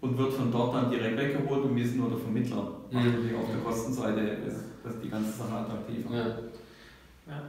und 0.00 0.16
wird 0.16 0.32
von 0.32 0.50
dort 0.50 0.74
dann 0.74 0.90
direkt 0.90 1.18
weggeholt 1.18 1.64
und 1.64 1.76
wir 1.76 1.86
sind 1.86 1.98
nur 1.98 2.08
der 2.08 2.18
Vermittler. 2.18 2.70
Mhm. 2.90 2.98
Also 2.98 3.10
die 3.10 3.34
auf 3.34 3.50
der 3.50 3.60
Kostenseite 3.62 4.20
ist 4.46 4.64
das 4.84 4.98
die 5.00 5.10
ganze 5.10 5.32
Sache 5.32 5.54
attraktiver. 5.54 6.14
Ja. 6.14 6.26
Ja. 7.26 7.42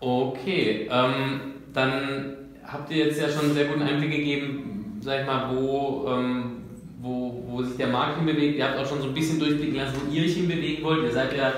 Okay, 0.00 0.88
ähm, 0.90 1.40
dann 1.72 2.39
habt 2.72 2.90
ihr 2.90 3.06
jetzt 3.06 3.20
ja 3.20 3.28
schon 3.28 3.46
einen 3.46 3.54
sehr 3.54 3.66
guten 3.66 3.82
Einblick 3.82 4.10
gegeben, 4.10 5.00
sag 5.02 5.20
ich 5.20 5.26
mal, 5.26 5.54
wo, 5.54 6.06
ähm, 6.08 6.62
wo, 7.00 7.44
wo 7.46 7.62
sich 7.62 7.76
der 7.76 7.88
Markt 7.88 8.16
hinbewegt. 8.16 8.58
Ihr 8.58 8.64
habt 8.64 8.78
auch 8.78 8.86
schon 8.86 9.00
so 9.00 9.08
ein 9.08 9.14
bisschen 9.14 9.38
durchblicken 9.38 9.76
lassen, 9.76 9.96
wo 10.04 10.12
ihr 10.12 10.24
euch 10.24 10.34
hinbewegen 10.34 10.84
wollt. 10.84 11.04
Ihr 11.04 11.12
seid 11.12 11.36
ja 11.36 11.52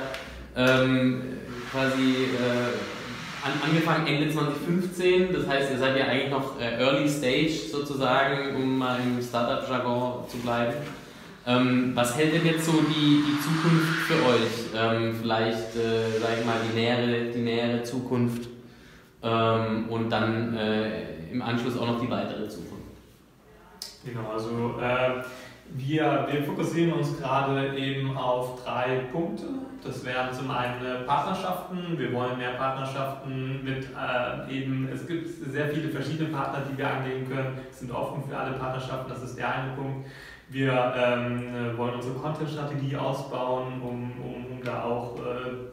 ähm, 0.56 1.22
quasi 1.70 2.26
äh, 2.38 3.44
an, 3.44 3.52
angefangen 3.68 4.06
Ende 4.06 4.32
2015, 4.32 5.32
das 5.32 5.46
heißt, 5.46 5.72
ihr 5.72 5.78
seid 5.78 5.96
ja 5.96 6.04
eigentlich 6.06 6.30
noch 6.30 6.60
äh, 6.60 6.78
Early 6.78 7.08
Stage 7.08 7.68
sozusagen, 7.70 8.54
um 8.56 8.78
mal 8.78 8.98
im 9.00 9.22
Startup-Jargon 9.22 10.28
zu 10.28 10.36
bleiben. 10.38 10.74
Ähm, 11.44 11.90
was 11.94 12.16
hält 12.16 12.34
denn 12.34 12.46
jetzt 12.46 12.66
so 12.66 12.72
die, 12.72 13.24
die 13.26 13.40
Zukunft 13.40 13.98
für 14.06 14.14
euch? 14.14 14.70
Ähm, 14.76 15.16
vielleicht, 15.20 15.74
äh, 15.74 16.20
sag 16.20 16.38
ich 16.38 16.46
mal, 16.46 16.54
die 16.70 16.78
nähere, 16.78 17.32
die 17.34 17.40
nähere 17.40 17.82
Zukunft 17.82 18.51
ähm, 19.22 19.88
und 19.88 20.10
dann 20.10 20.56
äh, 20.56 21.30
im 21.30 21.42
Anschluss 21.42 21.78
auch 21.78 21.86
noch 21.86 22.00
die 22.00 22.10
weitere 22.10 22.48
Zukunft. 22.48 22.82
Genau, 24.04 24.30
also 24.32 24.80
äh, 24.80 25.22
wir, 25.74 26.26
wir 26.30 26.42
fokussieren 26.44 26.92
uns 26.92 27.18
gerade 27.18 27.76
eben 27.76 28.16
auf 28.16 28.62
drei 28.64 29.06
Punkte. 29.10 29.44
Das 29.82 30.04
wären 30.04 30.32
zum 30.32 30.50
einen 30.50 31.06
Partnerschaften. 31.06 31.98
Wir 31.98 32.12
wollen 32.12 32.38
mehr 32.38 32.52
Partnerschaften 32.52 33.64
mit 33.64 33.84
äh, 33.84 34.54
eben, 34.54 34.88
es 34.92 35.06
gibt 35.06 35.28
sehr 35.50 35.68
viele 35.68 35.88
verschiedene 35.88 36.28
Partner, 36.28 36.62
die 36.70 36.76
wir 36.76 36.88
angehen 36.90 37.28
können, 37.28 37.58
sind 37.70 37.90
offen 37.90 38.22
für 38.28 38.36
alle 38.36 38.52
Partnerschaften, 38.56 39.08
das 39.08 39.22
ist 39.22 39.38
der 39.38 39.54
eine 39.54 39.72
Punkt. 39.74 40.06
Wir 40.52 40.94
ähm, 40.94 41.48
äh, 41.48 41.78
wollen 41.78 41.94
unsere 41.94 42.14
Content-Strategie 42.14 42.94
ausbauen, 42.94 43.80
um, 43.80 44.12
um, 44.20 44.52
um 44.52 44.62
da 44.62 44.82
auch 44.84 45.16
äh, 45.16 45.22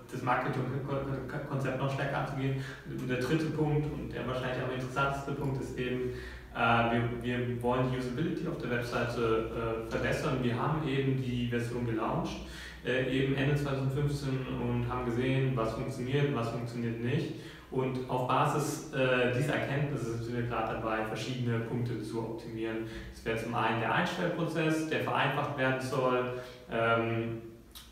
das 0.10 0.22
Marketing-Konzept 0.24 1.78
noch 1.78 1.94
stärker 1.94 2.20
anzugehen. 2.20 2.63
Und 2.88 3.10
der 3.10 3.18
dritte 3.18 3.48
Punkt 3.48 3.92
und 3.92 4.13
der 4.13 4.26
wahrscheinlich 4.26 4.63
am 4.63 4.72
interessanteste 4.74 5.34
Punkt 5.34 5.62
ist 5.62 5.78
eben, 5.78 6.12
äh, 6.56 6.94
wir, 7.22 7.48
wir 7.48 7.62
wollen 7.62 7.92
die 7.92 7.98
Usability 7.98 8.48
auf 8.48 8.58
der 8.58 8.72
Webseite 8.72 9.50
äh, 9.88 9.92
verbessern. 9.92 10.38
Wir 10.42 10.58
haben 10.58 10.88
eben 10.88 11.22
die 11.22 11.50
Version 11.50 11.86
gelauncht, 11.86 12.38
äh, 12.86 13.12
eben 13.12 13.36
Ende 13.36 13.56
2015 13.58 14.30
und 14.62 14.88
haben 14.88 15.06
gesehen, 15.06 15.52
was 15.56 15.74
funktioniert, 15.74 16.34
was 16.34 16.52
funktioniert 16.52 17.02
nicht. 17.02 17.34
Und 17.72 18.10
auf 18.10 18.28
Basis 18.28 18.92
äh, 18.94 19.32
dieser 19.32 19.56
Erkenntnisse 19.56 20.18
sind 20.18 20.36
wir 20.36 20.44
gerade 20.48 20.76
dabei, 20.76 21.06
verschiedene 21.06 21.60
Punkte 21.60 22.02
zu 22.02 22.20
optimieren. 22.20 22.88
Das 23.14 23.24
wäre 23.24 23.38
zum 23.38 23.54
einen 23.54 23.80
der 23.80 23.94
Einstellprozess, 23.94 24.90
der 24.90 25.02
vereinfacht 25.02 25.58
werden 25.58 25.80
soll 25.80 26.40
ähm, 26.72 27.42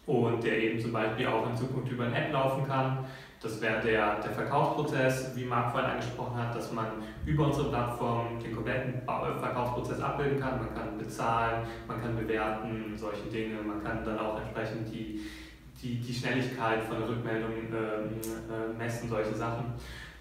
und 0.08 0.44
der 0.44 0.58
eben 0.64 0.80
zum 0.80 0.92
Beispiel 0.94 1.28
auch 1.28 1.48
in 1.48 1.56
Zukunft 1.56 1.92
über 1.92 2.06
ein 2.06 2.14
App 2.14 2.34
laufen 2.34 2.66
kann. 2.66 3.06
Das 3.40 3.62
wäre 3.62 3.80
der, 3.82 4.20
der 4.20 4.32
Verkaufsprozess, 4.32 5.36
wie 5.36 5.46
Marc 5.46 5.72
vorhin 5.72 5.92
angesprochen 5.92 6.38
hat, 6.38 6.56
dass 6.56 6.72
man 6.72 6.88
über 7.24 7.46
unsere 7.46 7.70
Plattform 7.70 8.40
den 8.44 8.56
kompletten 8.56 8.96
äh, 8.96 9.40
Verkaufsprozess 9.40 10.02
abbilden 10.02 10.40
kann. 10.40 10.58
Man 10.58 10.74
kann 10.74 10.98
bezahlen, 10.98 11.68
man 11.88 12.02
kann 12.02 12.16
bewerten, 12.16 12.94
solche 12.96 13.30
Dinge. 13.30 13.62
Man 13.62 13.84
kann 13.84 14.04
dann 14.04 14.18
auch 14.18 14.42
entsprechend 14.42 14.92
die, 14.92 15.22
die, 15.82 15.96
die 15.96 16.14
Schnelligkeit 16.14 16.84
von 16.84 16.98
Rückmeldungen 17.04 17.68
ähm, 17.68 18.10
äh, 18.50 18.78
messen, 18.78 19.10
solche 19.10 19.36
Sachen. 19.36 19.66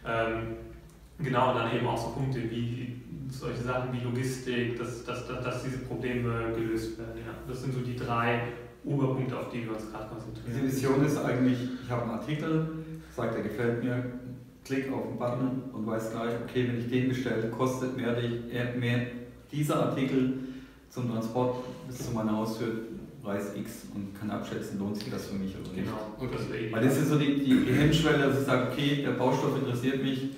Ähm, 0.07 0.57
genau, 1.19 1.51
und 1.53 1.59
dann 1.59 1.75
eben 1.75 1.87
auch 1.87 1.97
so 1.99 2.11
Punkte 2.11 2.51
wie 2.51 3.03
solche 3.29 3.63
Sachen 3.63 3.93
wie 3.93 4.05
Logistik, 4.05 4.79
dass, 4.79 5.05
dass, 5.05 5.27
dass, 5.27 5.43
dass 5.43 5.65
diese 5.65 5.79
Probleme 5.79 6.53
gelöst 6.55 6.99
werden. 6.99 7.19
Ja. 7.19 7.33
Das 7.49 7.63
sind 7.63 7.75
so 7.75 7.81
die 7.81 7.97
drei 7.97 8.43
Oberpunkte, 8.85 9.37
auf 9.39 9.51
die 9.51 9.65
wir 9.65 9.73
uns 9.73 9.91
gerade 9.91 10.09
konzentrieren. 10.09 10.47
Diese 10.47 10.63
Vision 10.63 11.05
ist 11.05 11.19
eigentlich, 11.19 11.59
ich 11.83 11.91
habe 11.91 12.03
einen 12.03 12.13
Artikel, 12.13 12.69
sagt, 13.15 13.35
der 13.35 13.43
gefällt 13.43 13.83
mir, 13.83 14.05
klick 14.65 14.93
auf 14.93 15.09
den 15.09 15.19
Button 15.19 15.63
und 15.73 15.87
weiß 15.87 16.13
gleich, 16.13 16.35
okay, 16.45 16.69
wenn 16.69 16.79
ich 16.79 16.89
den 16.89 17.09
bestelle, 17.09 17.49
kostet 17.51 17.97
mehr, 17.97 18.17
mehr 18.77 19.07
dieser 19.51 19.87
Artikel 19.87 20.35
zum 20.91 21.11
Transport 21.11 21.65
bis 21.89 21.99
zu 21.99 22.13
meiner 22.13 22.37
Haustür 22.37 22.69
Preis 23.27 23.57
X 23.57 23.89
und 23.93 24.16
kann 24.16 24.31
abschätzen, 24.31 24.79
lohnt 24.79 24.97
sich 24.97 25.11
das 25.11 25.27
für 25.27 25.35
mich 25.35 25.53
oder 25.57 25.74
nicht. 25.74 25.85
Genau, 25.85 26.14
und 26.16 26.33
das 26.33 26.49
wäre 26.49 26.70
Weil 26.70 26.85
das 26.85 26.97
ist 26.97 27.09
so 27.09 27.18
die, 27.18 27.41
die, 27.41 27.64
die 27.64 27.72
Hemmschwelle, 27.72 28.18
dass 28.18 28.39
ich 28.39 28.47
sage, 28.47 28.68
okay, 28.70 29.03
der 29.03 29.12
Baustoff 29.12 29.59
interessiert 29.59 30.01
mich, 30.01 30.29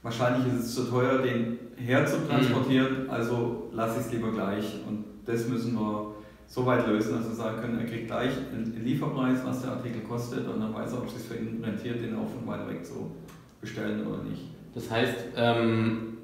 wahrscheinlich 0.00 0.54
ist 0.54 0.66
es 0.66 0.74
zu 0.76 0.84
teuer, 0.84 1.18
den 1.18 1.58
herzutransportieren, 1.76 3.04
mhm. 3.04 3.10
also 3.10 3.70
lasse 3.72 3.98
ich 3.98 4.06
es 4.06 4.12
lieber 4.12 4.30
gleich. 4.30 4.76
Und 4.86 5.04
das 5.26 5.48
müssen 5.48 5.74
wir 5.74 6.14
so 6.46 6.64
weit 6.64 6.86
lösen, 6.86 7.12
dass 7.12 7.28
wir 7.28 7.34
sagen 7.34 7.60
können, 7.60 7.80
er 7.80 7.86
kriegt 7.86 8.06
gleich 8.06 8.30
einen 8.52 8.84
Lieferpreis, 8.84 9.40
was 9.44 9.62
der 9.62 9.72
Artikel 9.72 10.02
kostet, 10.02 10.46
und 10.46 10.60
dann 10.60 10.72
weiß 10.72 10.92
er, 10.92 10.98
ob 10.98 11.08
es 11.08 11.14
sich 11.14 11.24
für 11.24 11.34
ihn 11.34 11.60
rentiert, 11.64 12.00
den 12.00 12.14
auch 12.14 12.28
von 12.30 12.46
weit 12.46 12.68
weg 12.68 12.86
zu 12.86 13.10
bestellen 13.60 14.06
oder 14.06 14.22
nicht. 14.22 14.42
Das 14.76 14.88
heißt, 14.88 15.16
ähm, 15.34 16.18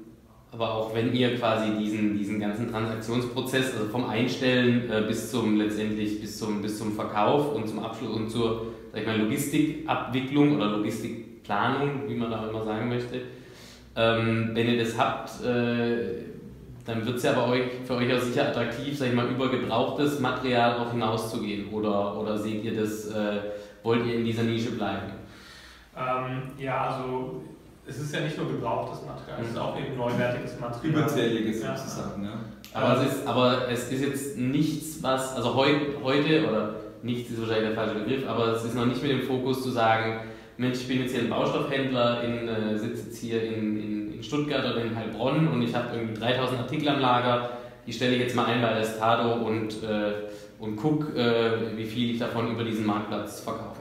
aber 0.51 0.73
auch 0.73 0.95
wenn 0.95 1.13
ihr 1.13 1.35
quasi 1.37 1.71
diesen, 1.77 2.17
diesen 2.17 2.39
ganzen 2.39 2.71
Transaktionsprozess, 2.71 3.73
also 3.73 3.89
vom 3.89 4.09
Einstellen 4.09 4.89
äh, 4.89 5.03
bis 5.07 5.31
zum 5.31 5.57
letztendlich 5.57 6.21
bis 6.21 6.37
zum, 6.37 6.61
bis 6.61 6.77
zum 6.77 6.93
Verkauf 6.93 7.53
und 7.53 7.67
zum 7.67 7.79
Abschluss 7.79 8.15
und 8.15 8.29
zur 8.29 8.67
sag 8.91 9.01
ich 9.01 9.07
mal, 9.07 9.19
Logistikabwicklung 9.19 10.55
oder 10.55 10.67
Logistikplanung, 10.67 12.07
wie 12.07 12.15
man 12.15 12.31
da 12.31 12.49
immer 12.49 12.63
sagen 12.63 12.89
möchte, 12.89 13.21
ähm, 13.95 14.51
wenn 14.53 14.67
ihr 14.67 14.83
das 14.83 14.97
habt, 14.97 15.43
äh, 15.43 16.27
dann 16.85 17.05
wird 17.05 17.17
es 17.17 17.23
ja 17.23 17.33
bei 17.33 17.45
euch, 17.47 17.63
für 17.85 17.95
euch 17.95 18.13
auch 18.13 18.21
sicher 18.21 18.47
attraktiv, 18.47 18.97
sag 18.97 19.09
ich 19.09 19.13
mal, 19.13 19.27
über 19.27 19.49
gebrauchtes 19.49 20.19
Material 20.19 20.77
auch 20.79 20.91
hinauszugehen. 20.91 21.67
Oder, 21.73 22.17
oder 22.17 22.37
seht 22.37 22.63
ihr 22.63 22.79
das, 22.79 23.07
äh, 23.09 23.39
wollt 23.83 24.05
ihr 24.05 24.15
in 24.15 24.25
dieser 24.25 24.43
Nische 24.43 24.71
bleiben? 24.71 25.11
Ähm, 25.97 26.43
ja, 26.57 26.87
also 26.87 27.43
es 27.87 27.99
ist 27.99 28.13
ja 28.13 28.21
nicht 28.21 28.37
nur 28.37 28.47
gebrauchtes 28.47 29.05
Material, 29.05 29.39
es 29.41 29.49
ist 29.49 29.57
auch 29.57 29.79
eben 29.79 29.97
neuwertiges 29.97 30.59
Material. 30.59 30.93
Überzähliges 30.93 31.63
ja. 31.63 31.75
sozusagen, 31.75 32.23
ja. 32.23 32.31
Aber, 32.73 33.01
es 33.01 33.13
ist, 33.13 33.27
aber 33.27 33.69
es 33.69 33.91
ist 33.91 34.01
jetzt 34.01 34.37
nichts, 34.37 35.01
was, 35.01 35.35
also 35.35 35.55
heu, 35.55 35.69
heute, 36.03 36.47
oder 36.47 36.75
nichts 37.01 37.31
ist 37.31 37.39
wahrscheinlich 37.39 37.69
der 37.69 37.75
falsche 37.75 37.95
Begriff, 37.95 38.27
aber 38.27 38.47
es 38.47 38.65
ist 38.65 38.75
noch 38.75 38.85
nicht 38.85 39.01
mit 39.01 39.11
dem 39.11 39.21
Fokus 39.23 39.63
zu 39.63 39.71
sagen, 39.71 40.21
Mensch, 40.57 40.79
ich 40.79 40.87
bin 40.87 41.01
jetzt 41.01 41.11
hier 41.13 41.21
ein 41.21 41.29
Baustoffhändler, 41.29 42.23
in, 42.23 42.47
äh, 42.47 42.77
sitze 42.77 43.07
jetzt 43.07 43.17
hier 43.19 43.43
in, 43.43 43.79
in, 43.79 44.13
in, 44.13 44.23
Stuttgart 44.23 44.65
oder 44.65 44.81
in 44.81 44.95
Heilbronn 44.95 45.47
und 45.47 45.61
ich 45.61 45.73
habe 45.75 45.95
irgendwie 45.95 46.19
3000 46.19 46.59
Artikel 46.59 46.89
am 46.89 46.99
Lager, 46.99 47.51
die 47.85 47.93
stelle 47.93 48.15
ich 48.15 48.21
jetzt 48.21 48.35
mal 48.35 48.45
ein 48.45 48.61
bei 48.61 48.73
Restado 48.73 49.45
und, 49.45 49.83
äh, 49.83 50.13
und 50.59 50.75
gucke, 50.75 51.15
äh, 51.17 51.77
wie 51.77 51.85
viel 51.85 52.11
ich 52.11 52.19
davon 52.19 52.51
über 52.51 52.63
diesen 52.63 52.85
Marktplatz 52.85 53.41
verkaufen 53.41 53.75
kann. 53.75 53.76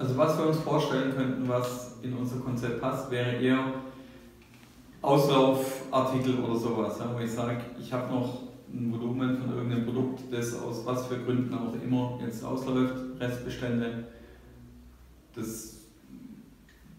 Also 0.00 0.16
was 0.16 0.38
wir 0.38 0.46
uns 0.46 0.56
vorstellen 0.56 1.14
könnten, 1.14 1.46
was 1.46 1.98
in 2.00 2.14
unser 2.14 2.38
Konzept 2.38 2.80
passt, 2.80 3.10
wäre 3.10 3.36
eher 3.36 3.62
Auslaufartikel 5.02 6.38
oder 6.38 6.56
sowas, 6.56 6.98
ja, 6.98 7.14
wo 7.14 7.22
ich 7.22 7.30
sage, 7.30 7.60
ich 7.78 7.92
habe 7.92 8.10
noch 8.10 8.38
ein 8.72 8.90
Volumen 8.90 9.36
von 9.36 9.54
irgendeinem 9.54 9.84
Produkt, 9.84 10.22
das 10.30 10.58
aus 10.58 10.86
was 10.86 11.06
für 11.06 11.18
Gründen 11.18 11.52
auch 11.52 11.74
immer 11.84 12.18
jetzt 12.24 12.42
ausläuft, 12.42 12.94
Restbestände 13.20 14.04
das 15.34 15.80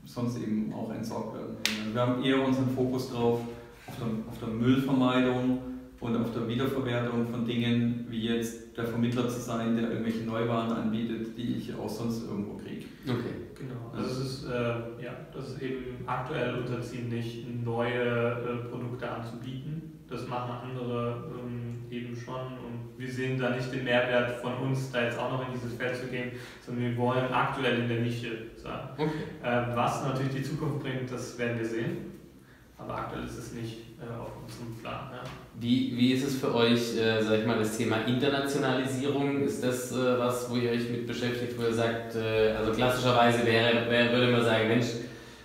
sonst 0.06 0.38
eben 0.38 0.72
auch 0.72 0.94
entsorgt 0.94 1.34
werden. 1.34 1.58
Wir 1.94 2.02
haben 2.02 2.24
eher 2.24 2.46
unseren 2.46 2.70
Fokus 2.70 3.10
drauf 3.10 3.40
auf 3.88 3.96
der, 3.98 4.08
auf 4.30 4.38
der 4.38 4.50
Müllvermeidung 4.50 5.58
und 6.00 6.18
auf 6.18 6.34
der 6.34 6.48
Wiederverwertung 6.48 7.28
von 7.28 7.46
Dingen, 7.46 8.06
wie 8.10 8.28
jetzt 8.28 8.76
der 8.76 8.86
Vermittler 8.86 9.30
zu 9.30 9.40
sein, 9.40 9.76
der 9.76 9.92
irgendwelche 9.92 10.24
Neuwaren 10.24 10.72
anbietet, 10.72 11.38
die 11.38 11.56
ich 11.56 11.74
auch 11.76 11.90
sonst 11.90 12.24
irgendwo 12.24 12.56
kriege. 12.58 12.81
Okay. 13.08 13.34
Genau. 13.56 13.92
Also 13.94 14.10
es 14.10 14.20
ist, 14.20 14.46
äh, 14.46 15.04
ja, 15.04 15.14
das 15.34 15.50
ist 15.50 15.62
eben 15.62 16.04
aktuell 16.06 16.56
unser 16.56 16.82
Ziel 16.82 17.06
nicht, 17.06 17.48
neue 17.64 17.92
äh, 17.92 18.70
Produkte 18.70 19.10
anzubieten. 19.10 20.00
Das 20.08 20.28
machen 20.28 20.70
andere 20.70 21.32
ähm, 21.40 21.86
eben 21.90 22.16
schon 22.16 22.58
wir 23.02 23.12
sehen 23.12 23.40
da 23.40 23.50
nicht 23.50 23.74
den 23.74 23.84
Mehrwert 23.84 24.42
von 24.42 24.54
uns, 24.58 24.92
da 24.92 25.02
jetzt 25.04 25.18
auch 25.18 25.32
noch 25.32 25.48
in 25.48 25.54
dieses 25.54 25.74
Feld 25.74 25.96
zu 25.96 26.06
gehen, 26.06 26.32
sondern 26.64 26.84
wir 26.86 26.98
wollen 26.98 27.34
aktuell 27.34 27.80
in 27.80 27.90
der 27.90 28.02
Nische 28.02 28.52
sein. 28.56 28.90
Okay. 28.96 29.24
Äh, 29.42 29.76
was 29.76 30.04
natürlich 30.04 30.36
die 30.36 30.44
Zukunft 30.44 30.80
bringt, 30.80 31.12
das 31.12 31.38
werden 31.40 31.58
wir 31.58 31.66
sehen. 31.66 32.12
Aber 32.78 32.96
aktuell 32.96 33.26
ist 33.26 33.38
es 33.38 33.54
nicht 33.54 33.78
äh, 34.00 34.20
auf 34.20 34.32
unserem 34.44 34.76
Plan. 34.80 35.10
Ja. 35.12 35.24
Wie, 35.60 35.94
wie 35.96 36.14
ist 36.14 36.26
es 36.26 36.36
für 36.38 36.56
euch, 36.56 36.98
äh, 36.98 37.22
sag 37.22 37.40
ich 37.40 37.46
mal, 37.46 37.60
das 37.60 37.78
Thema 37.78 37.98
Internationalisierung? 38.08 39.42
Ist 39.42 39.64
das 39.64 39.92
äh, 39.92 40.18
was, 40.18 40.50
wo 40.50 40.56
ihr 40.56 40.72
euch 40.72 40.90
mit 40.90 41.06
beschäftigt, 41.06 41.58
wo 41.58 41.64
ihr 41.64 41.74
sagt, 41.74 42.16
äh, 42.16 42.54
also 42.54 42.72
klassischerweise 42.72 43.46
wäre, 43.46 43.90
wäre, 43.90 44.12
würde 44.14 44.32
man 44.32 44.44
sagen, 44.44 44.70
Mensch, 44.70 44.88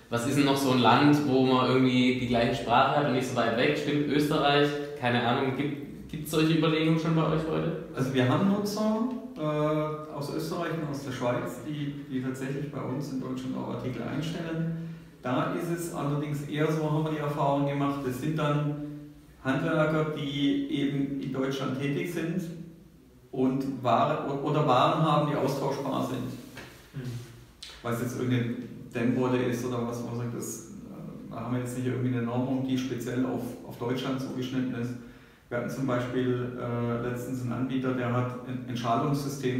was 0.08 0.26
ist 0.26 0.38
denn 0.38 0.44
noch 0.44 0.56
so 0.56 0.70
ein 0.70 0.78
Land, 0.78 1.18
wo 1.26 1.44
man 1.44 1.68
irgendwie 1.68 2.18
die 2.20 2.28
gleiche 2.28 2.62
Sprache 2.62 2.96
hat 2.96 3.06
und 3.08 3.14
nicht 3.14 3.26
so 3.26 3.36
weit 3.36 3.56
weg? 3.56 3.76
Stimmt 3.76 4.08
Österreich? 4.08 4.68
Keine 5.00 5.26
Ahnung, 5.26 5.56
gibt 5.56 6.24
es 6.24 6.30
solche 6.30 6.56
Überlegungen 6.56 6.98
schon 6.98 7.16
bei 7.16 7.24
euch 7.24 7.42
heute? 7.50 7.84
Also 7.94 8.14
wir 8.14 8.28
haben 8.28 8.48
Nutzer 8.48 9.08
äh, 9.36 10.14
aus 10.14 10.34
Österreich 10.34 10.70
und 10.80 10.88
aus 10.88 11.04
der 11.04 11.12
Schweiz, 11.12 11.60
die, 11.68 12.04
die 12.10 12.22
tatsächlich 12.22 12.70
bei 12.70 12.80
uns 12.80 13.12
in 13.12 13.20
Deutschland 13.20 13.56
auch 13.56 13.74
Artikel 13.74 14.02
einstellen. 14.02 14.94
Da 15.20 15.52
ist 15.54 15.70
es 15.76 15.92
allerdings 15.92 16.42
eher 16.48 16.70
so, 16.70 16.90
haben 16.90 17.04
wir 17.04 17.10
die 17.10 17.18
Erfahrung 17.18 17.66
gemacht, 17.66 18.00
es 18.08 18.20
sind 18.20 18.38
dann 18.38 18.95
Handwerker, 19.46 20.12
die 20.16 20.68
eben 20.70 21.20
in 21.20 21.32
Deutschland 21.32 21.80
tätig 21.80 22.12
sind 22.12 22.42
und 23.30 23.82
Ware, 23.82 24.42
oder 24.42 24.66
Waren 24.66 25.02
haben, 25.02 25.30
die 25.30 25.36
austauschbar 25.36 26.06
sind. 26.06 26.24
Mhm. 26.94 27.12
Was 27.82 28.02
jetzt 28.02 28.18
irgendeine 28.18 28.56
Dämmwolle 28.94 29.42
ist 29.44 29.64
oder 29.64 29.86
was 29.86 30.04
man 30.04 30.16
sagt, 30.16 30.36
das 30.36 30.70
äh, 30.90 31.30
da 31.30 31.40
haben 31.40 31.54
wir 31.54 31.60
jetzt 31.60 31.76
nicht 31.76 31.86
irgendwie 31.86 32.16
eine 32.16 32.22
Normung, 32.26 32.66
die 32.66 32.76
speziell 32.76 33.24
auf, 33.26 33.42
auf 33.66 33.78
Deutschland 33.78 34.20
zugeschnitten 34.20 34.74
ist. 34.74 34.90
Wir 35.48 35.58
hatten 35.58 35.70
zum 35.70 35.86
Beispiel 35.86 36.58
äh, 36.60 37.08
letztens 37.08 37.42
einen 37.42 37.52
Anbieter, 37.52 37.94
der 37.94 38.12
hat 38.12 38.48
ein 38.48 38.64
Entscheidungssystem 38.68 39.54